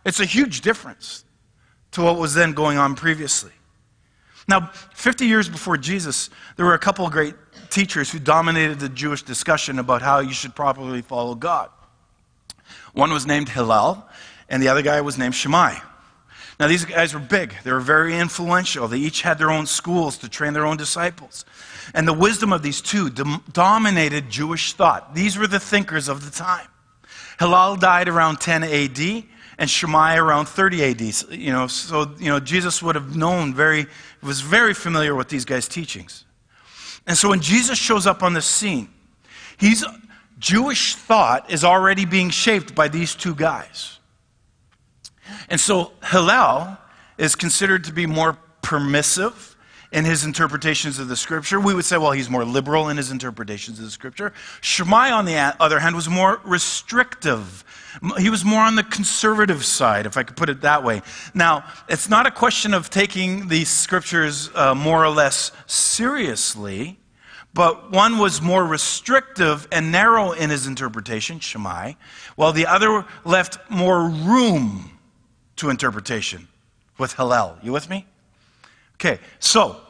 It's 0.05 0.21
a 0.21 0.27
huge 0.27 0.61
difference 0.61 1.25
to 1.93 2.03
what 2.03 2.19
was 2.19 2.35
then 2.35 2.53
going 2.53 2.77
on 2.77 2.95
previously. 2.95 3.53
Now, 4.47 4.67
50 4.95 5.27
years 5.27 5.49
before 5.49 5.77
Jesus, 5.77 6.31
there 6.57 6.67
were 6.67 6.75
a 6.75 6.79
couple 6.79 7.07
of 7.07 7.13
great 7.13 7.35
teachers 7.71 8.11
who 8.11 8.19
dominated 8.19 8.81
the 8.81 8.89
Jewish 8.89 9.23
discussion 9.23 9.79
about 9.79 10.03
how 10.03 10.21
you 10.21 10.33
should 10.33 10.55
properly 10.55 11.03
follow 11.03 11.35
God. 11.35 11.71
One 12.93 13.13
was 13.13 13.27
named 13.27 13.49
Hillel, 13.49 14.07
and 14.49 14.63
the 14.63 14.69
other 14.69 14.83
guy 14.83 15.01
was 15.01 15.19
named 15.19 15.35
Shammai. 15.35 15.79
Now, 16.61 16.67
these 16.67 16.85
guys 16.85 17.15
were 17.15 17.21
big. 17.21 17.55
They 17.63 17.73
were 17.73 17.81
very 17.81 18.19
influential. 18.19 18.89
They 18.89 18.99
each 18.99 19.23
had 19.23 19.39
their 19.39 19.51
own 19.51 19.67
schools 19.67 20.19
to 20.19 20.29
train 20.29 20.55
their 20.55 20.67
own 20.67 20.77
disciples. 20.77 21.45
And 21.95 22.07
the 22.07 22.13
wisdom 22.13 22.53
of 22.53 22.63
these 22.63 22.81
two 22.81 23.11
dom- 23.11 23.45
dominated 23.53 24.29
Jewish 24.29 24.73
thought. 24.73 25.15
These 25.15 25.39
were 25.39 25.47
the 25.47 25.61
thinkers 25.61 26.09
of 26.09 26.25
the 26.25 26.33
time. 26.33 26.67
Hillel 27.39 27.77
died 27.77 28.09
around 28.09 28.41
10 28.41 28.65
AD, 28.65 29.25
and 29.59 29.71
Shammai 29.71 30.17
around 30.17 30.47
30 30.47 30.85
AD. 30.85 31.01
You 31.31 31.53
know, 31.53 31.69
so 31.69 32.13
you 32.19 32.27
know, 32.27 32.41
Jesus 32.41 32.83
would 32.83 32.97
have 32.97 33.15
known 33.15 33.55
very, 33.55 33.87
was 34.21 34.41
very 34.41 34.75
familiar 34.75 35.15
with 35.15 35.29
these 35.29 35.45
guys' 35.45 35.69
teachings. 35.69 36.25
And 37.07 37.17
so 37.17 37.29
when 37.29 37.41
Jesus 37.41 37.79
shows 37.79 38.07
up 38.07 38.23
on 38.23 38.35
the 38.35 38.43
scene, 38.43 38.89
he's 39.57 39.85
Jewish 40.39 40.95
thought 40.95 41.51
is 41.51 41.65
already 41.65 42.05
being 42.05 42.31
shaped 42.31 42.75
by 42.75 42.89
these 42.89 43.15
two 43.15 43.35
guys. 43.35 43.98
And 45.49 45.61
so 45.61 45.93
Hillel 46.11 46.79
is 47.17 47.35
considered 47.35 47.85
to 47.85 47.93
be 47.93 48.07
more 48.07 48.39
permissive 48.63 49.57
in 49.91 50.05
his 50.05 50.25
interpretations 50.25 50.99
of 50.99 51.09
the 51.09 51.17
scripture. 51.17 51.59
We 51.59 51.75
would 51.75 51.85
say, 51.85 51.97
well, 51.97 52.13
he's 52.13 52.29
more 52.29 52.45
liberal 52.45 52.91
in 52.91 52.99
his 52.99 53.11
interpretations 53.11 53.79
of 53.79 53.87
the 53.87 53.91
scripture. 53.91 54.35
Shammai, 54.61 55.11
on 55.11 55.25
the 55.25 55.57
other 55.61 55.79
hand, 55.79 55.97
was 55.97 56.09
more 56.09 56.41
restrictive 56.45 57.65
he 58.19 58.31
was 58.31 58.45
more 58.45 58.63
on 58.63 58.77
the 58.77 58.83
conservative 58.83 59.65
side, 59.65 60.07
if 60.07 60.17
I 60.17 60.23
could 60.23 60.37
put 60.37 60.49
it 60.49 60.61
that 60.63 60.85
way. 60.85 61.03
Now, 61.35 61.65
it's 61.89 62.09
not 62.09 62.27
a 62.27 62.31
question 62.31 62.75
of 62.75 62.91
taking 62.91 63.49
the 63.49 63.65
scriptures 63.65 64.51
uh, 64.55 64.75
more 64.75 65.05
or 65.05 65.11
less 65.11 65.53
seriously, 65.67 66.99
but 67.55 67.91
one 67.91 68.19
was 68.19 68.41
more 68.41 68.65
restrictive 68.65 69.67
and 69.73 69.91
narrow 69.91 70.33
in 70.33 70.51
his 70.51 70.67
interpretation, 70.67 71.41
Shammai, 71.41 71.95
while 72.37 72.53
the 72.53 72.67
other 72.67 73.05
left 73.25 73.59
more 73.71 74.09
room 74.09 74.98
to 75.59 75.71
interpretation 75.71 76.49
with 76.99 77.15
Hillel. 77.15 77.59
You 77.63 77.73
with 77.73 77.89
me? 77.89 78.07
Okay, 78.95 79.21
so 79.39 79.81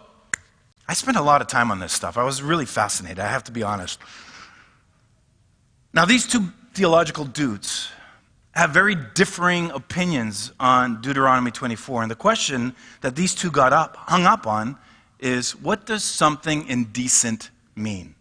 I 0.86 0.94
spent 0.94 1.16
a 1.16 1.22
lot 1.22 1.40
of 1.40 1.46
time 1.46 1.70
on 1.70 1.78
this 1.78 1.92
stuff. 1.92 2.18
I 2.18 2.24
was 2.24 2.42
really 2.42 2.66
fascinated, 2.66 3.20
I 3.20 3.28
have 3.28 3.44
to 3.44 3.52
be 3.52 3.62
honest. 3.62 3.98
Now, 5.92 6.04
these 6.04 6.26
two 6.26 6.52
theological 6.74 7.24
dudes 7.24 7.88
have 8.52 8.70
very 8.70 8.96
differing 9.14 9.70
opinions 9.70 10.52
on 10.58 11.00
Deuteronomy 11.00 11.50
24. 11.50 12.02
And 12.02 12.10
the 12.10 12.16
question 12.16 12.74
that 13.02 13.14
these 13.14 13.34
two 13.34 13.50
got 13.50 13.72
up, 13.72 13.96
hung 13.96 14.24
up 14.24 14.46
on 14.46 14.76
is 15.20 15.52
what 15.56 15.86
does 15.86 16.02
something 16.02 16.66
indecent 16.66 17.50
mean? 17.76 18.14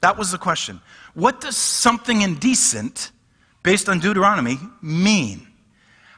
That 0.00 0.16
was 0.16 0.30
the 0.30 0.38
question. 0.38 0.80
What 1.14 1.40
does 1.40 1.56
something 1.56 2.22
indecent, 2.22 3.10
based 3.62 3.88
on 3.88 3.98
Deuteronomy, 3.98 4.58
mean? 4.80 5.47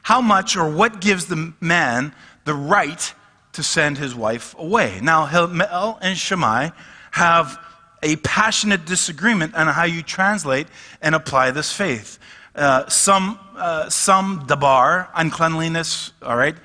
How 0.03 0.21
much 0.21 0.55
or 0.55 0.69
what 0.69 1.01
gives 1.01 1.25
the 1.25 1.53
man 1.61 2.13
the 2.45 2.53
right 2.53 3.13
to 3.53 3.63
send 3.63 3.97
his 3.97 4.15
wife 4.15 4.55
away? 4.57 4.99
Now, 5.01 5.25
Hillel 5.25 5.99
and 6.01 6.17
Shammai 6.17 6.69
have 7.11 7.59
a 8.03 8.15
passionate 8.17 8.85
disagreement 8.85 9.55
on 9.55 9.67
how 9.67 9.83
you 9.83 10.01
translate 10.01 10.67
and 11.01 11.13
apply 11.13 11.51
this 11.51 11.71
faith. 11.71 12.17
Uh, 12.55 12.87
some, 12.89 13.39
uh, 13.55 13.89
some 13.89 14.45
dabar, 14.47 15.09
uncleanliness, 15.15 16.11
all 16.21 16.35
right? 16.35 16.55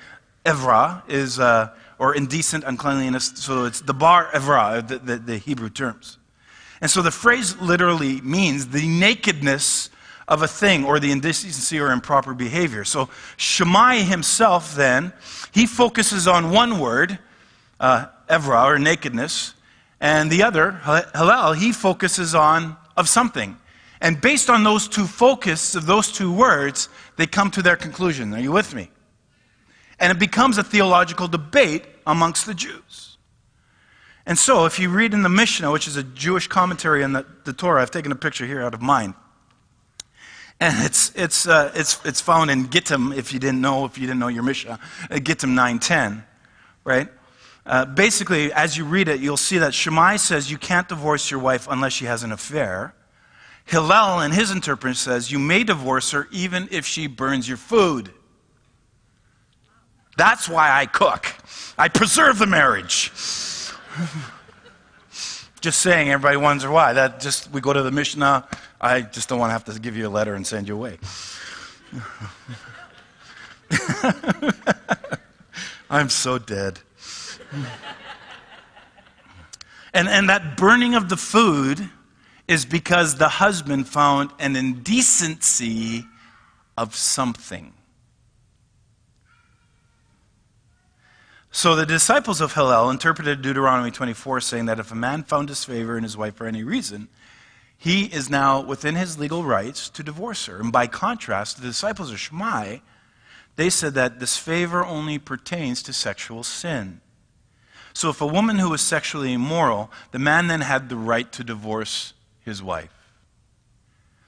Evra 0.45 1.03
is, 1.07 1.39
uh, 1.39 1.69
or 1.99 2.15
indecent 2.15 2.63
uncleanliness, 2.65 3.33
so 3.35 3.65
it's 3.65 3.81
dabar 3.81 4.29
evra, 4.31 4.85
the, 4.87 4.97
the, 4.97 5.17
the 5.17 5.37
Hebrew 5.37 5.69
terms. 5.69 6.17
And 6.81 6.91
so 6.91 7.01
the 7.01 7.11
phrase 7.11 7.59
literally 7.59 8.21
means 8.21 8.67
the 8.67 8.87
nakedness 8.87 9.89
of 10.27 10.41
a 10.41 10.47
thing 10.47 10.83
or 10.83 10.99
the 10.99 11.11
indecency 11.11 11.79
or 11.79 11.91
improper 11.91 12.33
behavior. 12.33 12.83
So 12.83 13.09
Shammai 13.37 13.99
himself, 13.99 14.75
then, 14.75 15.13
he 15.53 15.65
focuses 15.65 16.27
on 16.27 16.51
one 16.51 16.79
word, 16.79 17.17
uh, 17.79 18.07
evra, 18.29 18.65
or 18.65 18.79
nakedness, 18.79 19.53
and 19.99 20.29
the 20.29 20.43
other, 20.43 20.73
Hillel, 21.15 21.53
he 21.53 21.71
focuses 21.71 22.35
on 22.35 22.75
of 22.95 23.07
something. 23.09 23.57
And 23.99 24.19
based 24.21 24.49
on 24.49 24.63
those 24.63 24.87
two 24.87 25.05
focus 25.05 25.73
of 25.75 25.85
those 25.85 26.11
two 26.11 26.31
words, 26.31 26.89
they 27.15 27.25
come 27.25 27.49
to 27.51 27.61
their 27.61 27.75
conclusion. 27.75 28.33
Are 28.33 28.39
you 28.39 28.51
with 28.51 28.75
me? 28.75 28.91
And 29.99 30.11
it 30.11 30.19
becomes 30.19 30.57
a 30.59 30.63
theological 30.63 31.27
debate 31.27 31.85
amongst 32.05 32.45
the 32.45 32.53
Jews. 32.53 33.17
And 34.27 34.37
so, 34.37 34.65
if 34.65 34.77
you 34.77 34.89
read 34.89 35.13
in 35.13 35.23
the 35.23 35.29
Mishnah, 35.29 35.71
which 35.71 35.87
is 35.87 35.95
a 35.95 36.03
Jewish 36.03 36.47
commentary 36.47 37.03
on 37.03 37.13
the, 37.13 37.25
the 37.45 37.53
Torah, 37.53 37.81
I've 37.81 37.91
taken 37.91 38.11
a 38.11 38.15
picture 38.15 38.45
here 38.45 38.61
out 38.61 38.73
of 38.73 38.81
mine. 38.81 39.15
And 40.59 40.85
it's, 40.85 41.11
it's, 41.15 41.47
uh, 41.47 41.71
it's, 41.75 42.03
it's 42.03 42.19
found 42.19 42.49
in 42.49 42.69
Gittin, 42.69 43.13
if 43.13 43.31
you 43.31 43.39
didn't 43.39 43.61
know, 43.61 43.85
if 43.85 43.97
you 43.97 44.07
didn't 44.07 44.19
know 44.19 44.27
your 44.27 44.43
Mishnah, 44.43 44.79
uh, 45.09 45.19
Gittin 45.19 45.51
9.10, 45.51 46.23
right? 46.83 47.07
Uh, 47.65 47.85
basically, 47.85 48.51
as 48.53 48.75
you 48.75 48.85
read 48.85 49.07
it, 49.07 49.19
you'll 49.19 49.37
see 49.37 49.59
that 49.59 49.73
Shammai 49.73 50.15
says 50.15 50.49
you 50.49 50.57
can't 50.57 50.87
divorce 50.87 51.29
your 51.29 51.39
wife 51.39 51.67
unless 51.69 51.93
she 51.93 52.05
has 52.05 52.23
an 52.23 52.31
affair. 52.31 52.95
Hillel, 53.65 54.21
in 54.21 54.31
his 54.31 54.49
interpretation, 54.49 54.95
says 54.95 55.31
you 55.31 55.37
may 55.37 55.63
divorce 55.63 56.11
her 56.11 56.27
even 56.31 56.69
if 56.71 56.85
she 56.85 57.07
burns 57.07 57.47
your 57.47 57.57
food. 57.57 58.11
That's 60.17 60.49
why 60.49 60.71
I 60.71 60.85
cook. 60.87 61.27
I 61.77 61.89
preserve 61.89 62.39
the 62.39 62.47
marriage. 62.47 63.11
just 65.61 65.79
saying, 65.79 66.09
everybody 66.09 66.37
wonders 66.37 66.69
why. 66.69 66.93
That 66.93 67.19
just 67.19 67.51
we 67.51 67.61
go 67.61 67.73
to 67.73 67.83
the 67.83 67.91
Mishnah. 67.91 68.47
I 68.79 69.01
just 69.01 69.29
don't 69.29 69.39
want 69.39 69.49
to 69.49 69.53
have 69.53 69.65
to 69.65 69.79
give 69.79 69.97
you 69.97 70.07
a 70.07 70.09
letter 70.09 70.35
and 70.35 70.45
send 70.45 70.67
you 70.67 70.75
away. 70.75 70.99
I'm 75.89 76.09
so 76.09 76.37
dead. 76.37 76.79
and, 79.93 80.07
and 80.07 80.29
that 80.29 80.57
burning 80.57 80.95
of 80.95 81.09
the 81.09 81.17
food 81.17 81.89
is 82.47 82.65
because 82.65 83.15
the 83.15 83.27
husband 83.27 83.87
found 83.87 84.31
an 84.39 84.55
indecency 84.55 86.05
of 86.77 86.95
something. 86.95 87.73
So 91.57 91.75
the 91.75 91.87
disciples 91.87 92.39
of 92.39 92.53
Hillel 92.53 92.91
interpreted 92.91 93.41
Deuteronomy 93.41 93.89
24 93.89 94.41
saying 94.41 94.67
that 94.67 94.77
if 94.77 94.91
a 94.91 94.95
man 94.95 95.23
found 95.23 95.47
disfavor 95.47 95.97
in 95.97 96.03
his 96.03 96.15
wife 96.15 96.35
for 96.35 96.45
any 96.45 96.63
reason, 96.63 97.07
he 97.75 98.05
is 98.05 98.29
now 98.29 98.61
within 98.61 98.93
his 98.93 99.17
legal 99.17 99.43
rights 99.43 99.89
to 99.89 100.03
divorce 100.03 100.45
her. 100.45 100.59
And 100.59 100.71
by 100.71 100.85
contrast, 100.85 101.59
the 101.59 101.65
disciples 101.65 102.11
of 102.11 102.19
Shammai, 102.19 102.77
they 103.55 103.71
said 103.71 103.95
that 103.95 104.19
disfavor 104.19 104.85
only 104.85 105.17
pertains 105.17 105.81
to 105.81 105.93
sexual 105.93 106.43
sin. 106.43 107.01
So 107.91 108.11
if 108.11 108.21
a 108.21 108.27
woman 108.27 108.59
who 108.59 108.69
was 108.69 108.81
sexually 108.81 109.33
immoral, 109.33 109.89
the 110.11 110.19
man 110.19 110.45
then 110.45 110.61
had 110.61 110.89
the 110.89 110.95
right 110.95 111.31
to 111.31 111.43
divorce 111.43 112.13
his 112.39 112.61
wife. 112.61 112.93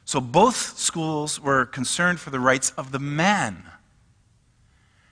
So 0.04 0.20
both 0.20 0.80
schools 0.80 1.40
were 1.40 1.68
concerned 1.68 2.20
for 2.20 2.32
the 2.32 2.40
rights 2.40 2.72
of 2.72 2.92
the 2.92 2.98
man, 2.98 3.70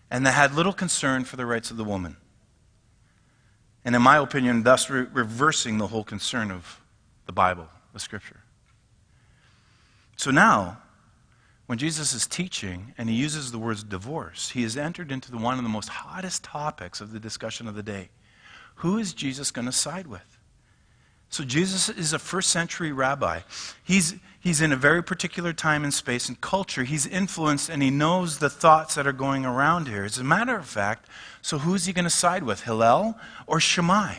and 0.10 0.26
they 0.26 0.32
had 0.32 0.54
little 0.54 0.74
concern 0.74 1.24
for 1.24 1.36
the 1.36 1.46
rights 1.46 1.72
of 1.72 1.78
the 1.78 1.84
woman. 1.84 2.18
And 3.84 3.96
in 3.96 4.02
my 4.02 4.18
opinion, 4.18 4.64
thus 4.64 4.90
re- 4.90 5.08
reversing 5.12 5.78
the 5.78 5.88
whole 5.88 6.04
concern 6.04 6.52
of 6.52 6.82
the 7.26 7.32
Bible, 7.32 7.68
the 7.94 8.00
Scripture. 8.00 8.42
So 10.18 10.32
now, 10.32 10.80
when 11.68 11.78
Jesus 11.78 12.14
is 12.14 12.26
teaching 12.26 12.94
and 12.98 13.10
he 13.10 13.16
uses 13.16 13.52
the 13.52 13.60
words 13.60 13.84
divorce, 13.84 14.50
he 14.50 14.64
has 14.64 14.78
entered 14.78 15.12
into 15.12 15.32
the, 15.32 15.38
one 15.38 15.58
of 15.58 15.64
the 15.64 15.70
most 15.70 15.90
hottest 15.90 16.44
topics 16.44 17.02
of 17.02 17.12
the 17.12 17.20
discussion 17.20 17.68
of 17.68 17.76
the 17.76 17.84
day. 17.84 18.10
Who 18.76 18.98
is 18.98 19.14
Jesus 19.14 19.52
going 19.52 19.66
to 19.66 19.72
side 19.72 20.08
with? 20.08 20.37
So 21.30 21.44
Jesus 21.44 21.90
is 21.90 22.14
a 22.14 22.20
first 22.20 22.50
century 22.50 22.92
rabbi. 22.92 23.42
He's, 23.84 24.16
he's 24.40 24.62
in 24.62 24.72
a 24.72 24.78
very 24.78 25.04
particular 25.04 25.54
time 25.54 25.84
and 25.84 25.94
space 25.94 26.30
and 26.30 26.40
culture. 26.40 26.84
He's 26.84 27.06
influenced 27.06 27.70
and 27.70 27.84
he 27.84 27.90
knows 27.90 28.40
the 28.40 28.50
thoughts 28.50 28.96
that 28.96 29.06
are 29.06 29.14
going 29.14 29.46
around 29.46 29.88
here. 29.88 30.06
As 30.06 30.18
a 30.18 30.24
matter 30.24 30.56
of 30.56 30.66
fact, 30.66 31.10
so 31.42 31.60
who's 31.60 31.86
he 31.86 31.94
going 31.94 32.06
to 32.06 32.10
side 32.10 32.44
with, 32.44 32.64
Hillel 32.64 33.18
or 33.46 33.60
Shammai? 33.60 34.16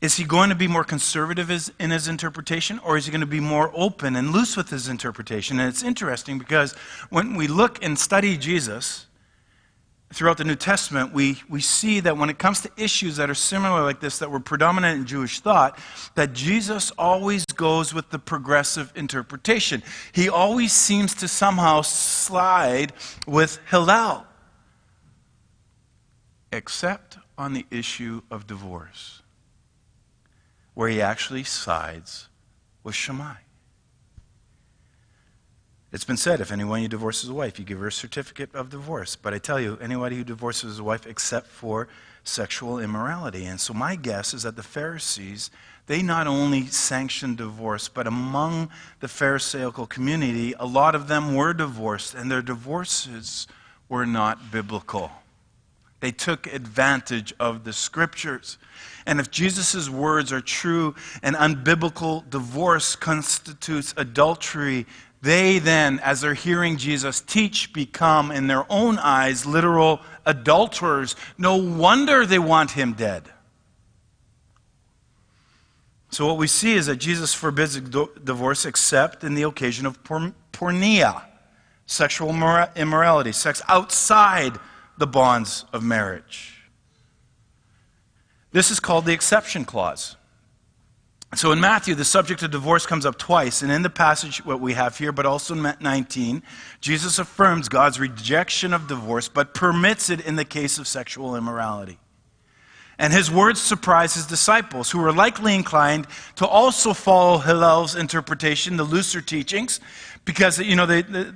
Is 0.00 0.16
he 0.16 0.24
going 0.24 0.48
to 0.48 0.54
be 0.54 0.66
more 0.66 0.84
conservative 0.84 1.50
in 1.78 1.90
his 1.90 2.08
interpretation, 2.08 2.78
or 2.78 2.96
is 2.96 3.04
he 3.04 3.10
going 3.10 3.20
to 3.20 3.26
be 3.26 3.40
more 3.40 3.70
open 3.74 4.16
and 4.16 4.32
loose 4.32 4.56
with 4.56 4.70
his 4.70 4.88
interpretation? 4.88 5.60
And 5.60 5.68
it's 5.68 5.82
interesting 5.82 6.38
because 6.38 6.72
when 7.10 7.36
we 7.36 7.46
look 7.46 7.84
and 7.84 7.98
study 7.98 8.38
Jesus, 8.38 9.06
throughout 10.12 10.38
the 10.38 10.44
New 10.44 10.56
Testament, 10.56 11.12
we, 11.12 11.40
we 11.48 11.60
see 11.60 12.00
that 12.00 12.16
when 12.16 12.30
it 12.30 12.38
comes 12.38 12.60
to 12.62 12.70
issues 12.76 13.16
that 13.16 13.30
are 13.30 13.34
similar 13.34 13.82
like 13.82 14.00
this, 14.00 14.18
that 14.18 14.30
were 14.30 14.40
predominant 14.40 14.98
in 14.98 15.06
Jewish 15.06 15.40
thought, 15.40 15.78
that 16.16 16.32
Jesus 16.32 16.90
always 16.98 17.44
goes 17.46 17.94
with 17.94 18.10
the 18.10 18.18
progressive 18.18 18.92
interpretation. 18.96 19.82
He 20.12 20.28
always 20.28 20.72
seems 20.72 21.14
to 21.16 21.28
somehow 21.28 21.82
slide 21.82 22.92
with 23.26 23.60
Hillel, 23.70 24.26
except 26.52 27.18
on 27.38 27.52
the 27.52 27.64
issue 27.70 28.22
of 28.30 28.46
divorce, 28.46 29.22
where 30.74 30.88
he 30.88 31.00
actually 31.00 31.44
sides 31.44 32.28
with 32.82 32.96
Shammai. 32.96 33.36
It's 35.92 36.04
been 36.04 36.16
said 36.16 36.40
if 36.40 36.52
anyone 36.52 36.82
who 36.82 36.88
divorces 36.88 37.28
a 37.30 37.34
wife, 37.34 37.58
you 37.58 37.64
give 37.64 37.80
her 37.80 37.88
a 37.88 37.92
certificate 37.92 38.54
of 38.54 38.70
divorce. 38.70 39.16
But 39.16 39.34
I 39.34 39.38
tell 39.38 39.58
you, 39.58 39.76
anybody 39.80 40.16
who 40.16 40.24
divorces 40.24 40.78
a 40.78 40.84
wife 40.84 41.04
except 41.06 41.48
for 41.48 41.88
sexual 42.22 42.78
immorality. 42.78 43.44
And 43.44 43.60
so 43.60 43.74
my 43.74 43.96
guess 43.96 44.32
is 44.32 44.44
that 44.44 44.54
the 44.54 44.62
Pharisees, 44.62 45.50
they 45.86 46.00
not 46.00 46.28
only 46.28 46.66
sanctioned 46.66 47.38
divorce, 47.38 47.88
but 47.88 48.06
among 48.06 48.70
the 49.00 49.08
Pharisaical 49.08 49.86
community, 49.86 50.54
a 50.60 50.66
lot 50.66 50.94
of 50.94 51.08
them 51.08 51.34
were 51.34 51.52
divorced, 51.52 52.14
and 52.14 52.30
their 52.30 52.42
divorces 52.42 53.48
were 53.88 54.06
not 54.06 54.52
biblical. 54.52 55.10
They 55.98 56.12
took 56.12 56.46
advantage 56.46 57.34
of 57.38 57.64
the 57.64 57.72
scriptures. 57.72 58.58
And 59.06 59.20
if 59.20 59.30
Jesus' 59.30 59.90
words 59.90 60.32
are 60.32 60.40
true, 60.40 60.94
an 61.22 61.34
unbiblical 61.34 62.28
divorce 62.30 62.96
constitutes 62.96 63.92
adultery, 63.96 64.86
they 65.22 65.58
then, 65.58 65.98
as 66.00 66.22
they're 66.22 66.34
hearing 66.34 66.78
Jesus 66.78 67.20
teach, 67.20 67.72
become, 67.72 68.30
in 68.30 68.46
their 68.46 68.64
own 68.72 68.98
eyes, 68.98 69.44
literal 69.44 70.00
adulterers. 70.24 71.14
No 71.36 71.56
wonder 71.56 72.24
they 72.24 72.38
want 72.38 72.70
him 72.70 72.94
dead. 72.94 73.24
So, 76.10 76.26
what 76.26 76.38
we 76.38 76.46
see 76.46 76.74
is 76.74 76.86
that 76.86 76.96
Jesus 76.96 77.34
forbids 77.34 77.78
divorce 77.78 78.64
except 78.64 79.22
in 79.22 79.34
the 79.34 79.42
occasion 79.42 79.86
of 79.86 80.02
porneia, 80.02 81.22
sexual 81.86 82.30
immorality, 82.74 83.32
sex 83.32 83.62
outside 83.68 84.58
the 84.98 85.06
bonds 85.06 85.66
of 85.72 85.84
marriage. 85.84 86.56
This 88.52 88.70
is 88.70 88.80
called 88.80 89.04
the 89.04 89.12
exception 89.12 89.64
clause. 89.64 90.16
So 91.36 91.52
in 91.52 91.60
Matthew, 91.60 91.94
the 91.94 92.04
subject 92.04 92.42
of 92.42 92.50
divorce 92.50 92.86
comes 92.86 93.06
up 93.06 93.16
twice. 93.16 93.62
And 93.62 93.70
in 93.70 93.82
the 93.82 93.90
passage, 93.90 94.44
what 94.44 94.60
we 94.60 94.72
have 94.72 94.98
here, 94.98 95.12
but 95.12 95.26
also 95.26 95.54
in 95.54 95.74
19, 95.80 96.42
Jesus 96.80 97.20
affirms 97.20 97.68
God's 97.68 98.00
rejection 98.00 98.74
of 98.74 98.88
divorce, 98.88 99.28
but 99.28 99.54
permits 99.54 100.10
it 100.10 100.20
in 100.20 100.34
the 100.34 100.44
case 100.44 100.78
of 100.78 100.88
sexual 100.88 101.36
immorality. 101.36 101.98
And 102.98 103.12
his 103.12 103.30
words 103.30 103.60
surprise 103.60 104.14
his 104.14 104.26
disciples, 104.26 104.90
who 104.90 104.98
were 104.98 105.12
likely 105.12 105.54
inclined 105.54 106.06
to 106.36 106.46
also 106.46 106.92
follow 106.92 107.38
Hillel's 107.38 107.94
interpretation, 107.94 108.76
the 108.76 108.84
looser 108.84 109.20
teachings, 109.20 109.80
because, 110.24 110.58
you 110.58 110.76
know, 110.76 110.84
they, 110.84 111.02
they, 111.02 111.26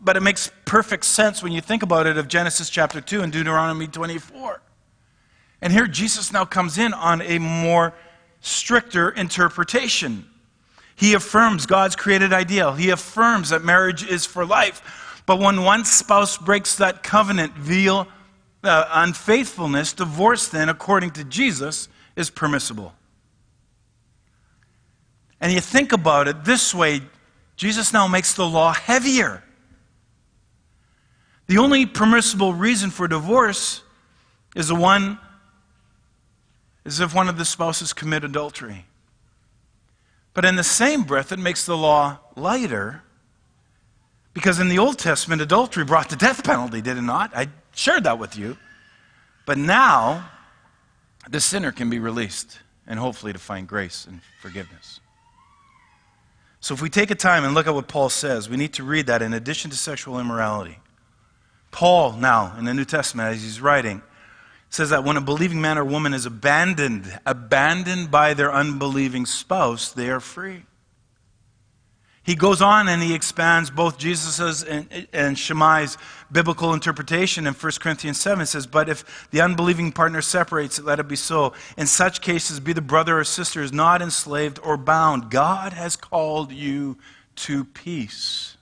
but 0.00 0.16
it 0.16 0.22
makes 0.22 0.50
perfect 0.64 1.04
sense 1.04 1.42
when 1.42 1.52
you 1.52 1.60
think 1.60 1.82
about 1.82 2.06
it 2.06 2.16
of 2.16 2.28
Genesis 2.28 2.70
chapter 2.70 3.00
2 3.00 3.22
and 3.22 3.32
Deuteronomy 3.32 3.88
24. 3.88 4.62
And 5.60 5.72
here 5.72 5.86
Jesus 5.86 6.32
now 6.32 6.44
comes 6.44 6.78
in 6.78 6.94
on 6.94 7.22
a 7.22 7.38
more 7.38 7.94
stricter 8.44 9.08
interpretation. 9.08 10.26
He 10.96 11.14
affirms 11.14 11.64
God's 11.64 11.96
created 11.96 12.32
ideal. 12.32 12.74
He 12.74 12.90
affirms 12.90 13.48
that 13.48 13.64
marriage 13.64 14.06
is 14.06 14.26
for 14.26 14.44
life. 14.44 15.22
But 15.26 15.38
when 15.38 15.62
one 15.62 15.86
spouse 15.86 16.36
breaks 16.36 16.76
that 16.76 17.02
covenant 17.02 17.54
via 17.54 18.06
uh, 18.62 18.88
unfaithfulness, 18.92 19.94
divorce 19.94 20.48
then, 20.48 20.68
according 20.68 21.12
to 21.12 21.24
Jesus, 21.24 21.88
is 22.16 22.28
permissible. 22.28 22.92
And 25.40 25.50
you 25.50 25.60
think 25.60 25.92
about 25.92 26.28
it 26.28 26.44
this 26.44 26.74
way 26.74 27.00
Jesus 27.56 27.92
now 27.92 28.06
makes 28.06 28.34
the 28.34 28.46
law 28.46 28.74
heavier. 28.74 29.42
The 31.46 31.58
only 31.58 31.86
permissible 31.86 32.52
reason 32.52 32.90
for 32.90 33.08
divorce 33.08 33.82
is 34.54 34.68
the 34.68 34.74
one 34.74 35.18
is 36.84 37.00
if 37.00 37.14
one 37.14 37.28
of 37.28 37.38
the 37.38 37.44
spouses 37.44 37.92
commit 37.92 38.24
adultery. 38.24 38.86
But 40.34 40.44
in 40.44 40.56
the 40.56 40.64
same 40.64 41.04
breath, 41.04 41.32
it 41.32 41.38
makes 41.38 41.64
the 41.64 41.76
law 41.76 42.18
lighter 42.36 43.02
because 44.34 44.58
in 44.58 44.68
the 44.68 44.78
Old 44.78 44.98
Testament, 44.98 45.40
adultery 45.40 45.84
brought 45.84 46.08
the 46.08 46.16
death 46.16 46.42
penalty, 46.42 46.82
did 46.82 46.98
it 46.98 47.02
not? 47.02 47.34
I 47.34 47.48
shared 47.74 48.04
that 48.04 48.18
with 48.18 48.36
you. 48.36 48.58
But 49.46 49.58
now, 49.58 50.28
the 51.30 51.40
sinner 51.40 51.70
can 51.70 51.88
be 51.88 52.00
released 52.00 52.58
and 52.86 52.98
hopefully 52.98 53.32
to 53.32 53.38
find 53.38 53.66
grace 53.66 54.06
and 54.06 54.20
forgiveness. 54.42 55.00
So 56.60 56.74
if 56.74 56.82
we 56.82 56.90
take 56.90 57.10
a 57.10 57.14
time 57.14 57.44
and 57.44 57.54
look 57.54 57.66
at 57.66 57.74
what 57.74 57.88
Paul 57.88 58.08
says, 58.08 58.48
we 58.48 58.56
need 58.56 58.72
to 58.74 58.82
read 58.82 59.06
that 59.06 59.22
in 59.22 59.32
addition 59.32 59.70
to 59.70 59.76
sexual 59.76 60.18
immorality. 60.18 60.78
Paul, 61.70 62.12
now, 62.12 62.54
in 62.58 62.64
the 62.64 62.74
New 62.74 62.84
Testament, 62.84 63.34
as 63.34 63.42
he's 63.42 63.60
writing, 63.60 64.02
says 64.74 64.90
that 64.90 65.04
when 65.04 65.16
a 65.16 65.20
believing 65.20 65.60
man 65.60 65.78
or 65.78 65.84
woman 65.84 66.12
is 66.12 66.26
abandoned, 66.26 67.20
abandoned 67.24 68.10
by 68.10 68.34
their 68.34 68.52
unbelieving 68.52 69.24
spouse, 69.24 69.92
they 69.92 70.10
are 70.10 70.18
free. 70.18 70.64
He 72.24 72.34
goes 72.34 72.60
on 72.60 72.88
and 72.88 73.02
he 73.02 73.14
expands 73.14 73.70
both 73.70 73.98
Jesus's 73.98 74.64
and, 74.64 75.06
and 75.12 75.38
Shammai's 75.38 75.96
biblical 76.32 76.72
interpretation 76.72 77.46
in 77.46 77.54
1 77.54 77.72
Corinthians 77.80 78.18
7. 78.18 78.42
It 78.42 78.46
says, 78.46 78.66
But 78.66 78.88
if 78.88 79.28
the 79.30 79.42
unbelieving 79.42 79.92
partner 79.92 80.22
separates, 80.22 80.80
let 80.80 80.98
it 80.98 81.06
be 81.06 81.16
so. 81.16 81.52
In 81.76 81.86
such 81.86 82.20
cases, 82.20 82.58
be 82.58 82.72
the 82.72 82.80
brother 82.80 83.18
or 83.18 83.24
sister 83.24 83.62
is 83.62 83.72
not 83.72 84.02
enslaved 84.02 84.58
or 84.64 84.76
bound. 84.76 85.30
God 85.30 85.74
has 85.74 85.94
called 85.94 86.50
you 86.50 86.96
to 87.36 87.64
peace. 87.64 88.53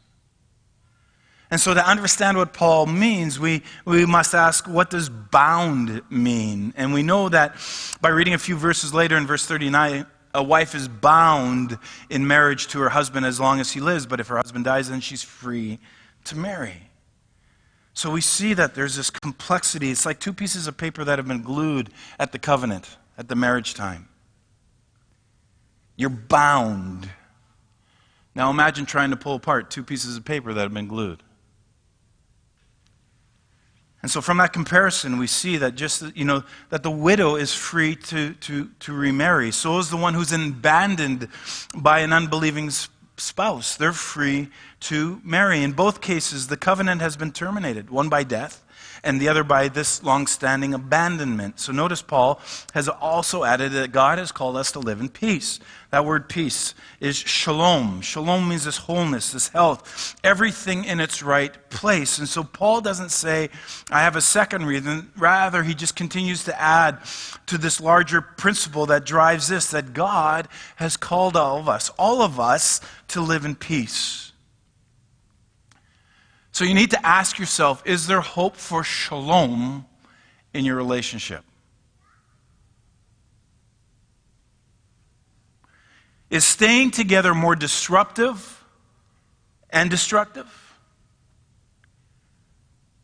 And 1.53 1.61
so, 1.61 1.75
to 1.75 1.87
understand 1.87 2.39
what 2.39 2.55
Paul 2.55 2.87
means, 2.87 3.39
we, 3.39 3.63
we 3.85 4.07
must 4.07 4.35
ask, 4.35 4.67
what 4.67 4.89
does 4.89 5.11
bound 5.11 6.01
mean? 6.09 6.73
And 6.79 6.95
we 6.95 7.03
know 7.03 7.29
that 7.29 7.57
by 8.01 8.09
reading 8.09 8.33
a 8.33 8.39
few 8.39 8.57
verses 8.57 8.95
later 8.95 9.19
in 9.19 9.27
verse 9.27 9.45
39, 9.45 10.07
a 10.33 10.43
wife 10.43 10.75
is 10.75 10.89
bound 10.89 11.79
in 12.09 12.27
marriage 12.27 12.69
to 12.69 12.79
her 12.79 12.89
husband 12.89 13.27
as 13.27 13.39
long 13.39 13.61
as 13.61 13.71
he 13.71 13.81
lives, 13.81 14.07
but 14.07 14.19
if 14.19 14.29
her 14.29 14.39
husband 14.39 14.65
dies, 14.65 14.89
then 14.89 15.03
she's 15.03 15.23
free 15.23 15.79
to 16.25 16.39
marry. 16.39 16.89
So 17.93 18.11
we 18.11 18.23
see 18.23 18.55
that 18.55 18.75
there's 18.75 18.97
this 18.97 19.11
complexity. 19.11 19.91
It's 19.91 20.07
like 20.07 20.21
two 20.21 20.33
pieces 20.33 20.67
of 20.67 20.79
paper 20.79 21.05
that 21.05 21.19
have 21.19 21.29
been 21.29 21.43
glued 21.43 21.91
at 22.19 22.33
the 22.33 22.39
covenant, 22.39 22.97
at 23.19 23.29
the 23.29 23.37
marriage 23.37 23.75
time. 23.75 24.09
You're 25.97 26.09
bound. 26.09 27.11
Now 28.35 28.49
imagine 28.49 28.87
trying 28.87 29.11
to 29.11 29.19
pull 29.19 29.35
apart 29.35 29.71
two 29.71 29.83
pieces 29.83 30.17
of 30.17 30.25
paper 30.25 30.55
that 30.55 30.63
have 30.63 30.73
been 30.73 30.89
glued. 30.89 31.23
And 34.03 34.11
so 34.11 34.21
from 34.21 34.39
that 34.39 34.53
comparison, 34.53 35.19
we 35.19 35.29
see 35.29 35.57
that 35.59 35.77
just, 35.77 36.17
you 36.17 36.25
know, 36.25 36.43
that 36.71 36.83
the 36.83 36.91
widow 36.91 37.37
is 37.37 37.55
free 37.55 37.95
to, 37.95 38.35
to, 38.35 38.69
to 38.81 38.93
remarry. 38.93 39.53
So 39.53 39.79
is 39.79 39.91
the 39.91 39.97
one 39.97 40.15
who's 40.15 40.33
abandoned 40.33 41.29
by 41.77 42.01
an 42.01 42.13
unbelieving 42.13 42.71
spouse. 43.17 43.77
They're 43.77 43.93
free 43.93 44.49
to 44.81 45.21
marry. 45.23 45.63
In 45.63 45.73
both 45.73 46.01
cases, 46.01 46.49
the 46.49 46.57
covenant 46.57 47.01
has 47.01 47.17
been 47.17 47.31
terminated, 47.31 47.91
one 47.91 48.09
by 48.09 48.25
death 48.25 48.65
and 49.05 49.21
the 49.21 49.29
other 49.29 49.43
by 49.43 49.69
this 49.69 50.03
long-standing 50.03 50.75
abandonment. 50.75 51.59
So 51.59 51.73
notice 51.73 52.03
Paul 52.03 52.41
has 52.73 52.89
also 52.89 53.45
added 53.45 53.73
that 53.73 53.93
God 53.93 54.19
has 54.19 54.33
called 54.33 54.57
us 54.57 54.73
to 54.73 54.79
live 54.79 55.01
in 55.01 55.09
peace. 55.09 55.59
That 55.91 56.05
word 56.05 56.29
peace 56.29 56.75
is 57.01 57.17
shalom. 57.17 58.01
Shalom 58.01 58.49
means 58.49 58.65
this 58.65 58.79
wholeness, 58.79 59.33
this 59.33 59.49
health, 59.49 60.17
everything 60.25 60.85
in 60.85 61.01
its 61.01 61.23
right 61.23 61.53
place. 61.69 62.19
And 62.19 62.29
so 62.29 62.45
Paul 62.45 62.81
doesn't 62.81 63.11
say, 63.11 63.51
I 63.91 64.03
have 64.03 64.17
a 64.17 64.21
second 64.21 64.67
reason. 64.67 65.11
Rather, 65.17 65.63
he 65.63 65.75
just 65.75 65.97
continues 65.97 66.45
to 66.45 66.61
add 66.61 66.99
to 67.47 67.59
this 67.59 67.81
larger 67.81 68.23
principle 68.23 68.87
that 68.87 69.05
drives 69.05 69.49
this 69.49 69.71
that 69.73 69.93
God 69.93 70.49
has 70.77 70.97
called 70.97 71.37
all 71.37 71.59
of 71.59 71.69
us, 71.69 71.91
all 71.99 72.23
of 72.23 72.41
us, 72.41 72.81
to 73.09 73.21
live 73.21 73.45
in 73.45 73.55
peace. 73.55 74.32
So 76.53 76.65
you 76.65 76.75
need 76.75 76.91
to 76.91 77.07
ask 77.07 77.39
yourself 77.39 77.83
is 77.87 78.07
there 78.07 78.21
hope 78.21 78.57
for 78.57 78.85
shalom 78.85 79.87
in 80.53 80.65
your 80.65 80.77
relationship? 80.77 81.45
Is 86.29 86.45
staying 86.45 86.93
together 86.93 87.35
more 87.35 87.57
disruptive 87.57 88.65
and 89.71 89.91
destructive? 89.91 90.47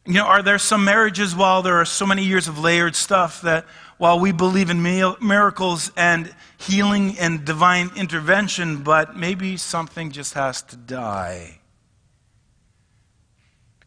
You 0.07 0.15
know, 0.15 0.25
are 0.25 0.43
there 0.43 0.59
some 0.59 0.85
marriages, 0.85 1.37
while 1.37 1.61
there 1.61 1.77
are 1.77 1.85
so 1.85 2.07
many 2.07 2.25
years 2.25 2.49
of 2.49 2.59
layered 2.59 2.97
stuff, 2.97 3.43
that 3.43 3.67
while 3.99 4.19
we 4.19 4.33
believe 4.33 4.71
in 4.71 4.83
miracles 4.83 5.93
and 5.97 6.35
healing 6.57 7.19
and 7.19 7.45
divine 7.45 7.91
intervention, 7.95 8.83
but 8.83 9.17
maybe 9.19 9.59
something 9.59 10.11
just 10.11 10.33
has 10.33 10.63
to 10.63 10.77
die? 10.77 11.58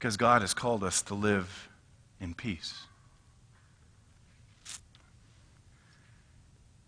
Because 0.01 0.17
God 0.17 0.41
has 0.41 0.55
called 0.55 0.83
us 0.83 1.03
to 1.03 1.13
live 1.13 1.69
in 2.19 2.33
peace. 2.33 2.73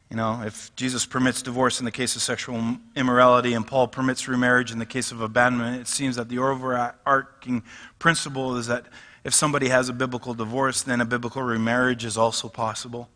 You 0.09 0.17
know, 0.17 0.41
if 0.43 0.75
Jesus 0.75 1.05
permits 1.05 1.43
divorce 1.43 1.77
in 1.77 1.85
the 1.85 1.91
case 1.91 2.15
of 2.15 2.23
sexual 2.23 2.77
immorality 2.95 3.53
and 3.53 3.67
Paul 3.67 3.87
permits 3.87 4.27
remarriage 4.27 4.71
in 4.71 4.79
the 4.79 4.85
case 4.87 5.11
of 5.11 5.21
abandonment, 5.21 5.79
it 5.79 5.87
seems 5.87 6.15
that 6.15 6.27
the 6.27 6.39
overarching 6.39 7.61
principle 7.99 8.57
is 8.57 8.65
that 8.65 8.87
if 9.23 9.35
somebody 9.35 9.67
has 9.67 9.89
a 9.89 9.93
biblical 9.93 10.33
divorce, 10.33 10.81
then 10.81 10.99
a 10.99 11.05
biblical 11.05 11.43
remarriage 11.43 12.05
is 12.05 12.17
also 12.17 12.49
possible. 12.49 13.09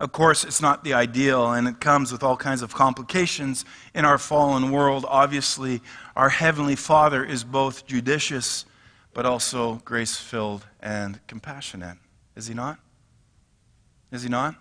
Of 0.00 0.10
course, 0.10 0.42
it's 0.42 0.60
not 0.60 0.82
the 0.82 0.94
ideal, 0.94 1.52
and 1.52 1.68
it 1.68 1.78
comes 1.78 2.10
with 2.10 2.24
all 2.24 2.36
kinds 2.36 2.62
of 2.62 2.74
complications 2.74 3.64
in 3.94 4.04
our 4.04 4.18
fallen 4.18 4.72
world. 4.72 5.06
Obviously, 5.08 5.82
our 6.16 6.30
Heavenly 6.30 6.74
Father 6.74 7.24
is 7.24 7.44
both 7.44 7.86
judicious 7.86 8.64
but 9.14 9.26
also 9.26 9.76
grace 9.84 10.16
filled 10.16 10.66
and 10.80 11.20
compassionate. 11.26 11.98
Is 12.36 12.46
he 12.46 12.54
not? 12.54 12.78
Is 14.10 14.22
he 14.22 14.28
not? 14.28 14.54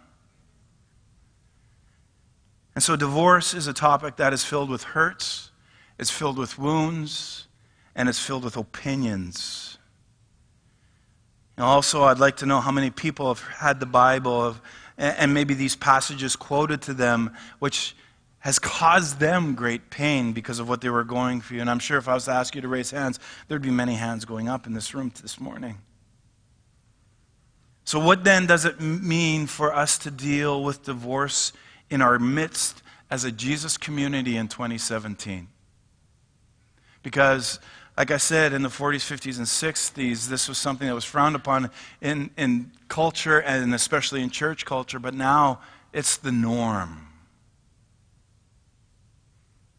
And 2.74 2.84
so, 2.84 2.96
divorce 2.96 3.54
is 3.54 3.68
a 3.68 3.74
topic 3.74 4.16
that 4.16 4.34
is 4.34 4.46
filled 4.46 4.70
with 4.70 4.84
hurts, 4.84 5.52
it's 6.00 6.10
filled 6.10 6.38
with 6.38 6.58
wounds, 6.58 7.48
and 7.96 8.08
it's 8.08 8.20
filled 8.20 8.46
with 8.46 8.56
opinions. 8.56 9.78
And 11.58 11.66
also, 11.66 12.04
I'd 12.04 12.20
like 12.20 12.38
to 12.38 12.46
know 12.46 12.62
how 12.62 12.72
many 12.72 12.90
people 12.90 13.28
have 13.28 13.42
had 13.42 13.80
the 13.80 13.86
Bible 13.86 14.56
and 14.98 15.34
maybe 15.34 15.54
these 15.54 15.76
passages 15.76 16.36
quoted 16.36 16.82
to 16.84 16.94
them, 16.94 17.36
which 17.60 17.96
has 18.42 18.58
caused 18.60 19.20
them 19.20 19.56
great 19.56 19.90
pain 19.90 20.34
because 20.34 20.60
of 20.60 20.68
what 20.68 20.82
they 20.82 20.90
were 20.90 21.04
going 21.04 21.42
through. 21.42 21.62
And 21.62 21.70
I'm 21.70 21.80
sure 21.80 21.98
if 21.98 22.08
I 22.08 22.16
was 22.16 22.26
to 22.26 22.32
ask 22.32 22.56
you 22.56 22.62
to 22.62 22.68
raise 22.68 22.92
hands, 22.92 23.20
there'd 23.48 23.62
be 23.62 23.72
many 23.72 23.96
hands 23.96 24.26
going 24.26 24.50
up 24.50 24.66
in 24.68 24.74
this 24.74 24.94
room 24.94 25.12
this 25.22 25.40
morning. 25.40 25.78
So, 27.84 28.00
what 28.00 28.24
then 28.24 28.48
does 28.48 28.66
it 28.66 28.80
mean 28.80 29.48
for 29.48 29.74
us 29.74 29.98
to 30.00 30.12
deal 30.12 30.64
with 30.64 30.84
divorce 30.84 31.54
in 31.90 32.02
our 32.02 32.18
midst 32.20 32.82
as 33.10 33.24
a 33.24 33.32
Jesus 33.32 33.78
community 33.78 34.38
in 34.38 34.48
2017? 34.48 35.48
Because, 37.04 37.60
like 37.98 38.10
I 38.10 38.18
said, 38.18 38.54
in 38.54 38.62
the 38.62 38.70
40s, 38.70 39.06
50s, 39.06 39.38
and 39.38 39.48
60s, 39.48 40.28
this 40.30 40.48
was 40.48 40.58
something 40.58 40.88
that 40.88 40.96
was 40.96 41.06
frowned 41.06 41.36
upon 41.36 41.70
in, 42.02 42.32
in 42.38 42.72
culture 42.88 43.40
and 43.40 43.74
especially 43.74 44.22
in 44.22 44.30
church 44.30 44.66
culture, 44.66 45.00
but 45.00 45.14
now 45.14 45.60
it's 45.92 46.18
the 46.18 46.32
norm. 46.32 47.11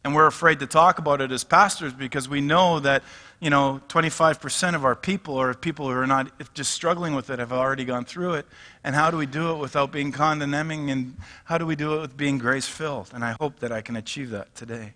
And 0.05 0.15
we're 0.15 0.27
afraid 0.27 0.59
to 0.61 0.67
talk 0.67 0.99
about 0.99 1.21
it 1.21 1.31
as 1.31 1.45
pastors 1.45 1.93
because 1.93 2.29
we 2.29 2.41
know 2.41 2.81
that, 2.81 3.05
you 3.39 3.51
know, 3.51 3.81
25% 3.89 4.75
of 4.75 4.85
our 4.85 4.97
people 4.97 5.35
or 5.35 5.55
people 5.55 5.87
who 5.87 5.97
are 5.97 6.09
not 6.09 6.29
just 6.55 6.73
struggling 6.73 7.15
with 7.15 7.31
it 7.31 7.39
have 7.39 7.53
already 7.53 7.85
gone 7.85 8.05
through 8.05 8.35
it. 8.35 8.47
And 8.83 8.97
how 8.97 9.13
do 9.13 9.17
we 9.17 9.27
do 9.27 9.53
it 9.53 9.59
without 9.59 9.93
being 9.93 10.11
condemning? 10.11 10.91
And 10.91 11.17
how 11.45 11.57
do 11.57 11.67
we 11.67 11.77
do 11.77 11.95
it 11.95 12.01
with 12.01 12.17
being 12.17 12.39
grace 12.39 12.67
filled? 12.67 13.11
And 13.15 13.25
I 13.25 13.37
hope 13.39 13.61
that 13.61 13.71
I 13.71 13.81
can 13.81 13.95
achieve 13.95 14.31
that 14.31 14.53
today. 14.57 14.95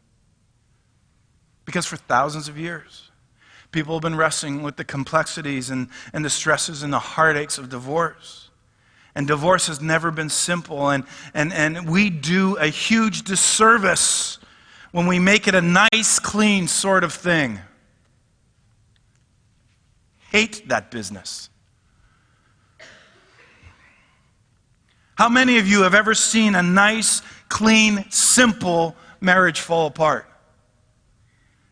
Because 1.64 1.86
for 1.86 1.96
thousands 1.96 2.48
of 2.48 2.58
years, 2.58 3.10
people 3.70 3.94
have 3.94 4.02
been 4.02 4.16
wrestling 4.16 4.62
with 4.62 4.76
the 4.76 4.84
complexities 4.84 5.70
and, 5.70 5.88
and 6.12 6.24
the 6.24 6.30
stresses 6.30 6.82
and 6.82 6.92
the 6.92 6.98
heartaches 6.98 7.58
of 7.58 7.68
divorce. 7.68 8.50
And 9.14 9.26
divorce 9.28 9.68
has 9.68 9.80
never 9.80 10.10
been 10.10 10.30
simple. 10.30 10.90
And, 10.90 11.04
and, 11.32 11.52
and 11.52 11.88
we 11.88 12.10
do 12.10 12.56
a 12.56 12.66
huge 12.66 13.22
disservice 13.22 14.38
when 14.96 15.06
we 15.06 15.18
make 15.18 15.46
it 15.46 15.54
a 15.54 15.60
nice, 15.60 16.18
clean 16.18 16.66
sort 16.66 17.04
of 17.04 17.12
thing. 17.12 17.60
Hate 20.30 20.70
that 20.70 20.90
business. 20.90 21.50
How 25.14 25.28
many 25.28 25.58
of 25.58 25.68
you 25.68 25.82
have 25.82 25.92
ever 25.92 26.14
seen 26.14 26.54
a 26.54 26.62
nice, 26.62 27.20
clean, 27.50 28.06
simple 28.10 28.96
marriage 29.20 29.60
fall 29.60 29.86
apart? 29.86 30.26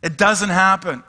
It 0.03 0.19
doesn't 0.19 0.51
happen. 0.51 1.03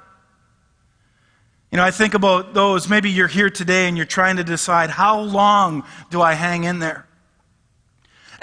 You 1.69 1.79
know, 1.79 1.83
I 1.83 1.91
think 1.91 2.13
about 2.13 2.53
those. 2.53 2.87
Maybe 2.87 3.11
you're 3.11 3.27
here 3.27 3.49
today 3.49 3.89
and 3.89 3.97
you're 3.97 4.05
trying 4.05 4.37
to 4.37 4.45
decide 4.45 4.89
how 4.89 5.19
long 5.19 5.83
do 6.11 6.21
I 6.21 6.31
hang 6.31 6.63
in 6.63 6.79
there? 6.79 7.04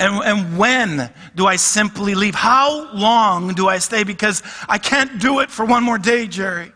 And, 0.02 0.20
and 0.24 0.58
when 0.58 1.12
do 1.36 1.46
I 1.46 1.54
simply 1.54 2.16
leave? 2.16 2.34
How 2.34 2.92
long 2.92 3.54
do 3.54 3.68
I 3.68 3.78
stay? 3.78 4.02
Because 4.02 4.42
I 4.68 4.76
can't 4.76 5.20
do 5.20 5.38
it 5.38 5.48
for 5.48 5.64
one 5.64 5.84
more 5.84 5.96
day, 5.96 6.26
Jerry. 6.26 6.72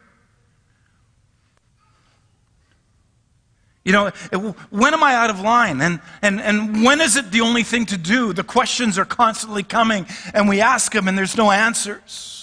You 3.85 3.91
know, 3.91 4.11
when 4.71 4.95
am 4.95 5.03
I 5.03 5.15
out 5.17 5.31
of 5.31 5.41
line? 5.41 5.81
And, 5.81 6.01
and, 6.23 6.41
and 6.41 6.85
when 6.85 7.01
is 7.01 7.17
it 7.17 7.33
the 7.33 7.41
only 7.41 7.65
thing 7.65 7.85
to 7.87 7.97
do? 7.97 8.33
The 8.33 8.45
questions 8.45 8.97
are 8.97 9.05
constantly 9.05 9.65
coming, 9.65 10.07
and 10.33 10.49
we 10.49 10.61
ask 10.61 10.93
them, 10.93 11.09
and 11.09 11.19
there's 11.19 11.37
no 11.37 11.51
answers. 11.51 12.36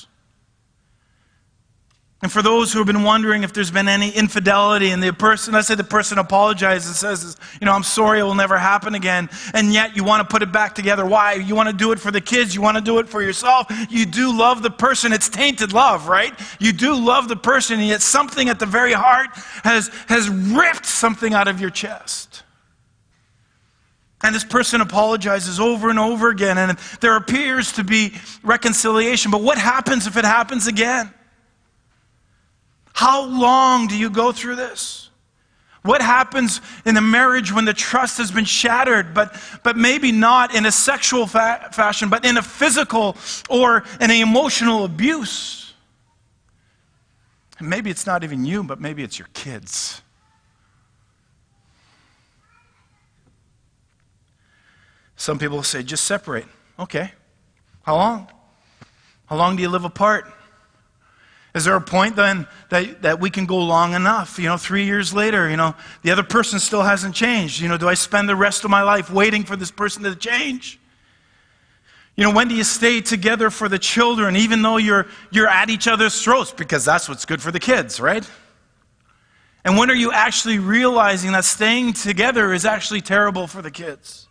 And 2.24 2.32
for 2.32 2.42
those 2.42 2.72
who 2.72 2.80
have 2.80 2.88
been 2.88 3.04
wondering 3.04 3.44
if 3.44 3.52
there's 3.52 3.70
been 3.70 3.90
any 3.90 4.10
infidelity, 4.10 4.92
and 4.92 5.04
the 5.04 5.12
person, 5.12 5.54
let's 5.54 5.68
say 5.68 5.76
the 5.76 5.84
person 5.84 6.18
apologizes 6.18 6.88
and 6.88 6.96
says, 6.96 7.36
you 7.60 7.66
know, 7.66 7.74
I'm 7.74 7.84
sorry, 7.84 8.22
it 8.22 8.24
will 8.24 8.34
never 8.34 8.58
happen 8.58 8.96
again, 8.96 9.30
and 9.54 9.74
yet 9.74 9.98
you 9.98 10.06
want 10.06 10.22
to 10.22 10.32
put 10.32 10.42
it 10.42 10.50
back 10.50 10.74
together. 10.74 11.06
Why? 11.06 11.34
You 11.34 11.54
want 11.54 11.68
to 11.68 11.76
do 11.76 11.92
it 11.92 12.00
for 12.00 12.12
the 12.12 12.22
kids, 12.22 12.56
you 12.56 12.62
want 12.62 12.78
to 12.78 12.82
do 12.82 13.00
it 13.00 13.10
for 13.10 13.22
yourself. 13.22 13.68
You 13.90 14.06
do 14.06 14.32
love 14.32 14.64
the 14.64 14.72
person. 14.72 15.12
It's 15.12 15.28
tainted 15.28 15.74
love, 15.74 16.08
right? 16.08 16.34
You 16.62 16.72
do 16.72 16.96
love 16.96 17.28
the 17.28 17.36
person, 17.36 17.80
and 17.80 17.90
yet 17.90 18.02
something 18.02 18.48
at 18.48 18.58
the 18.58 18.68
very 18.68 18.94
heart 18.94 19.32
has, 19.66 19.90
has 20.08 20.30
ripped 20.30 20.86
something 20.86 21.34
out 21.34 21.50
of 21.50 21.60
your 21.60 21.72
chest. 21.72 22.44
And 24.22 24.34
this 24.34 24.46
person 24.46 24.80
apologizes 24.80 25.60
over 25.60 25.90
and 25.90 26.00
over 26.00 26.30
again, 26.30 26.58
and 26.58 26.80
there 27.02 27.18
appears 27.18 27.74
to 27.74 27.84
be 27.84 28.14
reconciliation. 28.44 29.30
But 29.30 29.42
what 29.42 29.58
happens 29.58 30.08
if 30.08 30.16
it 30.16 30.24
happens 30.24 30.68
again? 30.68 31.14
How 32.94 33.26
long 33.26 33.88
do 33.88 33.98
you 33.98 34.10
go 34.10 34.32
through 34.32 34.56
this? 34.56 35.10
What 35.82 36.02
happens 36.02 36.62
in 36.86 36.96
a 36.96 37.02
marriage 37.02 37.52
when 37.52 37.66
the 37.66 37.74
trust 37.74 38.18
has 38.20 38.32
been 38.32 38.46
shattered, 38.46 39.14
but, 39.14 39.36
but 39.64 39.76
maybe 39.76 40.14
not 40.14 40.56
in 40.56 40.66
a 40.66 40.72
sexual 40.72 41.28
fa- 41.28 41.70
fashion, 41.74 42.10
but 42.10 42.26
in 42.26 42.38
a 42.38 42.42
physical 42.42 43.18
or 43.50 43.84
in 44.00 44.10
an 44.10 44.18
emotional 44.18 44.86
abuse? 44.86 45.74
And 47.60 47.70
maybe 47.70 47.90
it's 47.90 48.06
not 48.06 48.24
even 48.24 48.46
you, 48.46 48.64
but 48.64 48.80
maybe 48.80 49.04
it's 49.04 49.20
your 49.20 49.28
kids. 49.34 50.02
Some 55.18 55.38
people 55.38 55.64
say, 55.64 55.84
just 55.84 56.06
separate. 56.06 56.46
Okay. 56.80 57.12
How 57.84 57.96
long? 57.96 58.30
How 59.26 59.36
long 59.36 59.56
do 59.56 59.62
you 59.62 59.70
live 59.70 59.84
apart? 59.84 60.32
Is 61.56 61.66
there 61.66 61.76
a 61.76 61.82
point 61.82 62.16
then 62.16 62.48
that, 62.70 63.04
that 63.04 63.20
we 63.20 63.30
can 63.30 63.46
go 63.46 63.60
long 63.60 63.94
enough? 63.94 64.40
You 64.40 64.46
know, 64.46 64.58
three 64.58 64.86
years 64.86 65.14
later, 65.14 65.48
you 65.50 65.58
know, 65.58 65.76
the 66.02 66.10
other 66.10 66.24
person 66.24 66.60
still 66.60 66.82
hasn't 66.82 67.14
changed. 67.14 67.60
You 67.60 67.68
know, 67.68 67.78
do 67.78 67.88
I 67.88 67.94
spend 67.94 68.28
the 68.28 68.36
rest 68.36 68.64
of 68.64 68.72
my 68.72 68.82
life 68.82 69.12
waiting 69.12 69.44
for 69.44 69.56
this 69.56 69.70
person 69.70 70.02
to 70.04 70.16
change? 70.16 70.80
You 72.16 72.24
know, 72.24 72.32
when 72.32 72.48
do 72.48 72.56
you 72.56 72.64
stay 72.64 73.02
together 73.02 73.50
for 73.50 73.70
the 73.70 73.78
children, 73.78 74.36
even 74.36 74.62
though 74.62 74.78
you're, 74.78 75.08
you're 75.32 75.48
at 75.48 75.70
each 75.70 75.88
other's 75.88 76.20
throats? 76.24 76.52
Because 76.52 76.86
that's 76.86 77.08
what's 77.08 77.26
good 77.26 77.42
for 77.42 77.52
the 77.52 77.60
kids, 77.60 78.00
right? 78.00 78.28
And 79.64 79.78
when 79.78 79.90
are 79.92 79.96
you 79.96 80.12
actually 80.12 80.60
realizing 80.60 81.32
that 81.34 81.46
staying 81.46 81.94
together 81.94 82.52
is 82.52 82.66
actually 82.66 83.02
terrible 83.02 83.48
for 83.48 83.62
the 83.62 83.72
kids? 83.72 84.28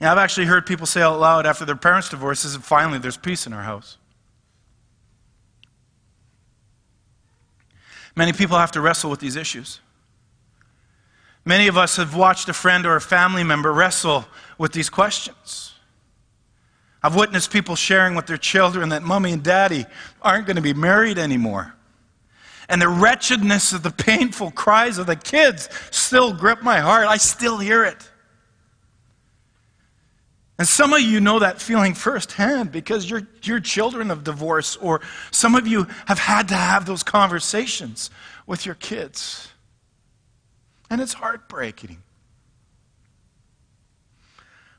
I've 0.00 0.18
actually 0.18 0.46
heard 0.46 0.64
people 0.64 0.86
say 0.86 1.02
out 1.02 1.20
loud 1.20 1.44
after 1.44 1.66
their 1.66 1.76
parents' 1.76 2.08
divorces, 2.08 2.56
finally 2.56 2.98
there's 2.98 3.18
peace 3.18 3.46
in 3.46 3.52
our 3.52 3.62
house. 3.62 3.98
Many 8.20 8.34
people 8.34 8.58
have 8.58 8.72
to 8.72 8.82
wrestle 8.82 9.08
with 9.08 9.18
these 9.18 9.34
issues. 9.34 9.80
Many 11.46 11.68
of 11.68 11.78
us 11.78 11.96
have 11.96 12.14
watched 12.14 12.50
a 12.50 12.52
friend 12.52 12.84
or 12.84 12.94
a 12.96 13.00
family 13.00 13.42
member 13.42 13.72
wrestle 13.72 14.26
with 14.58 14.72
these 14.72 14.90
questions. 14.90 15.72
I've 17.02 17.16
witnessed 17.16 17.50
people 17.50 17.76
sharing 17.76 18.14
with 18.14 18.26
their 18.26 18.36
children 18.36 18.90
that 18.90 19.02
mommy 19.02 19.32
and 19.32 19.42
daddy 19.42 19.86
aren't 20.20 20.44
going 20.44 20.56
to 20.56 20.62
be 20.62 20.74
married 20.74 21.16
anymore. 21.16 21.74
And 22.68 22.82
the 22.82 22.90
wretchedness 22.90 23.72
of 23.72 23.82
the 23.82 23.90
painful 23.90 24.50
cries 24.50 24.98
of 24.98 25.06
the 25.06 25.16
kids 25.16 25.70
still 25.90 26.34
grip 26.34 26.62
my 26.62 26.78
heart. 26.80 27.06
I 27.06 27.16
still 27.16 27.56
hear 27.56 27.84
it. 27.84 28.09
And 30.60 30.68
some 30.68 30.92
of 30.92 31.00
you 31.00 31.20
know 31.20 31.38
that 31.38 31.58
feeling 31.58 31.94
firsthand 31.94 32.70
because 32.70 33.08
you're, 33.08 33.26
you're 33.44 33.60
children 33.60 34.10
of 34.10 34.24
divorce, 34.24 34.76
or 34.76 35.00
some 35.30 35.54
of 35.54 35.66
you 35.66 35.86
have 36.04 36.18
had 36.18 36.48
to 36.48 36.54
have 36.54 36.84
those 36.84 37.02
conversations 37.02 38.10
with 38.46 38.66
your 38.66 38.74
kids. 38.74 39.48
And 40.90 41.00
it's 41.00 41.14
heartbreaking. 41.14 42.02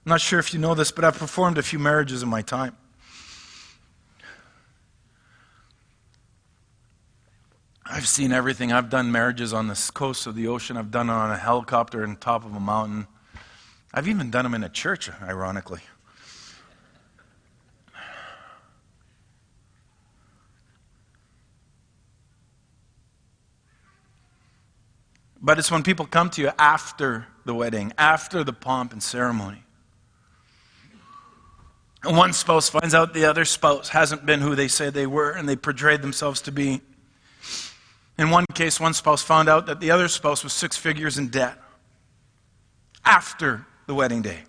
I'm 0.05 0.09
not 0.11 0.21
sure 0.21 0.37
if 0.37 0.53
you 0.53 0.59
know 0.59 0.75
this, 0.75 0.91
but 0.91 1.03
I've 1.03 1.17
performed 1.17 1.57
a 1.57 1.63
few 1.63 1.79
marriages 1.79 2.21
in 2.21 2.29
my 2.29 2.43
time. 2.43 2.77
I've 7.87 8.07
seen 8.07 8.31
everything. 8.31 8.71
I've 8.71 8.91
done 8.91 9.11
marriages 9.11 9.51
on 9.51 9.65
the 9.65 9.91
coast 9.95 10.27
of 10.27 10.35
the 10.35 10.47
ocean. 10.47 10.77
I've 10.77 10.91
done 10.91 11.09
it 11.09 11.13
on 11.13 11.31
a 11.31 11.37
helicopter 11.37 12.03
on 12.03 12.17
top 12.17 12.45
of 12.45 12.55
a 12.55 12.59
mountain. 12.59 13.07
I've 13.93 14.07
even 14.07 14.31
done 14.31 14.43
them 14.43 14.53
in 14.53 14.63
a 14.63 14.69
church, 14.69 15.09
ironically. 15.21 15.81
But 25.41 25.57
it's 25.57 25.71
when 25.71 25.83
people 25.83 26.05
come 26.05 26.29
to 26.31 26.41
you 26.41 26.51
after 26.57 27.27
the 27.45 27.53
wedding, 27.53 27.91
after 27.97 28.43
the 28.43 28.53
pomp 28.53 28.93
and 28.93 29.01
ceremony. 29.01 29.63
And 32.03 32.15
one 32.15 32.33
spouse 32.33 32.69
finds 32.69 32.93
out 32.93 33.13
the 33.13 33.25
other 33.25 33.45
spouse 33.45 33.89
hasn't 33.89 34.25
been 34.25 34.39
who 34.39 34.55
they 34.55 34.67
said 34.67 34.93
they 34.93 35.07
were 35.07 35.31
and 35.31 35.49
they 35.49 35.55
portrayed 35.55 36.01
themselves 36.01 36.41
to 36.41 36.51
be. 36.51 36.81
In 38.17 38.29
one 38.29 38.45
case, 38.53 38.79
one 38.79 38.93
spouse 38.93 39.23
found 39.23 39.49
out 39.49 39.65
that 39.65 39.79
the 39.79 39.91
other 39.91 40.07
spouse 40.07 40.43
was 40.43 40.53
six 40.53 40.77
figures 40.77 41.17
in 41.17 41.29
debt 41.29 41.57
after 43.03 43.65
the 43.91 43.95
wedding 43.95 44.21
day. 44.21 44.39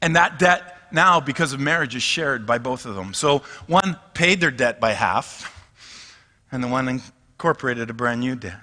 And 0.00 0.16
that 0.16 0.38
debt 0.38 0.78
now, 0.90 1.20
because 1.20 1.52
of 1.52 1.60
marriage, 1.60 1.94
is 1.94 2.02
shared 2.02 2.46
by 2.46 2.56
both 2.56 2.86
of 2.86 2.94
them. 2.94 3.12
So 3.12 3.40
one 3.66 3.98
paid 4.14 4.40
their 4.40 4.50
debt 4.50 4.80
by 4.80 4.92
half, 4.92 5.54
and 6.50 6.64
the 6.64 6.68
one 6.68 6.88
incorporated 6.88 7.90
a 7.90 7.92
brand 7.92 8.20
new 8.20 8.34
debt. 8.34 8.60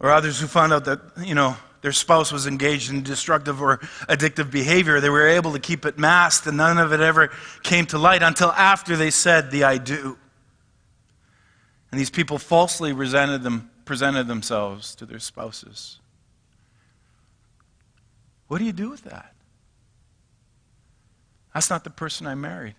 Or 0.00 0.10
others 0.10 0.40
who 0.40 0.48
found 0.48 0.72
out 0.72 0.84
that, 0.86 0.98
you 1.24 1.36
know, 1.36 1.56
their 1.80 1.92
spouse 1.92 2.32
was 2.32 2.48
engaged 2.48 2.90
in 2.90 3.04
destructive 3.04 3.62
or 3.62 3.78
addictive 4.08 4.50
behavior. 4.50 5.00
They 5.00 5.10
were 5.10 5.28
able 5.28 5.52
to 5.52 5.60
keep 5.60 5.86
it 5.86 5.96
masked, 5.96 6.44
and 6.48 6.56
none 6.56 6.78
of 6.78 6.92
it 6.92 6.98
ever 6.98 7.30
came 7.62 7.86
to 7.86 7.98
light 7.98 8.24
until 8.24 8.50
after 8.50 8.96
they 8.96 9.10
said 9.10 9.52
the 9.52 9.62
I 9.62 9.78
do. 9.78 10.18
And 11.92 12.00
these 12.00 12.10
people 12.10 12.38
falsely 12.38 12.92
resented 12.92 13.44
them, 13.44 13.70
presented 13.84 14.26
themselves 14.26 14.96
to 14.96 15.06
their 15.06 15.20
spouses. 15.20 16.00
What 18.48 18.58
do 18.58 18.64
you 18.64 18.72
do 18.72 18.90
with 18.90 19.04
that? 19.04 19.34
That's 21.54 21.70
not 21.70 21.84
the 21.84 21.90
person 21.90 22.26
I 22.26 22.34
married. 22.34 22.74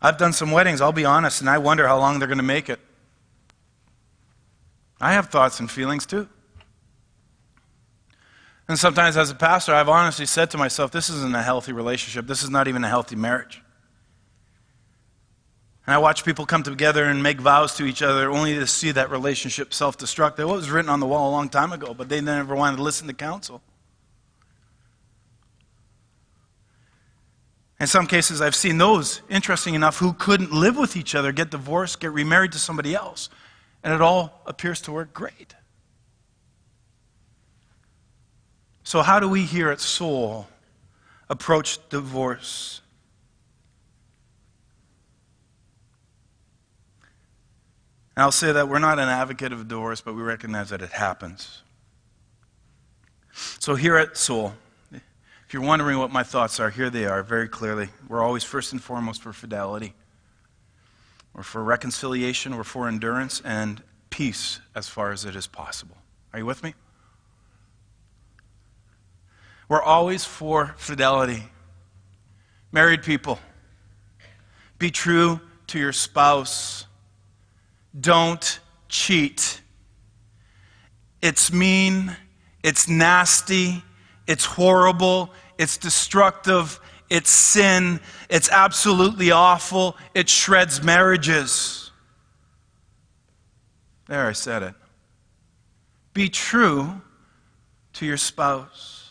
I've 0.00 0.18
done 0.18 0.32
some 0.32 0.50
weddings, 0.50 0.80
I'll 0.80 0.92
be 0.92 1.04
honest, 1.04 1.40
and 1.40 1.48
I 1.48 1.58
wonder 1.58 1.86
how 1.86 1.98
long 1.98 2.18
they're 2.18 2.28
going 2.28 2.38
to 2.38 2.42
make 2.42 2.68
it. 2.68 2.80
I 5.00 5.12
have 5.12 5.28
thoughts 5.28 5.60
and 5.60 5.70
feelings 5.70 6.06
too. 6.06 6.28
And 8.68 8.78
sometimes, 8.78 9.16
as 9.16 9.30
a 9.30 9.34
pastor, 9.34 9.74
I've 9.74 9.88
honestly 9.88 10.26
said 10.26 10.50
to 10.50 10.58
myself, 10.58 10.90
this 10.90 11.08
isn't 11.10 11.34
a 11.34 11.42
healthy 11.42 11.72
relationship. 11.72 12.26
This 12.26 12.42
is 12.42 12.50
not 12.50 12.68
even 12.68 12.82
a 12.82 12.88
healthy 12.88 13.16
marriage. 13.16 13.61
And 15.86 15.94
I 15.94 15.98
watch 15.98 16.24
people 16.24 16.46
come 16.46 16.62
together 16.62 17.04
and 17.04 17.22
make 17.22 17.40
vows 17.40 17.74
to 17.76 17.84
each 17.84 18.02
other 18.02 18.30
only 18.30 18.54
to 18.54 18.66
see 18.66 18.92
that 18.92 19.10
relationship 19.10 19.74
self 19.74 19.98
destruct. 19.98 20.36
That 20.36 20.46
was 20.46 20.70
written 20.70 20.88
on 20.88 21.00
the 21.00 21.06
wall 21.06 21.30
a 21.30 21.32
long 21.32 21.48
time 21.48 21.72
ago, 21.72 21.92
but 21.92 22.08
they 22.08 22.20
never 22.20 22.54
wanted 22.54 22.76
to 22.76 22.82
listen 22.82 23.08
to 23.08 23.12
counsel. 23.12 23.62
In 27.80 27.88
some 27.88 28.06
cases, 28.06 28.40
I've 28.40 28.54
seen 28.54 28.78
those, 28.78 29.22
interesting 29.28 29.74
enough, 29.74 29.98
who 29.98 30.12
couldn't 30.12 30.52
live 30.52 30.76
with 30.76 30.96
each 30.96 31.16
other 31.16 31.32
get 31.32 31.50
divorced, 31.50 31.98
get 31.98 32.12
remarried 32.12 32.52
to 32.52 32.58
somebody 32.60 32.94
else, 32.94 33.28
and 33.82 33.92
it 33.92 34.00
all 34.00 34.40
appears 34.46 34.80
to 34.82 34.92
work 34.92 35.12
great. 35.12 35.56
So, 38.84 39.02
how 39.02 39.18
do 39.18 39.28
we 39.28 39.42
here 39.42 39.68
at 39.68 39.80
Soul 39.80 40.46
approach 41.28 41.80
divorce? 41.88 42.81
And 48.14 48.22
I'll 48.22 48.32
say 48.32 48.52
that 48.52 48.68
we're 48.68 48.78
not 48.78 48.98
an 48.98 49.08
advocate 49.08 49.52
of 49.52 49.68
divorce, 49.68 50.00
but 50.00 50.14
we 50.14 50.22
recognize 50.22 50.70
that 50.70 50.82
it 50.82 50.90
happens. 50.90 51.62
So, 53.58 53.74
here 53.74 53.96
at 53.96 54.16
Soul, 54.16 54.54
if 54.92 55.54
you're 55.54 55.62
wondering 55.62 55.98
what 55.98 56.10
my 56.10 56.22
thoughts 56.22 56.60
are, 56.60 56.70
here 56.70 56.90
they 56.90 57.06
are 57.06 57.22
very 57.22 57.48
clearly. 57.48 57.88
We're 58.08 58.22
always 58.22 58.44
first 58.44 58.72
and 58.72 58.82
foremost 58.82 59.22
for 59.22 59.32
fidelity. 59.32 59.94
We're 61.34 61.42
for 61.42 61.64
reconciliation, 61.64 62.56
we're 62.56 62.64
for 62.64 62.88
endurance 62.88 63.40
and 63.44 63.82
peace 64.10 64.60
as 64.74 64.88
far 64.88 65.12
as 65.12 65.24
it 65.24 65.34
is 65.34 65.46
possible. 65.46 65.96
Are 66.32 66.38
you 66.38 66.46
with 66.46 66.62
me? 66.62 66.74
We're 69.68 69.82
always 69.82 70.26
for 70.26 70.74
fidelity. 70.76 71.44
Married 72.72 73.02
people, 73.02 73.38
be 74.78 74.90
true 74.90 75.40
to 75.68 75.78
your 75.78 75.92
spouse. 75.92 76.86
Don't 77.98 78.60
cheat. 78.88 79.60
It's 81.20 81.52
mean, 81.52 82.16
it's 82.62 82.88
nasty, 82.88 83.82
it's 84.26 84.44
horrible, 84.44 85.32
it's 85.58 85.76
destructive, 85.76 86.80
it's 87.08 87.30
sin, 87.30 88.00
it's 88.28 88.50
absolutely 88.50 89.30
awful, 89.30 89.96
it 90.14 90.28
shreds 90.28 90.82
marriages. 90.82 91.90
There, 94.08 94.26
I 94.26 94.32
said 94.32 94.62
it. 94.62 94.74
Be 96.12 96.28
true 96.28 97.00
to 97.94 98.06
your 98.06 98.16
spouse. 98.16 99.10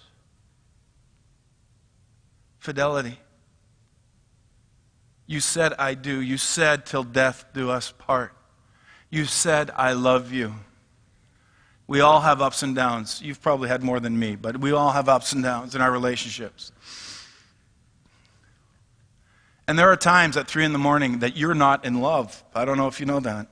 Fidelity. 2.59 3.17
You 5.25 5.39
said, 5.39 5.73
I 5.79 5.93
do. 5.93 6.19
You 6.19 6.37
said, 6.37 6.85
till 6.85 7.03
death 7.03 7.45
do 7.53 7.69
us 7.71 7.93
part. 7.97 8.33
You 9.11 9.25
said, 9.25 9.69
I 9.75 9.91
love 9.93 10.31
you. 10.31 10.55
We 11.85 11.99
all 11.99 12.21
have 12.21 12.41
ups 12.41 12.63
and 12.63 12.73
downs. 12.73 13.21
You've 13.21 13.41
probably 13.41 13.67
had 13.67 13.83
more 13.83 13.99
than 13.99 14.17
me, 14.17 14.37
but 14.37 14.57
we 14.57 14.71
all 14.71 14.91
have 14.91 15.09
ups 15.09 15.33
and 15.33 15.43
downs 15.43 15.75
in 15.75 15.81
our 15.81 15.91
relationships. 15.91 16.71
And 19.67 19.77
there 19.77 19.91
are 19.91 19.97
times 19.97 20.37
at 20.37 20.47
3 20.47 20.63
in 20.63 20.71
the 20.73 20.79
morning 20.79 21.19
that 21.19 21.35
you're 21.35 21.53
not 21.53 21.83
in 21.85 21.99
love. 21.99 22.41
I 22.55 22.63
don't 22.63 22.77
know 22.77 22.87
if 22.87 23.01
you 23.01 23.05
know 23.05 23.19
that. 23.19 23.47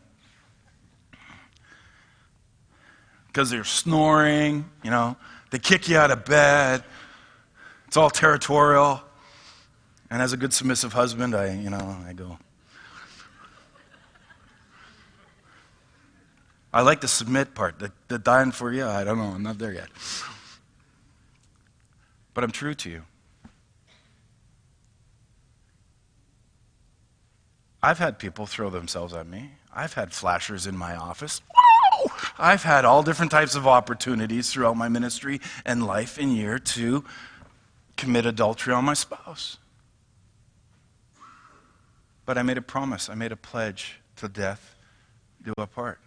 Because 3.28 3.50
they're 3.50 3.66
snoring, 3.66 4.70
you 4.84 4.90
know, 4.90 5.18
they 5.52 5.60
kick 5.60 5.90
you 5.90 5.98
out 5.98 6.10
of 6.10 6.24
bed. 6.24 6.84
It's 7.88 7.98
all 7.98 8.10
territorial. 8.10 9.02
And 10.10 10.22
as 10.22 10.32
a 10.32 10.38
good 10.38 10.54
submissive 10.54 10.94
husband, 10.94 11.36
I, 11.36 11.54
you 11.54 11.70
know, 11.70 11.98
I 12.08 12.14
go. 12.14 12.38
I 16.72 16.82
like 16.82 17.02
the 17.02 17.08
submit 17.08 17.56
part, 17.56 17.80
the, 17.80 17.92
the 18.08 18.20
dying 18.20 18.52
for 18.52 18.72
you. 18.72 18.86
I 18.86 19.04
don't 19.04 19.18
know, 19.18 19.32
I'm 19.36 19.44
not 19.44 19.58
there 19.58 19.74
yet. 19.74 19.90
But 22.34 22.44
I'm 22.44 22.52
true 22.52 22.76
to 22.76 22.90
you. 22.90 23.04
I've 27.82 27.98
had 27.98 28.20
people 28.20 28.46
throw 28.46 28.70
themselves 28.70 29.14
at 29.14 29.26
me. 29.26 29.52
I've 29.74 29.94
had 29.94 30.14
flashers 30.14 30.68
in 30.68 30.78
my 30.78 30.96
office. 30.96 31.42
I've 32.38 32.64
had 32.64 32.86
all 32.86 33.04
different 33.04 33.32
types 33.32 33.56
of 33.56 33.68
opportunities 33.68 34.52
throughout 34.52 34.78
my 34.78 34.90
ministry 34.90 35.42
and 35.66 35.86
life 35.86 36.18
and 36.18 36.36
year 36.36 36.60
to 36.60 37.04
commit 37.98 38.26
adultery 38.26 38.74
on 38.74 38.86
my 38.86 38.94
spouse. 38.94 39.58
But 42.26 42.38
I 42.38 42.44
made 42.44 42.58
a 42.58 42.62
promise, 42.62 43.10
I 43.10 43.16
made 43.16 43.32
a 43.32 43.38
pledge 43.38 44.00
to 44.18 44.28
death 44.28 44.76
do 45.44 45.54
apart. 45.58 46.00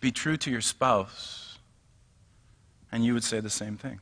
Be 0.00 0.10
true 0.10 0.36
to 0.38 0.50
your 0.50 0.62
spouse, 0.62 1.58
and 2.90 3.04
you 3.04 3.14
would 3.14 3.24
say 3.24 3.40
the 3.40 3.50
same 3.50 3.76
thing. 3.76 4.00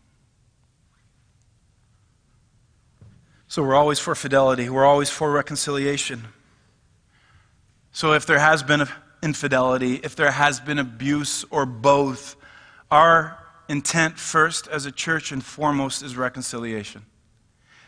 So 3.48 3.62
we're 3.62 3.74
always 3.74 3.98
for 3.98 4.14
fidelity, 4.14 4.68
we're 4.68 4.84
always 4.84 5.10
for 5.10 5.30
reconciliation. 5.32 6.24
So 7.92 8.12
if 8.12 8.26
there 8.26 8.38
has 8.38 8.62
been 8.62 8.86
infidelity, 9.22 9.94
if 10.04 10.14
there 10.14 10.30
has 10.30 10.60
been 10.60 10.78
abuse 10.78 11.44
or 11.50 11.66
both, 11.66 12.36
our 12.90 13.38
intent 13.68 14.18
first 14.18 14.68
as 14.68 14.86
a 14.86 14.92
church 14.92 15.32
and 15.32 15.44
foremost 15.44 16.02
is 16.02 16.16
reconciliation. 16.16 17.02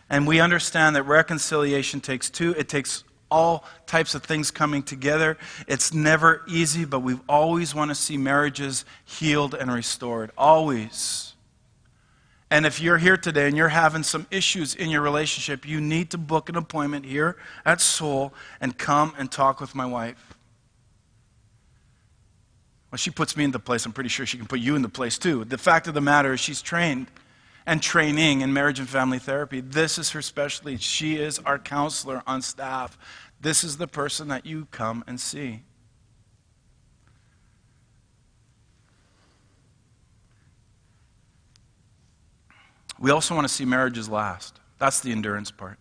And 0.08 0.26
we 0.26 0.40
understand 0.40 0.96
that 0.96 1.04
reconciliation 1.04 2.00
takes 2.00 2.28
two, 2.28 2.54
it 2.58 2.68
takes 2.68 3.04
all 3.31 3.64
types 3.87 4.14
of 4.14 4.22
things 4.22 4.51
coming 4.51 4.83
together. 4.83 5.39
It's 5.66 5.95
never 5.95 6.43
easy, 6.49 6.85
but 6.85 7.01
we 7.01 7.18
always 7.28 7.74
want 7.74 7.91
to 7.91 7.95
see 7.95 8.16
marriages 8.16 8.85
healed 9.05 9.55
and 9.55 9.72
restored. 9.72 10.31
Always. 10.37 11.35
And 12.51 12.66
if 12.66 12.81
you're 12.81 12.99
here 12.99 13.16
today 13.16 13.47
and 13.47 13.57
you're 13.57 13.68
having 13.68 14.03
some 14.03 14.26
issues 14.31 14.74
in 14.74 14.91
your 14.91 15.03
relationship, 15.03 15.66
you 15.66 15.81
need 15.81 16.11
to 16.11 16.18
book 16.18 16.49
an 16.49 16.57
appointment 16.57 17.05
here 17.05 17.37
at 17.64 17.81
Soul 17.81 18.35
and 18.61 18.76
come 18.76 19.14
and 19.16 19.31
talk 19.31 19.61
with 19.61 19.74
my 19.74 19.87
wife. 19.87 20.35
Well, 22.91 22.97
she 22.97 23.11
puts 23.11 23.37
me 23.37 23.45
into 23.45 23.61
place. 23.61 23.87
I'm 23.87 23.93
pretty 23.93 24.09
sure 24.09 24.26
she 24.26 24.37
can 24.37 24.49
put 24.49 24.59
you 24.59 24.74
into 24.74 24.89
place 24.89 25.16
too. 25.16 25.45
The 25.45 25.59
fact 25.59 25.87
of 25.87 25.95
the 25.95 26.01
matter 26.01 26.33
is, 26.33 26.41
she's 26.41 26.61
trained 26.61 27.07
and 27.66 27.82
training 27.82 28.40
in 28.40 28.52
marriage 28.52 28.78
and 28.78 28.88
family 28.88 29.18
therapy. 29.18 29.61
This 29.61 29.98
is 29.98 30.11
her 30.11 30.22
specialty. 30.22 30.76
She 30.76 31.16
is 31.16 31.38
our 31.40 31.58
counselor 31.58 32.22
on 32.26 32.42
staff. 32.42 32.98
This 33.40 33.64
is 33.64 33.76
the 33.76 33.86
person 33.86 34.28
that 34.28 34.46
you 34.46 34.66
come 34.70 35.04
and 35.06 35.20
see. 35.20 35.62
We 42.98 43.11
also 43.11 43.34
want 43.34 43.48
to 43.48 43.52
see 43.52 43.64
marriages 43.64 44.08
last. 44.08 44.61
That's 44.78 45.00
the 45.00 45.11
endurance 45.11 45.50
part. 45.50 45.78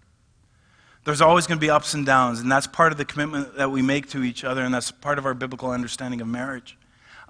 There's 1.04 1.22
always 1.22 1.48
going 1.48 1.58
to 1.58 1.62
be 1.62 1.70
ups 1.70 1.94
and 1.94 2.06
downs, 2.06 2.40
and 2.40 2.52
that's 2.52 2.68
part 2.68 2.92
of 2.92 2.98
the 2.98 3.06
commitment 3.06 3.56
that 3.58 3.72
we 3.72 3.82
make 3.82 4.10
to 4.12 4.24
each 4.24 4.44
other, 4.44 4.62
and 4.62 4.74
that's 4.74 4.92
part 4.92 5.18
of 5.18 5.26
our 5.26 5.34
biblical 5.34 5.72
understanding 5.72 6.22
of 6.22 6.28
marriage. 6.28 6.78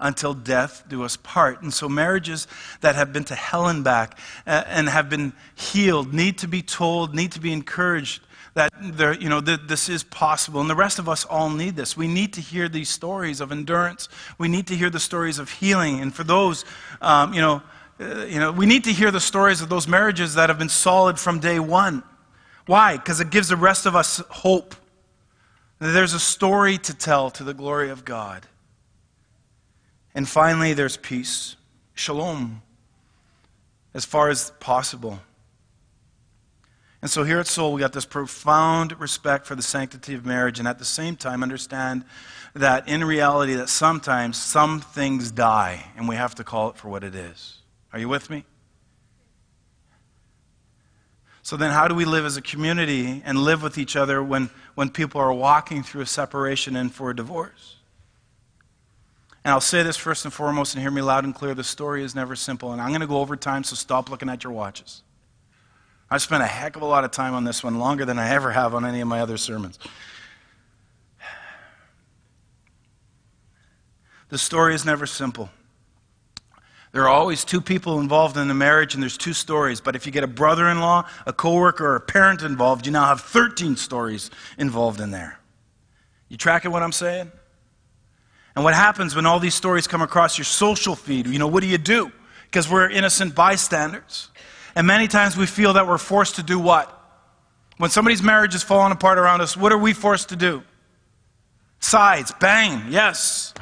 Until 0.00 0.32
death 0.32 0.84
do 0.88 1.04
us 1.04 1.16
part. 1.16 1.62
And 1.62 1.72
so, 1.72 1.88
marriages 1.88 2.48
that 2.80 2.94
have 2.94 3.12
been 3.12 3.24
to 3.24 3.34
hell 3.34 3.68
and 3.68 3.84
back 3.84 4.18
uh, 4.46 4.64
and 4.66 4.88
have 4.88 5.10
been 5.10 5.34
healed 5.54 6.14
need 6.14 6.38
to 6.38 6.48
be 6.48 6.62
told, 6.62 7.14
need 7.14 7.32
to 7.32 7.40
be 7.40 7.52
encouraged 7.52 8.22
that 8.54 8.72
there, 8.80 9.12
you 9.12 9.28
know, 9.28 9.40
th- 9.40 9.60
this 9.66 9.88
is 9.88 10.02
possible. 10.02 10.60
And 10.60 10.68
the 10.68 10.74
rest 10.74 10.98
of 10.98 11.08
us 11.08 11.24
all 11.24 11.50
need 11.50 11.76
this. 11.76 11.96
We 11.96 12.08
need 12.08 12.32
to 12.34 12.40
hear 12.40 12.68
these 12.68 12.88
stories 12.88 13.40
of 13.40 13.52
endurance. 13.52 14.08
We 14.38 14.48
need 14.48 14.66
to 14.68 14.74
hear 14.74 14.90
the 14.90 15.00
stories 15.00 15.38
of 15.38 15.50
healing. 15.50 16.00
And 16.00 16.14
for 16.14 16.24
those, 16.24 16.64
um, 17.00 17.32
you 17.32 17.40
know, 17.40 17.62
uh, 18.00 18.24
you 18.24 18.40
know, 18.40 18.50
we 18.50 18.66
need 18.66 18.84
to 18.84 18.92
hear 18.92 19.10
the 19.10 19.20
stories 19.20 19.60
of 19.60 19.68
those 19.68 19.86
marriages 19.86 20.34
that 20.34 20.48
have 20.48 20.58
been 20.58 20.68
solid 20.68 21.18
from 21.18 21.38
day 21.38 21.60
one. 21.60 22.02
Why? 22.66 22.96
Because 22.96 23.20
it 23.20 23.30
gives 23.30 23.48
the 23.48 23.56
rest 23.56 23.86
of 23.86 23.94
us 23.94 24.22
hope. 24.30 24.74
That 25.78 25.92
there's 25.92 26.14
a 26.14 26.20
story 26.20 26.78
to 26.78 26.94
tell 26.94 27.30
to 27.32 27.44
the 27.44 27.54
glory 27.54 27.90
of 27.90 28.04
God. 28.04 28.46
And 30.14 30.28
finally, 30.28 30.72
there's 30.72 30.96
peace. 30.96 31.56
Shalom, 31.94 32.62
as 33.94 34.04
far 34.04 34.30
as 34.30 34.52
possible. 34.58 35.20
And 37.02 37.10
so 37.10 37.24
here 37.24 37.38
at 37.38 37.46
Soul, 37.46 37.72
we 37.72 37.80
got 37.80 37.92
this 37.92 38.04
profound 38.04 38.98
respect 39.00 39.46
for 39.46 39.54
the 39.54 39.62
sanctity 39.62 40.14
of 40.14 40.26
marriage, 40.26 40.58
and 40.58 40.68
at 40.68 40.78
the 40.78 40.84
same 40.84 41.16
time, 41.16 41.42
understand 41.42 42.04
that 42.54 42.88
in 42.88 43.04
reality, 43.04 43.54
that 43.54 43.68
sometimes 43.68 44.36
some 44.36 44.80
things 44.80 45.30
die, 45.30 45.84
and 45.96 46.08
we 46.08 46.16
have 46.16 46.34
to 46.36 46.44
call 46.44 46.70
it 46.70 46.76
for 46.76 46.88
what 46.88 47.04
it 47.04 47.14
is. 47.14 47.58
Are 47.92 47.98
you 47.98 48.08
with 48.08 48.28
me? 48.28 48.44
So 51.42 51.56
then, 51.56 51.70
how 51.70 51.88
do 51.88 51.94
we 51.94 52.04
live 52.04 52.26
as 52.26 52.36
a 52.36 52.42
community 52.42 53.22
and 53.24 53.38
live 53.38 53.62
with 53.62 53.78
each 53.78 53.96
other 53.96 54.22
when, 54.22 54.50
when 54.74 54.90
people 54.90 55.20
are 55.20 55.32
walking 55.32 55.82
through 55.82 56.02
a 56.02 56.06
separation 56.06 56.76
and 56.76 56.94
for 56.94 57.10
a 57.10 57.16
divorce? 57.16 57.76
And 59.44 59.52
I'll 59.52 59.60
say 59.60 59.82
this 59.82 59.96
first 59.96 60.24
and 60.24 60.34
foremost, 60.34 60.74
and 60.74 60.82
hear 60.82 60.90
me 60.90 61.00
loud 61.00 61.24
and 61.24 61.34
clear 61.34 61.54
the 61.54 61.64
story 61.64 62.04
is 62.04 62.14
never 62.14 62.36
simple. 62.36 62.72
And 62.72 62.80
I'm 62.80 62.88
going 62.88 63.00
to 63.00 63.06
go 63.06 63.20
over 63.20 63.36
time, 63.36 63.64
so 63.64 63.74
stop 63.74 64.10
looking 64.10 64.28
at 64.28 64.44
your 64.44 64.52
watches. 64.52 65.02
I've 66.10 66.22
spent 66.22 66.42
a 66.42 66.46
heck 66.46 66.76
of 66.76 66.82
a 66.82 66.86
lot 66.86 67.04
of 67.04 67.10
time 67.10 67.34
on 67.34 67.44
this 67.44 67.64
one, 67.64 67.78
longer 67.78 68.04
than 68.04 68.18
I 68.18 68.28
ever 68.30 68.50
have 68.50 68.74
on 68.74 68.84
any 68.84 69.00
of 69.00 69.08
my 69.08 69.20
other 69.20 69.36
sermons. 69.36 69.78
The 74.28 74.38
story 74.38 74.74
is 74.74 74.84
never 74.84 75.06
simple. 75.06 75.50
There 76.92 77.02
are 77.02 77.08
always 77.08 77.44
two 77.44 77.60
people 77.60 78.00
involved 78.00 78.36
in 78.36 78.50
a 78.50 78.54
marriage, 78.54 78.94
and 78.94 79.02
there's 79.02 79.16
two 79.16 79.32
stories. 79.32 79.80
But 79.80 79.94
if 79.94 80.06
you 80.06 80.12
get 80.12 80.24
a 80.24 80.28
brother 80.28 80.68
in 80.68 80.80
law, 80.80 81.06
a 81.26 81.32
coworker, 81.32 81.86
or 81.86 81.96
a 81.96 82.00
parent 82.00 82.42
involved, 82.42 82.84
you 82.84 82.92
now 82.92 83.06
have 83.06 83.20
13 83.20 83.76
stories 83.76 84.30
involved 84.58 85.00
in 85.00 85.12
there. 85.12 85.38
You 86.28 86.36
tracking 86.36 86.72
what 86.72 86.82
I'm 86.82 86.92
saying? 86.92 87.30
And 88.54 88.64
what 88.64 88.74
happens 88.74 89.14
when 89.14 89.26
all 89.26 89.38
these 89.38 89.54
stories 89.54 89.86
come 89.86 90.02
across 90.02 90.38
your 90.38 90.44
social 90.44 90.96
feed? 90.96 91.26
You 91.26 91.38
know, 91.38 91.46
what 91.46 91.62
do 91.62 91.68
you 91.68 91.78
do? 91.78 92.10
Because 92.44 92.68
we're 92.68 92.90
innocent 92.90 93.34
bystanders. 93.34 94.28
And 94.74 94.86
many 94.86 95.08
times 95.08 95.36
we 95.36 95.46
feel 95.46 95.74
that 95.74 95.86
we're 95.86 95.98
forced 95.98 96.36
to 96.36 96.42
do 96.42 96.58
what? 96.58 96.96
When 97.78 97.90
somebody's 97.90 98.22
marriage 98.22 98.54
is 98.54 98.62
falling 98.62 98.92
apart 98.92 99.18
around 99.18 99.40
us, 99.40 99.56
what 99.56 99.72
are 99.72 99.78
we 99.78 99.92
forced 99.92 100.28
to 100.30 100.36
do? 100.36 100.62
Sides, 101.78 102.32
bang, 102.40 102.84
yes. 102.90 103.54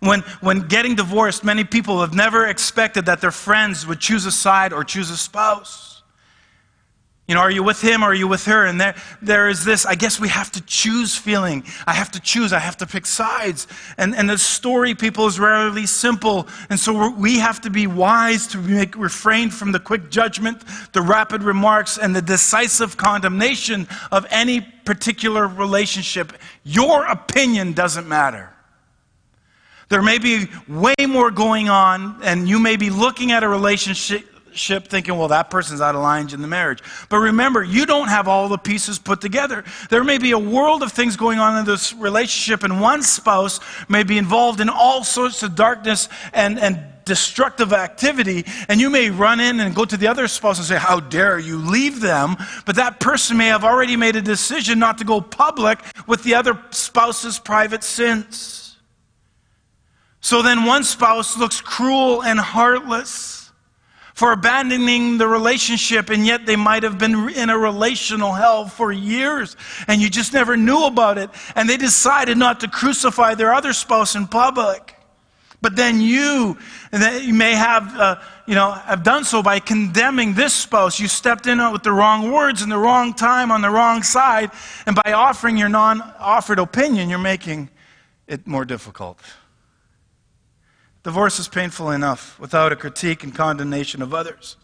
When, 0.00 0.20
when 0.40 0.68
getting 0.68 0.94
divorced, 0.94 1.42
many 1.42 1.64
people 1.64 2.00
have 2.02 2.14
never 2.14 2.46
expected 2.46 3.06
that 3.06 3.20
their 3.20 3.32
friends 3.32 3.86
would 3.86 3.98
choose 3.98 4.26
a 4.26 4.30
side 4.30 4.72
or 4.72 4.84
choose 4.84 5.10
a 5.10 5.16
spouse. 5.16 5.97
You 7.28 7.34
know, 7.34 7.42
are 7.42 7.50
you 7.50 7.62
with 7.62 7.82
him 7.82 8.02
or 8.02 8.06
are 8.06 8.14
you 8.14 8.26
with 8.26 8.46
her? 8.46 8.64
And 8.64 8.80
there, 8.80 8.94
there 9.20 9.50
is 9.50 9.62
this, 9.62 9.84
I 9.84 9.96
guess 9.96 10.18
we 10.18 10.30
have 10.30 10.50
to 10.52 10.62
choose 10.62 11.14
feeling. 11.14 11.62
I 11.86 11.92
have 11.92 12.10
to 12.12 12.20
choose. 12.20 12.54
I 12.54 12.58
have 12.58 12.78
to 12.78 12.86
pick 12.86 13.04
sides. 13.04 13.66
And, 13.98 14.16
and 14.16 14.30
the 14.30 14.38
story, 14.38 14.94
people, 14.94 15.26
is 15.26 15.38
rarely 15.38 15.84
simple. 15.84 16.48
And 16.70 16.80
so 16.80 17.10
we 17.10 17.38
have 17.38 17.60
to 17.60 17.70
be 17.70 17.86
wise 17.86 18.46
to 18.48 18.58
make, 18.58 18.96
refrain 18.96 19.50
from 19.50 19.72
the 19.72 19.78
quick 19.78 20.10
judgment, 20.10 20.64
the 20.92 21.02
rapid 21.02 21.42
remarks, 21.42 21.98
and 21.98 22.16
the 22.16 22.22
decisive 22.22 22.96
condemnation 22.96 23.86
of 24.10 24.26
any 24.30 24.62
particular 24.62 25.46
relationship. 25.46 26.32
Your 26.64 27.04
opinion 27.04 27.74
doesn't 27.74 28.08
matter. 28.08 28.54
There 29.90 30.02
may 30.02 30.18
be 30.18 30.46
way 30.66 30.94
more 31.06 31.30
going 31.30 31.68
on, 31.68 32.20
and 32.22 32.48
you 32.48 32.58
may 32.58 32.76
be 32.76 32.88
looking 32.88 33.32
at 33.32 33.42
a 33.42 33.48
relationship 33.48 34.27
thinking, 34.54 35.16
well, 35.16 35.28
that 35.28 35.50
person's 35.50 35.80
out 35.80 35.94
of 35.94 36.02
line 36.02 36.28
in 36.32 36.42
the 36.42 36.48
marriage. 36.48 36.82
But 37.08 37.18
remember, 37.18 37.62
you 37.62 37.86
don't 37.86 38.08
have 38.08 38.28
all 38.28 38.48
the 38.48 38.58
pieces 38.58 38.98
put 38.98 39.20
together. 39.20 39.64
There 39.90 40.04
may 40.04 40.18
be 40.18 40.32
a 40.32 40.38
world 40.38 40.82
of 40.82 40.92
things 40.92 41.16
going 41.16 41.38
on 41.38 41.58
in 41.58 41.64
this 41.64 41.92
relationship, 41.94 42.64
and 42.64 42.80
one 42.80 43.02
spouse 43.02 43.60
may 43.88 44.02
be 44.02 44.18
involved 44.18 44.60
in 44.60 44.68
all 44.68 45.04
sorts 45.04 45.42
of 45.42 45.54
darkness 45.54 46.08
and, 46.32 46.58
and 46.58 46.84
destructive 47.04 47.72
activity, 47.72 48.44
and 48.68 48.80
you 48.80 48.90
may 48.90 49.10
run 49.10 49.40
in 49.40 49.60
and 49.60 49.74
go 49.74 49.84
to 49.84 49.96
the 49.96 50.06
other 50.06 50.28
spouse 50.28 50.58
and 50.58 50.66
say, 50.66 50.76
How 50.76 51.00
dare 51.00 51.38
you 51.38 51.56
leave 51.56 52.00
them? 52.00 52.36
But 52.66 52.76
that 52.76 53.00
person 53.00 53.36
may 53.36 53.46
have 53.46 53.64
already 53.64 53.96
made 53.96 54.16
a 54.16 54.22
decision 54.22 54.78
not 54.78 54.98
to 54.98 55.04
go 55.04 55.20
public 55.20 55.78
with 56.06 56.22
the 56.22 56.34
other 56.34 56.60
spouse's 56.70 57.38
private 57.38 57.82
sins. 57.82 58.76
So 60.20 60.42
then 60.42 60.64
one 60.64 60.84
spouse 60.84 61.38
looks 61.38 61.60
cruel 61.60 62.22
and 62.22 62.38
heartless 62.38 63.37
for 64.18 64.32
abandoning 64.32 65.16
the 65.16 65.28
relationship, 65.28 66.10
and 66.10 66.26
yet 66.26 66.44
they 66.44 66.56
might 66.56 66.82
have 66.82 66.98
been 66.98 67.28
in 67.28 67.50
a 67.50 67.56
relational 67.56 68.32
hell 68.32 68.66
for 68.66 68.90
years, 68.90 69.54
and 69.86 70.02
you 70.02 70.10
just 70.10 70.32
never 70.32 70.56
knew 70.56 70.86
about 70.86 71.18
it. 71.18 71.30
And 71.54 71.70
they 71.70 71.76
decided 71.76 72.36
not 72.36 72.58
to 72.60 72.68
crucify 72.68 73.36
their 73.36 73.54
other 73.54 73.72
spouse 73.72 74.16
in 74.16 74.26
public. 74.26 74.96
But 75.60 75.76
then 75.76 76.00
you, 76.00 76.58
you 76.92 77.32
may 77.32 77.52
have, 77.52 77.96
uh, 77.96 78.16
you 78.48 78.56
know, 78.56 78.72
have 78.72 79.04
done 79.04 79.22
so 79.22 79.40
by 79.40 79.60
condemning 79.60 80.34
this 80.34 80.52
spouse. 80.52 80.98
You 80.98 81.06
stepped 81.06 81.46
in 81.46 81.58
with 81.70 81.84
the 81.84 81.92
wrong 81.92 82.32
words 82.32 82.60
in 82.60 82.70
the 82.70 82.78
wrong 82.78 83.14
time 83.14 83.52
on 83.52 83.62
the 83.62 83.70
wrong 83.70 84.02
side, 84.02 84.50
and 84.86 84.96
by 84.96 85.12
offering 85.12 85.56
your 85.56 85.68
non-offered 85.68 86.58
opinion, 86.58 87.08
you're 87.08 87.20
making 87.20 87.70
it 88.26 88.48
more 88.48 88.64
difficult. 88.64 89.20
Divorce 91.08 91.38
is 91.38 91.48
painful 91.48 91.90
enough 91.90 92.38
without 92.38 92.70
a 92.70 92.76
critique 92.76 93.24
and 93.24 93.34
condemnation 93.34 94.02
of 94.02 94.12
others. 94.12 94.56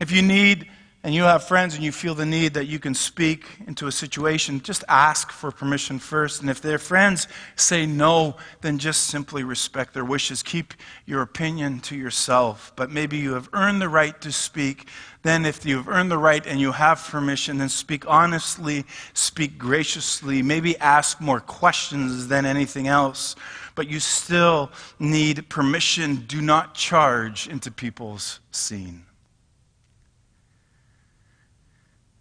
If 0.00 0.12
you 0.12 0.22
need 0.22 0.68
and 1.02 1.12
you 1.12 1.24
have 1.24 1.42
friends 1.42 1.74
and 1.74 1.82
you 1.82 1.90
feel 1.90 2.14
the 2.14 2.24
need 2.24 2.54
that 2.54 2.68
you 2.68 2.78
can 2.78 2.94
speak 2.94 3.44
into 3.66 3.88
a 3.88 3.92
situation, 3.92 4.60
just 4.60 4.84
ask 4.86 5.32
for 5.32 5.50
permission 5.50 5.98
first. 5.98 6.42
And 6.42 6.48
if 6.48 6.62
their 6.62 6.78
friends 6.78 7.26
say 7.56 7.86
no, 7.86 8.36
then 8.60 8.78
just 8.78 9.08
simply 9.08 9.42
respect 9.42 9.94
their 9.94 10.04
wishes. 10.04 10.44
Keep 10.44 10.74
your 11.06 11.22
opinion 11.22 11.80
to 11.80 11.96
yourself. 11.96 12.72
But 12.76 12.92
maybe 12.92 13.16
you 13.18 13.32
have 13.32 13.48
earned 13.52 13.82
the 13.82 13.88
right 13.88 14.20
to 14.20 14.30
speak. 14.30 14.86
Then, 15.24 15.44
if 15.44 15.66
you've 15.66 15.88
earned 15.88 16.12
the 16.12 16.18
right 16.18 16.46
and 16.46 16.60
you 16.60 16.70
have 16.70 17.02
permission, 17.02 17.58
then 17.58 17.68
speak 17.68 18.06
honestly, 18.06 18.84
speak 19.12 19.58
graciously, 19.58 20.40
maybe 20.40 20.78
ask 20.78 21.20
more 21.20 21.40
questions 21.40 22.28
than 22.28 22.46
anything 22.46 22.86
else 22.86 23.34
but 23.80 23.88
you 23.88 23.98
still 23.98 24.70
need 24.98 25.48
permission. 25.48 26.16
Do 26.28 26.42
not 26.42 26.74
charge 26.74 27.48
into 27.48 27.70
people's 27.70 28.38
scene. 28.50 29.06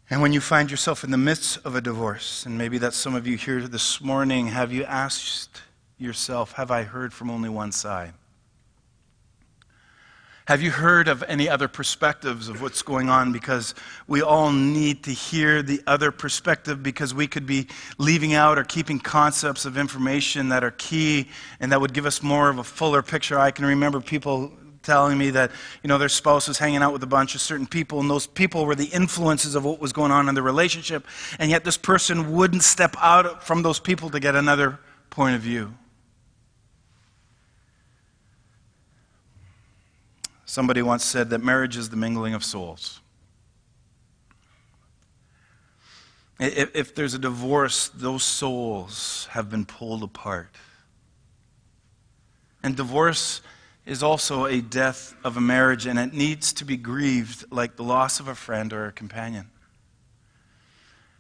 And 0.10 0.22
when 0.22 0.32
you 0.32 0.40
find 0.40 0.72
yourself 0.72 1.04
in 1.04 1.12
the 1.12 1.18
midst 1.18 1.58
of 1.66 1.76
a 1.76 1.82
divorce, 1.82 2.46
and 2.46 2.58
maybe 2.58 2.78
that's 2.78 2.96
some 2.96 3.14
of 3.14 3.28
you 3.28 3.36
here 3.36 3.68
this 3.68 4.00
morning, 4.00 4.48
have 4.48 4.72
you 4.72 4.86
asked 4.86 5.64
yourself, 5.98 6.54
Have 6.54 6.72
I 6.72 6.84
heard 6.84 7.12
from 7.12 7.30
only 7.30 7.50
one 7.50 7.74
side? 7.74 8.14
Have 10.50 10.64
you 10.64 10.72
heard 10.72 11.08
of 11.08 11.24
any 11.28 11.48
other 11.48 11.68
perspectives 11.68 12.50
of 12.50 12.60
what's 12.60 12.82
going 12.82 13.08
on? 13.08 13.32
Because 13.32 13.76
we 14.08 14.24
all 14.24 14.52
need 14.52 15.04
to 15.04 15.12
hear 15.12 15.62
the 15.62 15.80
other 15.86 16.10
perspective 16.10 16.82
because 16.82 17.14
we 17.14 17.28
could 17.28 17.46
be 17.46 17.68
leaving 18.00 18.34
out 18.34 18.58
or 18.58 18.64
keeping 18.64 19.00
concepts 19.00 19.66
of 19.66 19.78
information 19.78 20.50
that 20.50 20.64
are 20.64 20.72
key 20.72 21.28
and 21.60 21.72
that 21.72 21.80
would 21.80 21.94
give 21.94 22.08
us 22.08 22.24
more 22.24 22.50
of 22.50 22.58
a 22.58 22.64
fuller 22.64 23.04
picture. 23.04 23.38
I 23.38 23.52
can 23.52 23.64
remember 23.64 24.02
people 24.02 24.52
telling 24.82 25.20
me 25.20 25.30
that 25.30 25.52
you 25.84 25.88
know 25.88 26.00
their 26.00 26.10
spouse 26.10 26.48
was 26.48 26.58
hanging 26.58 26.82
out 26.82 26.94
with 26.94 27.04
a 27.04 27.08
bunch 27.08 27.36
of 27.36 27.42
certain 27.42 27.68
people 27.68 28.00
and 28.00 28.10
those 28.10 28.26
people 28.26 28.66
were 28.66 28.74
the 28.74 28.88
influences 28.88 29.54
of 29.54 29.64
what 29.64 29.80
was 29.80 29.94
going 29.94 30.12
on 30.12 30.28
in 30.30 30.34
the 30.34 30.42
relationship 30.42 31.06
and 31.38 31.52
yet 31.52 31.64
this 31.64 31.78
person 31.78 32.32
wouldn't 32.32 32.64
step 32.64 32.96
out 32.98 33.44
from 33.44 33.62
those 33.62 33.80
people 33.80 34.10
to 34.10 34.20
get 34.20 34.36
another 34.36 34.80
point 35.12 35.36
of 35.36 35.42
view 35.42 35.76
Somebody 40.50 40.82
once 40.82 41.06
said 41.06 41.30
that 41.30 41.44
marriage 41.44 41.78
is 41.78 41.92
the 41.92 41.96
mingling 41.96 42.34
of 42.34 42.44
souls. 42.44 43.02
If, 46.40 46.76
if, 46.76 46.96
there's 46.96 47.14
a 47.14 47.20
divorce, 47.20 47.90
those 47.90 48.24
souls 48.24 49.28
have 49.30 49.52
been 49.52 49.64
pulled 49.64 50.02
apart. 50.02 50.56
And 52.64 52.76
divorce 52.76 53.42
is 53.86 54.02
also 54.02 54.46
a 54.46 54.60
death 54.60 55.14
of 55.24 55.38
a 55.38 55.42
marriage, 55.42 55.86
and 55.86 56.00
it 56.00 56.16
needs 56.16 56.52
to 56.54 56.66
be 56.66 56.78
grieved 56.78 57.46
like 57.52 57.76
the 57.76 57.84
loss 57.84 58.20
of 58.20 58.28
a 58.28 58.34
friend 58.34 58.74
or 58.74 58.88
a 58.88 58.92
companion. 58.92 59.52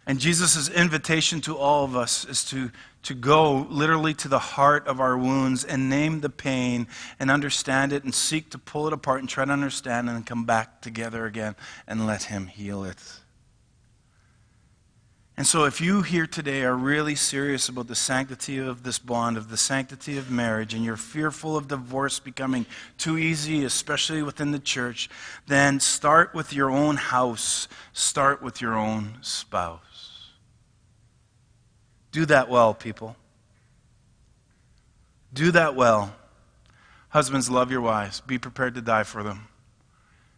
And 0.08 0.20
Jesus' 0.20 0.68
invitation 0.70 1.40
to 1.42 1.56
all 1.56 1.86
of 1.86 1.96
us 1.96 2.26
is 2.26 2.44
to, 2.46 2.72
to 3.04 3.14
go 3.14 3.68
literally 3.70 4.14
to 4.14 4.28
the 4.28 4.40
heart 4.40 4.88
of 4.88 5.00
our 5.00 5.18
wounds 5.18 5.64
and 5.64 5.90
name 5.90 6.22
the 6.22 6.30
pain 6.30 6.88
and 7.20 7.32
understand 7.32 7.94
it 7.94 8.04
and 8.04 8.14
seek 8.14 8.50
to 8.52 8.58
pull 8.58 8.88
it 8.88 8.94
apart 8.94 9.20
and 9.20 9.30
try 9.30 9.46
to 9.46 9.52
understand 9.52 10.10
and 10.10 10.26
come 10.26 10.46
back 10.46 10.82
together 10.82 11.26
again 11.26 11.56
and 11.88 12.06
let 12.06 12.24
Him 12.24 12.48
heal 12.48 12.84
it. 12.84 13.02
And 15.40 15.48
so, 15.48 15.64
if 15.64 15.80
you 15.80 16.02
here 16.02 16.28
today 16.28 16.64
are 16.64 16.76
really 16.76 17.16
serious 17.16 17.70
about 17.70 17.88
the 17.88 17.96
sanctity 17.96 18.58
of 18.58 18.84
this 18.84 19.00
bond, 19.00 19.38
of 19.38 19.50
the 19.50 19.56
sanctity 19.56 20.18
of 20.18 20.30
marriage, 20.30 20.74
and 20.74 20.84
you're 20.84 20.98
fearful 20.98 21.56
of 21.56 21.70
divorce 21.70 22.20
becoming 22.20 22.66
too 22.98 23.18
easy, 23.18 23.64
especially 23.64 24.22
within 24.22 24.52
the 24.52 24.60
church, 24.60 25.10
then 25.48 25.80
start 25.80 26.34
with 26.34 26.52
your 26.52 26.70
own 26.70 26.98
house, 26.98 27.70
start 27.94 28.42
with 28.42 28.60
your 28.60 28.76
own 28.76 29.14
spouse. 29.22 29.89
Do 32.12 32.26
that 32.26 32.50
well, 32.50 32.74
people. 32.74 33.16
Do 35.34 35.52
that 35.52 35.76
well. 35.76 36.16
Husbands, 37.10 37.50
love 37.50 37.72
your 37.72 37.82
wives. 37.82 38.22
Be 38.22 38.38
prepared 38.38 38.76
to 38.76 38.82
die 38.82 39.04
for 39.04 39.24
them. 39.24 39.48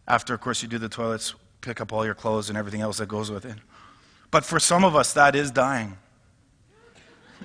After, 0.06 0.34
of 0.34 0.40
course, 0.40 0.62
you 0.62 0.68
do 0.68 0.78
the 0.78 0.88
toilets, 0.88 1.34
pick 1.60 1.80
up 1.80 1.92
all 1.92 2.04
your 2.04 2.14
clothes 2.14 2.48
and 2.48 2.58
everything 2.58 2.80
else 2.80 2.98
that 2.98 3.08
goes 3.08 3.30
with 3.30 3.44
it. 3.44 3.56
But 4.30 4.44
for 4.44 4.58
some 4.58 4.84
of 4.84 4.96
us, 4.96 5.12
that 5.14 5.34
is 5.36 5.50
dying. 5.50 5.96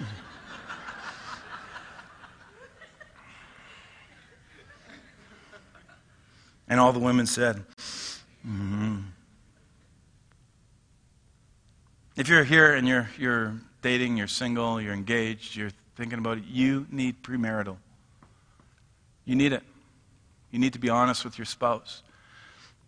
and 6.68 6.80
all 6.80 6.94
the 6.94 7.00
women 7.00 7.26
said, 7.28 7.64
mm-hmm. 8.46 9.00
If 12.16 12.28
you're 12.30 12.44
here 12.44 12.74
and 12.74 12.88
you're, 12.88 13.10
you're 13.20 13.54
dating, 13.88 14.18
you're 14.18 14.28
single, 14.28 14.82
you're 14.82 14.94
engaged, 14.94 15.56
you're 15.56 15.72
thinking 15.96 16.20
about 16.20 16.38
it, 16.38 16.44
you 16.44 16.86
need 16.92 17.24
premarital. 17.24 17.78
You 19.24 19.34
need 19.34 19.54
it. 19.54 19.64
You 20.52 20.60
need 20.60 20.74
to 20.74 20.80
be 20.80 20.90
honest 20.90 21.24
with 21.24 21.38
your 21.38 21.46
spouse. 21.46 22.04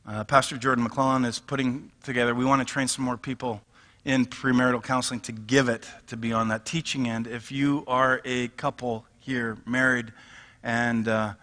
Uh, 0.06 0.26
Pastor 0.26 0.58
Jordan 0.58 0.84
McClellan 0.84 1.24
is 1.24 1.40
putting 1.40 1.90
together, 2.04 2.36
we 2.36 2.44
want 2.44 2.60
to 2.60 2.70
train 2.70 2.90
some 2.90 3.06
more 3.06 3.16
people 3.16 3.62
in 4.04 4.26
premarital 4.26 4.84
counseling 4.84 5.22
to 5.22 5.32
give 5.32 5.70
it, 5.70 5.88
to 6.08 6.18
be 6.18 6.34
on 6.34 6.50
that 6.50 6.66
teaching 6.66 7.08
end. 7.08 7.28
If 7.28 7.50
you 7.50 7.86
are 7.88 8.20
a 8.26 8.50
couple 8.50 9.06
here, 9.20 9.58
married, 9.66 10.12
and 10.64 11.08
uh, 11.08 11.34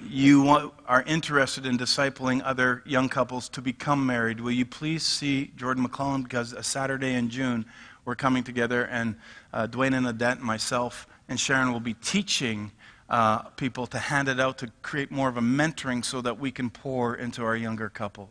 you 0.00 0.42
want, 0.42 0.72
are 0.86 1.02
interested 1.08 1.66
in 1.66 1.76
discipling 1.76 2.40
other 2.44 2.84
young 2.86 3.08
couples 3.08 3.48
to 3.48 3.60
become 3.60 4.06
married, 4.06 4.40
will 4.40 4.52
you 4.52 4.64
please 4.64 5.02
see 5.02 5.50
Jordan 5.56 5.82
McClellan 5.82 6.22
because 6.22 6.52
a 6.52 6.62
Saturday 6.62 7.14
in 7.14 7.30
June 7.30 7.66
we're 8.10 8.16
coming 8.16 8.42
together, 8.42 8.82
and 8.82 9.14
uh, 9.52 9.68
Dwayne 9.68 9.96
and 9.96 10.04
Adette 10.04 10.38
and 10.38 10.42
myself 10.42 11.06
and 11.28 11.38
Sharon 11.38 11.72
will 11.72 11.78
be 11.78 11.94
teaching 11.94 12.72
uh, 13.08 13.42
people 13.50 13.86
to 13.86 14.00
hand 14.00 14.26
it 14.26 14.40
out 14.40 14.58
to 14.58 14.72
create 14.82 15.12
more 15.12 15.28
of 15.28 15.36
a 15.36 15.40
mentoring 15.40 16.04
so 16.04 16.20
that 16.20 16.40
we 16.40 16.50
can 16.50 16.70
pour 16.70 17.14
into 17.14 17.44
our 17.44 17.54
younger 17.54 17.88
couples, 17.88 18.30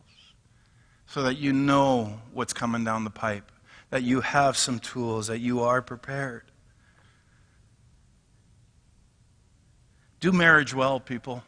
so 1.07 1.23
that 1.23 1.37
you 1.37 1.53
know 1.53 2.19
what's 2.33 2.51
coming 2.51 2.83
down 2.83 3.05
the 3.05 3.09
pipe, 3.09 3.53
that 3.89 4.03
you 4.03 4.19
have 4.19 4.57
some 4.57 4.79
tools, 4.79 5.27
that 5.27 5.39
you 5.39 5.61
are 5.61 5.81
prepared. 5.81 6.43
Do 10.19 10.33
marriage 10.33 10.73
well, 10.73 10.99
people. 10.99 11.41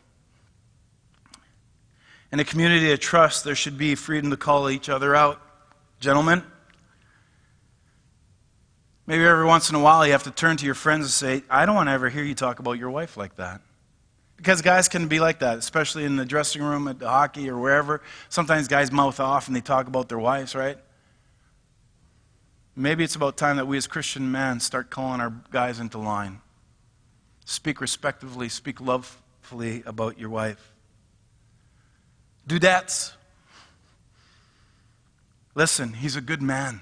In 2.32 2.40
a 2.40 2.46
community 2.46 2.94
of 2.94 3.02
trust, 3.02 3.44
there 3.44 3.56
should 3.56 3.78
be 3.78 3.96
freedom 3.96 4.30
to 4.30 4.38
call 4.38 4.70
each 4.70 4.88
other 4.88 5.18
out. 5.18 5.42
Gentlemen, 6.00 6.44
Maybe 9.08 9.24
every 9.26 9.46
once 9.46 9.70
in 9.70 9.76
a 9.76 9.80
while 9.80 10.06
you 10.06 10.12
have 10.12 10.24
to 10.24 10.32
turn 10.32 10.58
to 10.58 10.66
your 10.66 10.76
friends 10.76 11.06
and 11.06 11.12
say, 11.12 11.44
I 11.50 11.66
don't 11.66 11.76
want 11.76 11.90
to 11.90 11.94
ever 11.94 12.10
hear 12.10 12.24
you 12.24 12.36
talk 12.36 12.60
about 12.60 12.74
your 12.74 12.90
wife 12.90 13.18
like 13.18 13.36
that. 13.38 13.62
Because 14.38 14.62
guys 14.62 14.88
can 14.88 15.08
be 15.08 15.20
like 15.20 15.40
that, 15.40 15.58
especially 15.58 16.04
in 16.04 16.16
the 16.16 16.26
dressing 16.26 16.64
room 16.64 16.88
at 16.88 17.00
the 17.00 17.10
hockey 17.10 17.50
or 17.50 17.58
wherever. 17.58 18.02
Sometimes 18.30 18.68
guys 18.68 18.92
mouth 18.92 19.20
off 19.20 19.48
and 19.48 19.56
they 19.56 19.62
talk 19.62 19.88
about 19.88 20.10
their 20.10 20.18
wives, 20.18 20.56
right? 20.56 20.78
Maybe 22.76 23.04
it's 23.04 23.16
about 23.16 23.38
time 23.38 23.58
that 23.58 23.68
we 23.68 23.78
as 23.78 23.86
Christian 23.86 24.32
men 24.32 24.60
start 24.60 24.90
calling 24.90 25.20
our 25.20 25.34
guys 25.52 25.80
into 25.80 25.98
line. 25.98 26.42
Speak 27.46 27.82
respectfully, 27.82 28.50
speak 28.50 28.80
lovefully 28.80 29.84
about 29.86 30.18
your 30.18 30.30
wife. 30.30 30.72
Dudettes. 32.48 33.14
Listen, 35.54 35.94
he's 35.94 36.16
a 36.16 36.22
good 36.22 36.42
man. 36.42 36.82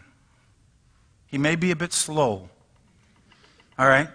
He 1.29 1.37
may 1.37 1.55
be 1.55 1.71
a 1.71 1.75
bit 1.75 1.93
slow. 1.93 2.49
All 3.77 3.87
right? 3.87 4.09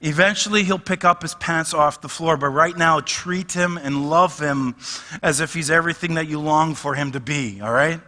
Eventually, 0.00 0.62
he'll 0.62 0.78
pick 0.78 1.04
up 1.04 1.22
his 1.22 1.34
pants 1.34 1.72
off 1.72 2.00
the 2.00 2.08
floor, 2.08 2.36
but 2.36 2.48
right 2.48 2.76
now, 2.76 3.00
treat 3.00 3.52
him 3.52 3.78
and 3.78 4.10
love 4.10 4.38
him 4.38 4.76
as 5.22 5.40
if 5.40 5.54
he's 5.54 5.70
everything 5.70 6.14
that 6.14 6.26
you 6.26 6.38
long 6.38 6.74
for 6.74 6.94
him 6.94 7.12
to 7.12 7.20
be. 7.20 7.60
All 7.60 7.72
right? 7.72 8.00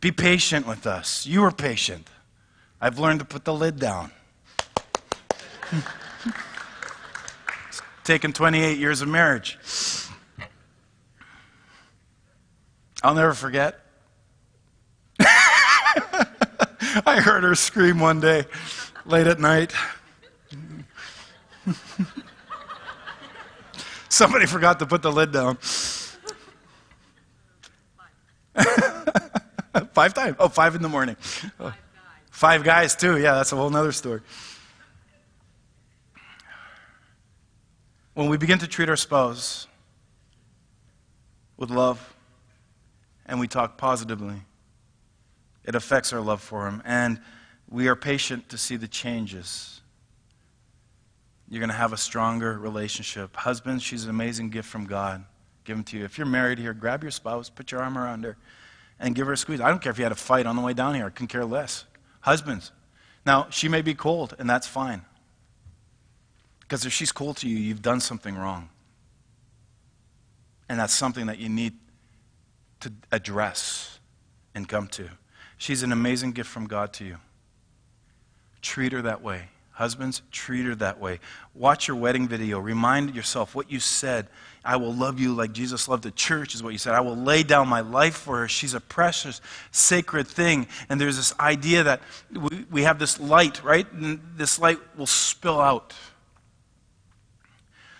Be 0.00 0.12
patient 0.12 0.66
with 0.66 0.86
us. 0.86 1.26
You 1.26 1.44
are 1.44 1.50
patient. 1.50 2.08
I've 2.80 2.98
learned 2.98 3.20
to 3.20 3.24
put 3.24 3.46
the 3.46 3.54
lid 3.54 3.78
down. 3.78 4.10
it's 5.72 7.80
taken 8.04 8.34
28 8.34 8.76
years 8.76 9.00
of 9.00 9.08
marriage. 9.08 9.58
I'll 13.02 13.14
never 13.14 13.32
forget. 13.32 13.83
I 17.06 17.20
heard 17.20 17.42
her 17.42 17.54
scream 17.54 17.98
one 17.98 18.20
day 18.20 18.44
late 19.04 19.26
at 19.26 19.40
night. 19.40 19.72
Somebody 24.08 24.46
forgot 24.46 24.78
to 24.78 24.86
put 24.86 25.02
the 25.02 25.10
lid 25.10 25.32
down. 25.32 25.56
five 29.92 30.14
times? 30.14 30.36
Oh, 30.38 30.48
five 30.48 30.76
in 30.76 30.82
the 30.82 30.88
morning. 30.88 31.16
Oh. 31.58 31.74
Five 32.30 32.62
guys, 32.62 32.94
too. 32.94 33.18
Yeah, 33.18 33.34
that's 33.34 33.50
a 33.50 33.56
whole 33.56 33.74
other 33.74 33.90
story. 33.90 34.20
When 38.12 38.28
we 38.28 38.36
begin 38.36 38.60
to 38.60 38.68
treat 38.68 38.88
our 38.88 38.94
spouse 38.96 39.66
with 41.56 41.70
love 41.70 42.14
and 43.26 43.40
we 43.40 43.48
talk 43.48 43.76
positively, 43.76 44.36
it 45.64 45.74
affects 45.74 46.12
our 46.12 46.20
love 46.20 46.40
for 46.40 46.66
him. 46.66 46.82
And 46.84 47.20
we 47.68 47.88
are 47.88 47.96
patient 47.96 48.48
to 48.50 48.58
see 48.58 48.76
the 48.76 48.88
changes. 48.88 49.80
You're 51.48 51.60
going 51.60 51.70
to 51.70 51.76
have 51.76 51.92
a 51.92 51.98
stronger 51.98 52.58
relationship. 52.58 53.36
Husbands, 53.36 53.82
she's 53.82 54.04
an 54.04 54.10
amazing 54.10 54.50
gift 54.50 54.68
from 54.68 54.86
God 54.86 55.24
given 55.64 55.82
to 55.84 55.98
you. 55.98 56.04
If 56.04 56.18
you're 56.18 56.26
married 56.26 56.58
here, 56.58 56.74
grab 56.74 57.02
your 57.02 57.10
spouse, 57.10 57.48
put 57.48 57.72
your 57.72 57.82
arm 57.82 57.96
around 57.96 58.24
her, 58.24 58.36
and 59.00 59.14
give 59.14 59.26
her 59.26 59.32
a 59.32 59.36
squeeze. 59.36 59.60
I 59.60 59.68
don't 59.68 59.82
care 59.82 59.90
if 59.90 59.98
you 59.98 60.04
had 60.04 60.12
a 60.12 60.16
fight 60.16 60.46
on 60.46 60.56
the 60.56 60.62
way 60.62 60.74
down 60.74 60.94
here, 60.94 61.06
I 61.06 61.10
couldn't 61.10 61.28
care 61.28 61.44
less. 61.44 61.84
Husbands, 62.20 62.70
now 63.26 63.48
she 63.50 63.68
may 63.68 63.82
be 63.82 63.94
cold, 63.94 64.34
and 64.38 64.48
that's 64.48 64.66
fine. 64.66 65.02
Because 66.60 66.86
if 66.86 66.92
she's 66.92 67.12
cold 67.12 67.38
to 67.38 67.48
you, 67.48 67.56
you've 67.56 67.82
done 67.82 68.00
something 68.00 68.36
wrong. 68.36 68.68
And 70.68 70.78
that's 70.78 70.94
something 70.94 71.26
that 71.26 71.38
you 71.38 71.48
need 71.48 71.74
to 72.80 72.92
address 73.12 73.98
and 74.54 74.68
come 74.68 74.88
to. 74.88 75.08
She's 75.58 75.82
an 75.82 75.92
amazing 75.92 76.32
gift 76.32 76.50
from 76.50 76.66
God 76.66 76.92
to 76.94 77.04
you. 77.04 77.16
Treat 78.62 78.92
her 78.92 79.02
that 79.02 79.22
way. 79.22 79.48
Husbands, 79.72 80.22
treat 80.30 80.64
her 80.66 80.74
that 80.76 81.00
way. 81.00 81.18
Watch 81.52 81.88
your 81.88 81.96
wedding 81.96 82.28
video. 82.28 82.60
Remind 82.60 83.14
yourself 83.14 83.56
what 83.56 83.72
you 83.72 83.80
said. 83.80 84.28
I 84.64 84.76
will 84.76 84.94
love 84.94 85.18
you 85.18 85.34
like 85.34 85.52
Jesus 85.52 85.88
loved 85.88 86.04
the 86.04 86.12
church, 86.12 86.54
is 86.54 86.62
what 86.62 86.72
you 86.72 86.78
said. 86.78 86.94
I 86.94 87.00
will 87.00 87.16
lay 87.16 87.42
down 87.42 87.68
my 87.68 87.80
life 87.80 88.14
for 88.14 88.38
her. 88.38 88.48
She's 88.48 88.74
a 88.74 88.80
precious, 88.80 89.40
sacred 89.72 90.28
thing. 90.28 90.68
And 90.88 91.00
there's 91.00 91.16
this 91.16 91.36
idea 91.40 91.82
that 91.82 92.02
we, 92.32 92.64
we 92.70 92.82
have 92.84 93.00
this 93.00 93.18
light, 93.18 93.64
right? 93.64 93.90
And 93.92 94.20
this 94.36 94.60
light 94.60 94.78
will 94.96 95.06
spill 95.06 95.60
out. 95.60 95.92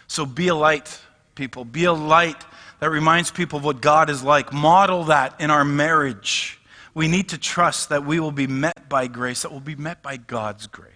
So 0.07 0.25
be 0.25 0.49
a 0.49 0.55
light, 0.55 1.01
people. 1.35 1.65
Be 1.65 1.87
a 1.87 1.93
light 1.93 2.45
that 2.79 2.91
reminds 2.91 3.33
people 3.33 3.59
of 3.59 3.65
what 3.65 3.83
God 3.83 4.11
is 4.11 4.23
like. 4.23 4.53
Model 4.53 5.05
that 5.05 5.41
in 5.41 5.51
our 5.51 5.65
marriage 5.65 6.61
we 6.95 7.09
need 7.09 7.29
to 7.31 7.39
trust 7.39 7.89
that 7.89 8.07
we 8.07 8.21
will 8.21 8.33
be 8.33 8.47
met 8.47 8.89
by 8.89 9.09
grace, 9.09 9.43
that 9.43 9.51
we'll 9.51 9.61
be 9.61 9.75
met 9.75 10.03
by 10.03 10.17
God's 10.17 10.67
grace. 10.69 10.93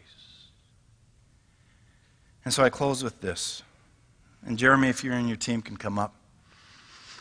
And 2.44 2.54
so 2.54 2.62
I 2.62 2.70
close 2.70 3.02
with 3.02 3.20
this. 3.20 3.62
And 4.46 4.56
Jeremy, 4.56 4.88
if 4.88 5.02
you're 5.02 5.14
in 5.14 5.26
your 5.26 5.36
team, 5.36 5.60
can 5.60 5.76
come 5.76 5.98
up. 5.98 6.14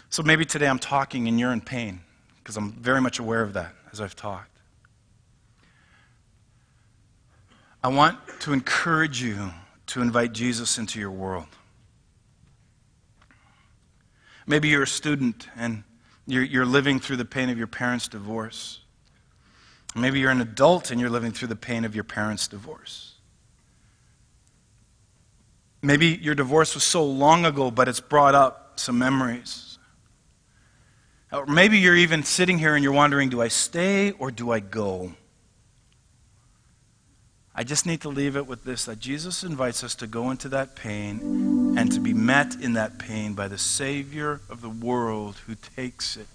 So 0.10 0.24
maybe 0.24 0.46
today 0.46 0.68
I'm 0.68 0.80
talking 0.80 1.28
and 1.28 1.40
you're 1.40 1.52
in 1.52 1.60
pain, 1.60 2.02
because 2.38 2.56
I'm 2.56 2.72
very 2.74 3.02
much 3.02 3.20
aware 3.20 3.42
of 3.42 3.54
that 3.54 3.74
as 3.92 4.00
I've 4.00 4.16
talked. 4.16 4.52
I 7.84 7.90
want 7.90 8.18
to 8.42 8.54
encourage 8.54 9.22
you 9.22 9.52
to 9.88 10.02
invite 10.02 10.34
Jesus 10.34 10.78
into 10.78 11.00
your 11.00 11.12
world. 11.12 11.48
Maybe 14.46 14.70
you're 14.70 14.84
a 14.84 14.88
student 14.88 15.48
and 15.56 15.84
you're, 16.28 16.44
you're 16.44 16.66
living 16.66 17.00
through 17.00 17.18
the 17.18 17.26
pain 17.26 17.50
of 17.50 17.58
your 17.58 17.68
parents' 17.68 18.08
divorce. 18.08 18.82
Maybe 19.96 20.20
you're 20.20 20.32
an 20.32 20.42
adult 20.42 20.92
and 20.92 21.02
you're 21.02 21.10
living 21.10 21.32
through 21.32 21.48
the 21.48 21.56
pain 21.56 21.86
of 21.86 21.96
your 21.96 22.04
parents' 22.04 22.48
divorce. 22.48 23.16
Maybe 25.82 26.20
your 26.22 26.36
divorce 26.36 26.76
was 26.76 26.84
so 26.84 27.06
long 27.06 27.46
ago, 27.46 27.72
but 27.72 27.88
it's 27.88 28.02
brought 28.02 28.36
up 28.36 28.74
some 28.76 29.00
memories. 29.00 29.80
Or 31.32 31.46
maybe 31.46 31.80
you're 31.80 31.96
even 31.96 32.24
sitting 32.24 32.58
here 32.58 32.76
and 32.76 32.84
you're 32.84 32.94
wondering 32.94 33.30
do 33.30 33.42
I 33.42 33.48
stay 33.48 34.12
or 34.12 34.30
do 34.30 34.52
I 34.52 34.60
go? 34.60 35.14
I 37.60 37.64
just 37.64 37.88
need 37.88 38.02
to 38.02 38.10
leave 38.10 38.36
it 38.36 38.46
with 38.46 38.64
this 38.66 38.86
that 38.86 39.00
Jesus 39.00 39.44
invites 39.44 39.84
us 39.84 39.96
to 39.96 40.06
go 40.06 40.30
into 40.30 40.48
that 40.50 40.76
pain 40.76 41.76
and 41.76 41.92
to 41.92 42.00
be 42.00 42.14
met 42.14 42.54
in 42.62 42.74
that 42.74 43.00
pain 43.00 43.34
by 43.34 43.48
the 43.48 43.58
Savior 43.58 44.42
of 44.48 44.62
the 44.62 44.70
world 44.70 45.38
who 45.48 45.56
takes 45.76 46.18
it. 46.18 46.28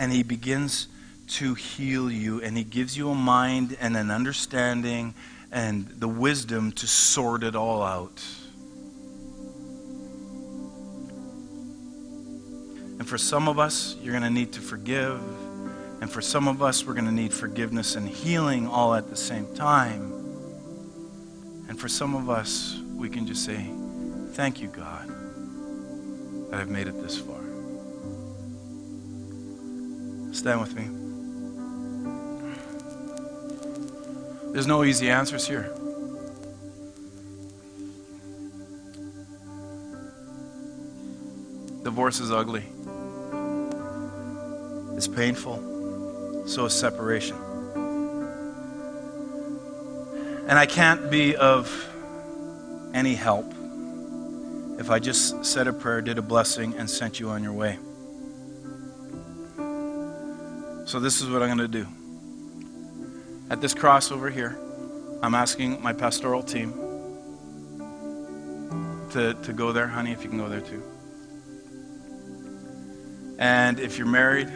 And 0.00 0.10
he 0.10 0.24
begins 0.24 0.88
to 1.28 1.54
heal 1.54 2.10
you, 2.10 2.42
and 2.42 2.56
he 2.56 2.64
gives 2.64 2.96
you 2.96 3.08
a 3.10 3.14
mind 3.14 3.76
and 3.80 3.96
an 3.96 4.10
understanding 4.10 5.14
and 5.52 5.86
the 5.88 6.08
wisdom 6.08 6.72
to 6.72 6.88
sort 6.88 7.44
it 7.44 7.54
all 7.54 7.84
out. 7.84 8.20
And 12.98 13.08
for 13.08 13.16
some 13.16 13.48
of 13.48 13.60
us, 13.60 13.94
you're 14.02 14.12
going 14.12 14.24
to 14.24 14.30
need 14.30 14.54
to 14.54 14.60
forgive. 14.60 15.20
And 16.00 16.10
for 16.10 16.20
some 16.20 16.46
of 16.46 16.62
us, 16.62 16.86
we're 16.86 16.94
going 16.94 17.06
to 17.06 17.12
need 17.12 17.32
forgiveness 17.32 17.96
and 17.96 18.08
healing 18.08 18.66
all 18.68 18.94
at 18.94 19.08
the 19.08 19.16
same 19.16 19.52
time. 19.54 20.12
And 21.68 21.80
for 21.80 21.88
some 21.88 22.14
of 22.14 22.28
us, 22.28 22.78
we 22.94 23.08
can 23.08 23.26
just 23.26 23.44
say, 23.44 23.70
Thank 24.32 24.60
you, 24.60 24.68
God, 24.68 25.08
that 26.50 26.60
I've 26.60 26.68
made 26.68 26.88
it 26.88 27.00
this 27.00 27.18
far. 27.18 27.40
Stand 30.32 30.60
with 30.60 30.74
me. 30.74 30.90
There's 34.52 34.66
no 34.66 34.84
easy 34.84 35.08
answers 35.08 35.46
here. 35.46 35.72
Divorce 41.82 42.20
is 42.20 42.30
ugly. 42.30 42.64
It's 44.96 45.08
painful. 45.08 45.75
So 46.46 46.64
is 46.64 46.72
separation. 46.72 47.36
And 50.48 50.58
I 50.58 50.66
can't 50.66 51.10
be 51.10 51.36
of 51.36 51.68
any 52.94 53.14
help 53.14 53.52
if 54.78 54.90
I 54.90 54.98
just 54.98 55.44
said 55.44 55.66
a 55.68 55.72
prayer, 55.72 56.02
did 56.02 56.18
a 56.18 56.22
blessing, 56.22 56.74
and 56.76 56.88
sent 56.88 57.18
you 57.18 57.30
on 57.30 57.42
your 57.42 57.52
way. 57.52 57.78
So, 60.86 61.00
this 61.00 61.20
is 61.20 61.28
what 61.28 61.42
I'm 61.42 61.48
going 61.48 61.58
to 61.58 61.68
do. 61.68 61.86
At 63.50 63.60
this 63.60 63.74
cross 63.74 64.12
over 64.12 64.30
here, 64.30 64.58
I'm 65.22 65.34
asking 65.34 65.82
my 65.82 65.92
pastoral 65.92 66.42
team 66.42 66.72
to, 69.10 69.34
to 69.34 69.52
go 69.52 69.72
there. 69.72 69.88
Honey, 69.88 70.12
if 70.12 70.22
you 70.22 70.28
can 70.28 70.38
go 70.38 70.48
there 70.48 70.60
too. 70.60 70.82
And 73.38 73.80
if 73.80 73.98
you're 73.98 74.06
married, 74.06 74.48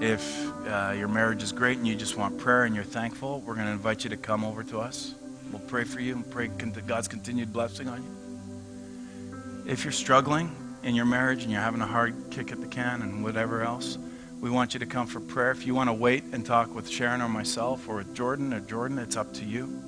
if 0.00 0.48
uh, 0.66 0.94
your 0.96 1.08
marriage 1.08 1.42
is 1.42 1.52
great 1.52 1.78
and 1.78 1.86
you 1.86 1.96
just 1.96 2.16
want 2.16 2.38
prayer 2.38 2.64
and 2.64 2.74
you're 2.74 2.84
thankful, 2.84 3.40
we're 3.40 3.54
going 3.54 3.66
to 3.66 3.72
invite 3.72 4.04
you 4.04 4.10
to 4.10 4.16
come 4.16 4.44
over 4.44 4.62
to 4.64 4.78
us. 4.78 5.14
We'll 5.50 5.60
pray 5.62 5.84
for 5.84 6.00
you 6.00 6.14
and 6.14 6.30
pray 6.30 6.48
God's 6.48 7.08
continued 7.08 7.52
blessing 7.52 7.88
on 7.88 8.02
you. 8.02 9.70
If 9.70 9.84
you're 9.84 9.92
struggling 9.92 10.54
in 10.82 10.94
your 10.94 11.04
marriage 11.04 11.42
and 11.42 11.50
you're 11.50 11.60
having 11.60 11.80
a 11.80 11.86
hard 11.86 12.14
kick 12.30 12.52
at 12.52 12.60
the 12.60 12.66
can 12.66 13.02
and 13.02 13.24
whatever 13.24 13.62
else, 13.62 13.98
we 14.40 14.50
want 14.50 14.72
you 14.72 14.80
to 14.80 14.86
come 14.86 15.06
for 15.06 15.20
prayer. 15.20 15.50
If 15.50 15.66
you 15.66 15.74
want 15.74 15.88
to 15.88 15.94
wait 15.94 16.22
and 16.32 16.46
talk 16.46 16.74
with 16.74 16.88
Sharon 16.88 17.20
or 17.20 17.28
myself 17.28 17.88
or 17.88 17.96
with 17.96 18.14
Jordan 18.14 18.54
or 18.54 18.60
Jordan, 18.60 18.98
it's 18.98 19.16
up 19.16 19.34
to 19.34 19.44
you. 19.44 19.82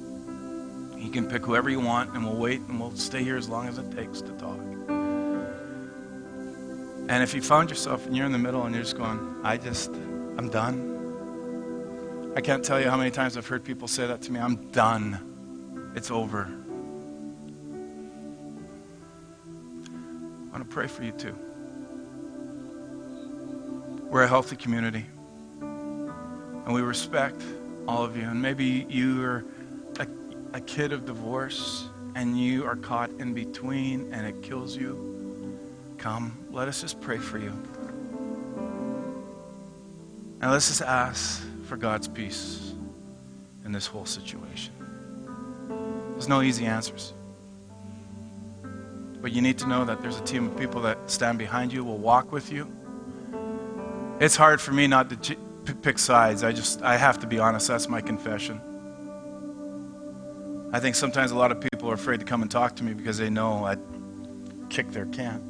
You 0.98 1.10
can 1.10 1.28
pick 1.28 1.44
whoever 1.44 1.70
you 1.70 1.80
want 1.80 2.14
and 2.14 2.24
we'll 2.24 2.36
wait 2.36 2.60
and 2.60 2.80
we'll 2.80 2.96
stay 2.96 3.22
here 3.22 3.36
as 3.36 3.48
long 3.48 3.68
as 3.68 3.78
it 3.78 3.90
takes 3.92 4.20
to 4.22 4.32
talk. 4.32 4.58
And 7.10 7.24
if 7.24 7.34
you 7.34 7.42
found 7.42 7.70
yourself 7.70 8.06
and 8.06 8.16
you're 8.16 8.24
in 8.24 8.30
the 8.30 8.38
middle 8.38 8.62
and 8.62 8.72
you're 8.72 8.84
just 8.84 8.96
going, 8.96 9.40
I 9.42 9.56
just, 9.56 9.90
I'm 9.90 10.48
done. 10.48 12.32
I 12.36 12.40
can't 12.40 12.64
tell 12.64 12.80
you 12.80 12.88
how 12.88 12.96
many 12.96 13.10
times 13.10 13.36
I've 13.36 13.48
heard 13.48 13.64
people 13.64 13.88
say 13.88 14.06
that 14.06 14.22
to 14.22 14.32
me 14.32 14.38
I'm 14.38 14.70
done. 14.70 15.90
It's 15.96 16.12
over. 16.12 16.46
I 20.46 20.52
want 20.52 20.62
to 20.62 20.70
pray 20.72 20.86
for 20.86 21.02
you 21.02 21.10
too. 21.10 21.34
We're 24.04 24.22
a 24.22 24.28
healthy 24.28 24.54
community, 24.54 25.04
and 25.60 26.72
we 26.72 26.80
respect 26.80 27.42
all 27.88 28.04
of 28.04 28.16
you. 28.16 28.22
And 28.22 28.40
maybe 28.40 28.86
you 28.88 29.20
are 29.24 29.44
a, 29.98 30.06
a 30.54 30.60
kid 30.60 30.92
of 30.92 31.06
divorce 31.06 31.88
and 32.14 32.38
you 32.38 32.64
are 32.66 32.76
caught 32.76 33.10
in 33.18 33.34
between 33.34 34.14
and 34.14 34.24
it 34.28 34.44
kills 34.44 34.76
you. 34.76 35.09
Come, 36.00 36.46
let 36.50 36.66
us 36.66 36.80
just 36.80 36.98
pray 37.02 37.18
for 37.18 37.36
you. 37.36 37.52
And 40.40 40.50
let's 40.50 40.68
just 40.68 40.80
ask 40.80 41.46
for 41.66 41.76
God's 41.76 42.08
peace 42.08 42.72
in 43.66 43.72
this 43.72 43.86
whole 43.86 44.06
situation. 44.06 44.72
There's 46.12 46.26
no 46.26 46.40
easy 46.40 46.64
answers. 46.64 47.12
But 49.20 49.32
you 49.32 49.42
need 49.42 49.58
to 49.58 49.66
know 49.66 49.84
that 49.84 50.00
there's 50.00 50.18
a 50.18 50.24
team 50.24 50.46
of 50.46 50.56
people 50.56 50.80
that 50.80 51.10
stand 51.10 51.38
behind 51.38 51.70
you, 51.70 51.84
will 51.84 51.98
walk 51.98 52.32
with 52.32 52.50
you. 52.50 52.66
It's 54.20 54.36
hard 54.36 54.58
for 54.58 54.72
me 54.72 54.86
not 54.86 55.10
to 55.10 55.36
pick 55.82 55.98
sides. 55.98 56.42
I 56.42 56.52
just, 56.52 56.80
I 56.80 56.96
have 56.96 57.18
to 57.18 57.26
be 57.26 57.38
honest. 57.38 57.68
That's 57.68 57.90
my 57.90 58.00
confession. 58.00 58.58
I 60.72 60.80
think 60.80 60.96
sometimes 60.96 61.30
a 61.30 61.36
lot 61.36 61.52
of 61.52 61.60
people 61.60 61.90
are 61.90 61.94
afraid 61.94 62.20
to 62.20 62.26
come 62.26 62.40
and 62.40 62.50
talk 62.50 62.76
to 62.76 62.84
me 62.84 62.94
because 62.94 63.18
they 63.18 63.28
know 63.28 63.66
I'd 63.66 63.80
kick 64.70 64.92
their 64.92 65.04
can. 65.04 65.49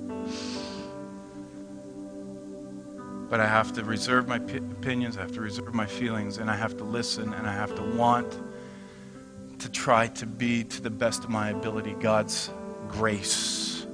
But 3.31 3.41
I 3.41 3.47
have 3.47 3.73
to 3.75 3.85
reserve 3.85 4.27
my 4.27 4.41
p- 4.41 4.57
opinions, 4.57 5.17
I 5.17 5.21
have 5.21 5.33
to 5.33 5.41
reserve 5.41 5.73
my 5.73 5.87
feelings, 5.87 6.39
and 6.39 6.51
I 6.51 6.57
have 6.57 6.77
to 6.79 6.85
listen, 6.85 7.33
and 7.33 7.47
I 7.47 7.55
have 7.55 7.75
to 7.77 7.83
want 7.83 8.37
to 9.61 9.71
try 9.71 10.09
to 10.09 10.27
be, 10.27 10.65
to 10.65 10.83
the 10.83 10.91
best 10.91 11.23
of 11.25 11.31
my 11.31 11.51
ability, 11.51 11.95
God's 12.01 12.51
grace. 12.89 13.87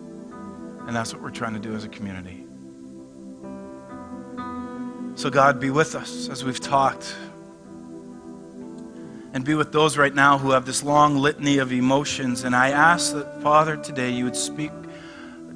And 0.86 0.96
that's 0.96 1.12
what 1.12 1.22
we're 1.22 1.30
trying 1.30 1.52
to 1.52 1.60
do 1.60 1.74
as 1.74 1.84
a 1.84 1.88
community. 1.88 2.44
So, 5.16 5.28
God, 5.30 5.60
be 5.60 5.70
with 5.70 5.94
us 5.94 6.28
as 6.28 6.44
we've 6.44 6.60
talked. 6.60 7.14
And 9.32 9.44
be 9.44 9.54
with 9.54 9.72
those 9.72 9.98
right 9.98 10.14
now 10.14 10.38
who 10.38 10.52
have 10.52 10.64
this 10.64 10.82
long 10.82 11.16
litany 11.16 11.58
of 11.58 11.72
emotions. 11.72 12.44
And 12.44 12.56
I 12.56 12.70
ask 12.70 13.12
that, 13.12 13.42
Father, 13.42 13.76
today 13.76 14.10
you 14.10 14.24
would 14.24 14.36
speak 14.36 14.70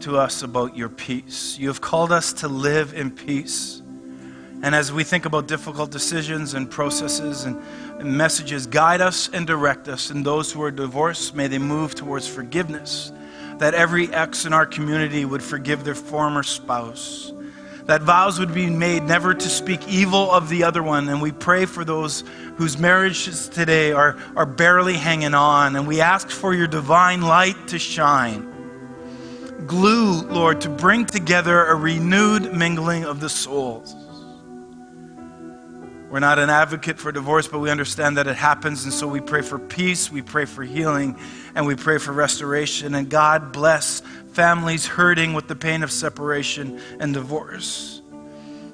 to 0.02 0.16
us 0.16 0.42
about 0.42 0.76
your 0.76 0.88
peace. 0.88 1.58
You 1.58 1.68
have 1.68 1.80
called 1.80 2.12
us 2.12 2.32
to 2.34 2.48
live 2.48 2.94
in 2.94 3.10
peace. 3.10 3.82
And 4.62 4.74
as 4.74 4.92
we 4.92 5.04
think 5.04 5.24
about 5.24 5.48
difficult 5.48 5.90
decisions 5.90 6.54
and 6.54 6.70
processes 6.70 7.44
and, 7.44 7.60
messages, 8.02 8.66
guide 8.66 9.00
us 9.00 9.28
and 9.28 9.46
direct 9.46 9.88
us. 9.88 10.10
And 10.10 10.24
those 10.24 10.50
who 10.50 10.62
are 10.62 10.70
divorced, 10.70 11.34
may 11.34 11.48
they 11.48 11.58
move 11.58 11.94
towards 11.94 12.26
forgiveness 12.26 13.12
that 13.58 13.74
every 13.74 14.08
ex 14.14 14.46
in 14.46 14.54
our 14.54 14.64
community 14.64 15.26
would 15.26 15.42
forgive 15.42 15.84
their 15.84 15.94
former 15.94 16.42
spouse, 16.42 17.30
that 17.84 18.00
vows 18.00 18.38
would 18.38 18.54
be 18.54 18.70
made 18.70 19.02
never 19.02 19.34
to 19.34 19.48
speak 19.50 19.86
evil 19.86 20.30
of 20.30 20.48
the 20.48 20.64
other 20.64 20.82
one. 20.82 21.10
And 21.10 21.20
we 21.20 21.30
pray 21.30 21.66
for 21.66 21.84
those 21.84 22.24
whose 22.56 22.78
marriages 22.78 23.50
today 23.50 23.92
are, 23.92 24.16
are 24.34 24.46
barely 24.46 24.94
hanging 24.94 25.34
on. 25.34 25.76
And 25.76 25.86
we 25.86 26.00
ask 26.00 26.30
for 26.30 26.54
your 26.54 26.68
divine 26.68 27.20
light 27.20 27.68
to 27.68 27.78
shine. 27.78 28.49
Glue, 29.66 30.22
Lord, 30.22 30.60
to 30.62 30.68
bring 30.68 31.06
together 31.06 31.66
a 31.66 31.74
renewed 31.74 32.54
mingling 32.54 33.04
of 33.04 33.20
the 33.20 33.28
souls. 33.28 33.94
We're 36.10 36.18
not 36.18 36.40
an 36.40 36.50
advocate 36.50 36.98
for 36.98 37.12
divorce, 37.12 37.46
but 37.46 37.60
we 37.60 37.70
understand 37.70 38.16
that 38.16 38.26
it 38.26 38.34
happens. 38.34 38.82
And 38.84 38.92
so 38.92 39.06
we 39.06 39.20
pray 39.20 39.42
for 39.42 39.60
peace, 39.60 40.10
we 40.10 40.22
pray 40.22 40.44
for 40.44 40.64
healing, 40.64 41.16
and 41.54 41.66
we 41.66 41.76
pray 41.76 41.98
for 41.98 42.10
restoration. 42.10 42.96
And 42.96 43.08
God 43.08 43.52
bless 43.52 44.02
families 44.32 44.86
hurting 44.86 45.34
with 45.34 45.46
the 45.46 45.54
pain 45.54 45.84
of 45.84 45.92
separation 45.92 46.80
and 46.98 47.14
divorce. 47.14 47.99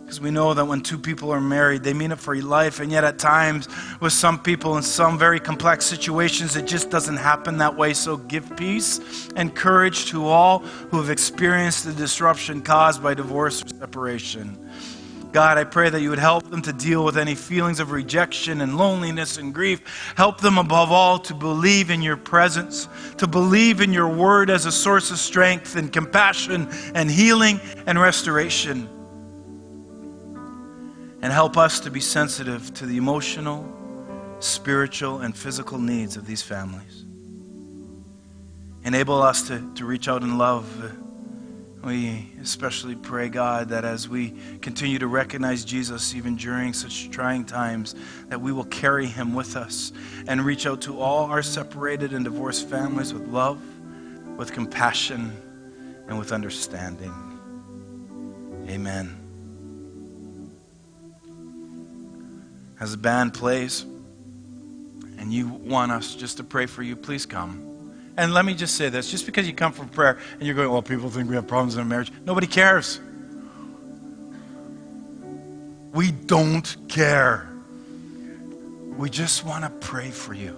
Because 0.07 0.21
we 0.21 0.31
know 0.31 0.55
that 0.55 0.65
when 0.65 0.83
two 0.83 0.99
people 0.99 1.33
are 1.33 1.41
married, 1.41 1.83
they 1.83 1.93
mean 1.93 2.13
it 2.13 2.21
for 2.21 2.37
life. 2.37 2.79
And 2.79 2.93
yet, 2.93 3.03
at 3.03 3.19
times, 3.19 3.67
with 3.99 4.13
some 4.13 4.41
people 4.41 4.77
in 4.77 4.85
some 4.85 5.19
very 5.19 5.41
complex 5.41 5.85
situations, 5.85 6.55
it 6.55 6.65
just 6.65 6.91
doesn't 6.91 7.17
happen 7.17 7.59
that 7.59 7.77
way. 7.77 7.93
So, 7.93 8.17
give 8.17 8.57
peace 8.57 9.01
and 9.35 9.53
courage 9.53 10.07
to 10.11 10.29
all 10.29 10.61
who 10.61 10.99
have 10.99 11.11
experienced 11.11 11.87
the 11.87 11.93
disruption 11.93 12.63
caused 12.63 13.03
by 13.03 13.15
divorce 13.15 13.65
or 13.65 13.69
separation. 13.69 14.57
God, 15.33 15.59
I 15.59 15.65
pray 15.65 15.91
that 15.91 16.01
you 16.01 16.11
would 16.11 16.21
help 16.21 16.51
them 16.51 16.63
to 16.63 16.73
deal 16.73 17.05
with 17.05 17.17
any 17.17 17.35
feelings 17.35 17.81
of 17.81 17.91
rejection 17.91 18.61
and 18.61 18.79
loneliness 18.79 19.39
and 19.39 19.53
grief. 19.53 20.15
Help 20.17 20.41
them 20.41 20.57
above 20.57 20.93
all 20.93 21.19
to 21.19 21.35
believe 21.35 21.91
in 21.91 22.01
your 22.01 22.17
presence, 22.17 22.87
to 23.19 23.27
believe 23.27 23.81
in 23.81 23.93
your 23.93 24.09
word 24.09 24.51
as 24.51 24.67
a 24.67 24.73
source 24.73 25.11
of 25.11 25.19
strength 25.19 25.75
and 25.75 25.93
compassion 25.93 26.69
and 26.95 27.11
healing 27.11 27.61
and 27.89 28.01
restoration. 28.01 28.89
And 31.23 31.33
help 31.33 31.57
us 31.57 31.81
to 31.81 31.91
be 31.91 32.01
sensitive 32.01 32.73
to 32.75 32.87
the 32.87 32.97
emotional, 32.97 33.67
spiritual, 34.41 35.21
and 35.21 35.37
physical 35.37 35.79
needs 35.79 36.17
of 36.17 36.27
these 36.27 36.43
families. 36.43 37.05
Enable 38.85 39.23
us 39.23 39.49
to, 39.49 39.75
to 39.75 39.85
reach 39.85 40.09
out 40.09 40.23
in 40.23 40.39
love 40.39 40.67
we 41.87 42.27
especially 42.43 42.97
pray, 42.97 43.29
God, 43.29 43.69
that 43.69 43.85
as 43.85 44.09
we 44.09 44.35
continue 44.61 44.99
to 44.99 45.07
recognize 45.07 45.65
Jesus, 45.65 46.17
even 46.17 46.35
during 46.35 46.73
such 46.73 47.11
trying 47.11 47.45
times, 47.45 47.95
that 48.27 48.41
we 48.41 48.51
will 48.51 48.65
carry 48.65 49.07
him 49.07 49.35
with 49.35 49.57
us 49.57 49.93
and 50.27 50.45
reach 50.45 50.67
out 50.67 50.81
to 50.83 51.01
all 51.01 51.31
our 51.31 51.43
separated 51.43 52.13
and 52.13 52.25
divorced 52.25 52.69
families 52.69 53.15
with 53.15 53.29
love, 53.29 53.61
with 54.37 54.53
compassion, 54.53 55.31
and 56.09 56.19
with 56.19 56.33
understanding. 56.33 57.15
Amen. 58.69 59.26
As 62.79 62.91
the 62.91 62.99
band 62.99 63.35
plays, 63.35 63.87
and 65.19 65.33
you 65.33 65.49
want 65.49 65.93
us 65.93 66.15
just 66.15 66.37
to 66.37 66.45
pray 66.45 66.67
for 66.67 66.83
you, 66.83 66.95
please 66.95 67.27
come. 67.27 67.63
And 68.17 68.33
let 68.33 68.45
me 68.45 68.55
just 68.55 68.77
say 68.77 68.89
this 68.89 69.11
just 69.11 69.27
because 69.27 69.47
you 69.47 69.55
come 69.55 69.73
for 69.73 69.85
prayer 69.87 70.19
and 70.33 70.43
you're 70.43 70.55
going, 70.55 70.71
well, 70.71 70.83
people 70.83 71.11
think 71.11 71.29
we 71.29 71.35
have 71.35 71.47
problems 71.47 71.75
in 71.75 71.81
our 71.81 71.87
marriage, 71.87 72.13
nobody 72.25 72.47
cares. 72.47 73.01
We 75.93 76.13
don't 76.13 76.77
care. 76.89 77.49
We 78.97 79.11
just 79.11 79.45
want 79.45 79.65
to 79.65 79.71
pray 79.87 80.11
for 80.11 80.35
you. 80.35 80.57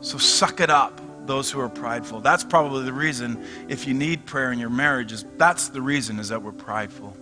So 0.00 0.18
suck 0.18 0.60
it 0.60 0.70
up, 0.70 1.00
those 1.26 1.50
who 1.50 1.60
are 1.60 1.68
prideful. 1.68 2.20
That's 2.20 2.42
probably 2.42 2.84
the 2.84 2.92
reason, 2.92 3.44
if 3.68 3.86
you 3.86 3.94
need 3.94 4.26
prayer 4.26 4.52
in 4.52 4.58
your 4.58 4.70
marriage, 4.70 5.12
is 5.12 5.24
that's 5.36 5.68
the 5.68 5.80
reason 5.80 6.18
is 6.18 6.28
that 6.28 6.42
we're 6.42 6.52
prideful. 6.52 7.16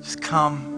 Just 0.00 0.20
come 0.20 0.73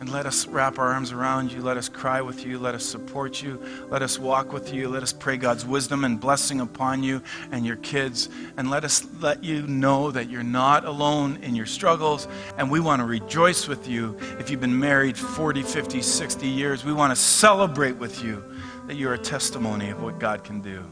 and 0.00 0.10
let 0.10 0.24
us 0.24 0.46
wrap 0.46 0.78
our 0.78 0.92
arms 0.92 1.12
around 1.12 1.52
you. 1.52 1.60
Let 1.60 1.76
us 1.76 1.90
cry 1.90 2.22
with 2.22 2.46
you. 2.46 2.58
Let 2.58 2.74
us 2.74 2.84
support 2.84 3.42
you. 3.42 3.62
Let 3.90 4.00
us 4.00 4.18
walk 4.18 4.50
with 4.50 4.72
you. 4.72 4.88
Let 4.88 5.02
us 5.02 5.12
pray 5.12 5.36
God's 5.36 5.66
wisdom 5.66 6.04
and 6.04 6.18
blessing 6.18 6.60
upon 6.60 7.02
you 7.02 7.22
and 7.52 7.66
your 7.66 7.76
kids. 7.76 8.30
And 8.56 8.70
let 8.70 8.82
us 8.82 9.06
let 9.20 9.44
you 9.44 9.66
know 9.66 10.10
that 10.10 10.30
you're 10.30 10.42
not 10.42 10.86
alone 10.86 11.38
in 11.42 11.54
your 11.54 11.66
struggles. 11.66 12.28
And 12.56 12.70
we 12.70 12.80
want 12.80 13.00
to 13.00 13.06
rejoice 13.06 13.68
with 13.68 13.88
you. 13.88 14.16
If 14.38 14.48
you've 14.48 14.60
been 14.60 14.80
married 14.80 15.18
40, 15.18 15.62
50, 15.62 16.00
60 16.00 16.48
years, 16.48 16.82
we 16.82 16.94
want 16.94 17.14
to 17.14 17.16
celebrate 17.16 17.96
with 17.96 18.24
you 18.24 18.42
that 18.86 18.96
you're 18.96 19.14
a 19.14 19.18
testimony 19.18 19.90
of 19.90 20.02
what 20.02 20.18
God 20.18 20.44
can 20.44 20.62
do. 20.62 20.82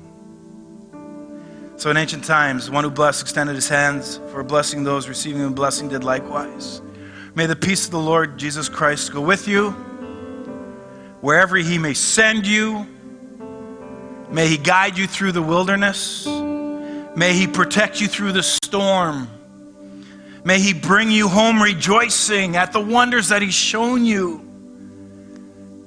So 1.78 1.90
in 1.90 1.96
ancient 1.96 2.24
times, 2.24 2.70
one 2.70 2.84
who 2.84 2.90
blessed 2.90 3.22
extended 3.22 3.54
his 3.54 3.68
hands 3.68 4.18
for 4.32 4.42
blessing 4.42 4.84
those 4.84 5.08
receiving 5.08 5.42
the 5.42 5.50
blessing 5.50 5.88
did 5.88 6.04
likewise. 6.04 6.82
May 7.38 7.46
the 7.46 7.54
peace 7.54 7.84
of 7.84 7.92
the 7.92 8.00
Lord 8.00 8.36
Jesus 8.36 8.68
Christ 8.68 9.12
go 9.12 9.20
with 9.20 9.46
you 9.46 9.70
wherever 11.20 11.56
he 11.56 11.78
may 11.78 11.94
send 11.94 12.48
you. 12.48 12.84
May 14.28 14.48
he 14.48 14.56
guide 14.56 14.98
you 14.98 15.06
through 15.06 15.30
the 15.30 15.40
wilderness. 15.40 16.26
May 16.26 17.34
he 17.34 17.46
protect 17.46 18.00
you 18.00 18.08
through 18.08 18.32
the 18.32 18.42
storm. 18.42 19.28
May 20.42 20.58
he 20.58 20.74
bring 20.74 21.12
you 21.12 21.28
home 21.28 21.62
rejoicing 21.62 22.56
at 22.56 22.72
the 22.72 22.80
wonders 22.80 23.28
that 23.28 23.40
he's 23.40 23.54
shown 23.54 24.04
you. 24.04 24.38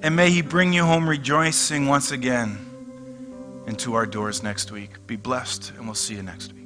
And 0.01 0.15
may 0.15 0.29
he 0.29 0.41
bring 0.41 0.71
you 0.71 0.85
home 0.85 1.05
rejoicing 1.05 1.85
once 1.85 2.11
again 2.11 2.59
into 3.67 3.95
our 3.95 4.05
doors 4.05 4.41
next 4.41 4.71
week. 4.71 5.05
Be 5.05 5.17
blessed, 5.17 5.73
and 5.75 5.83
we'll 5.83 5.95
see 5.95 6.15
you 6.15 6.23
next 6.23 6.53
week. 6.53 6.60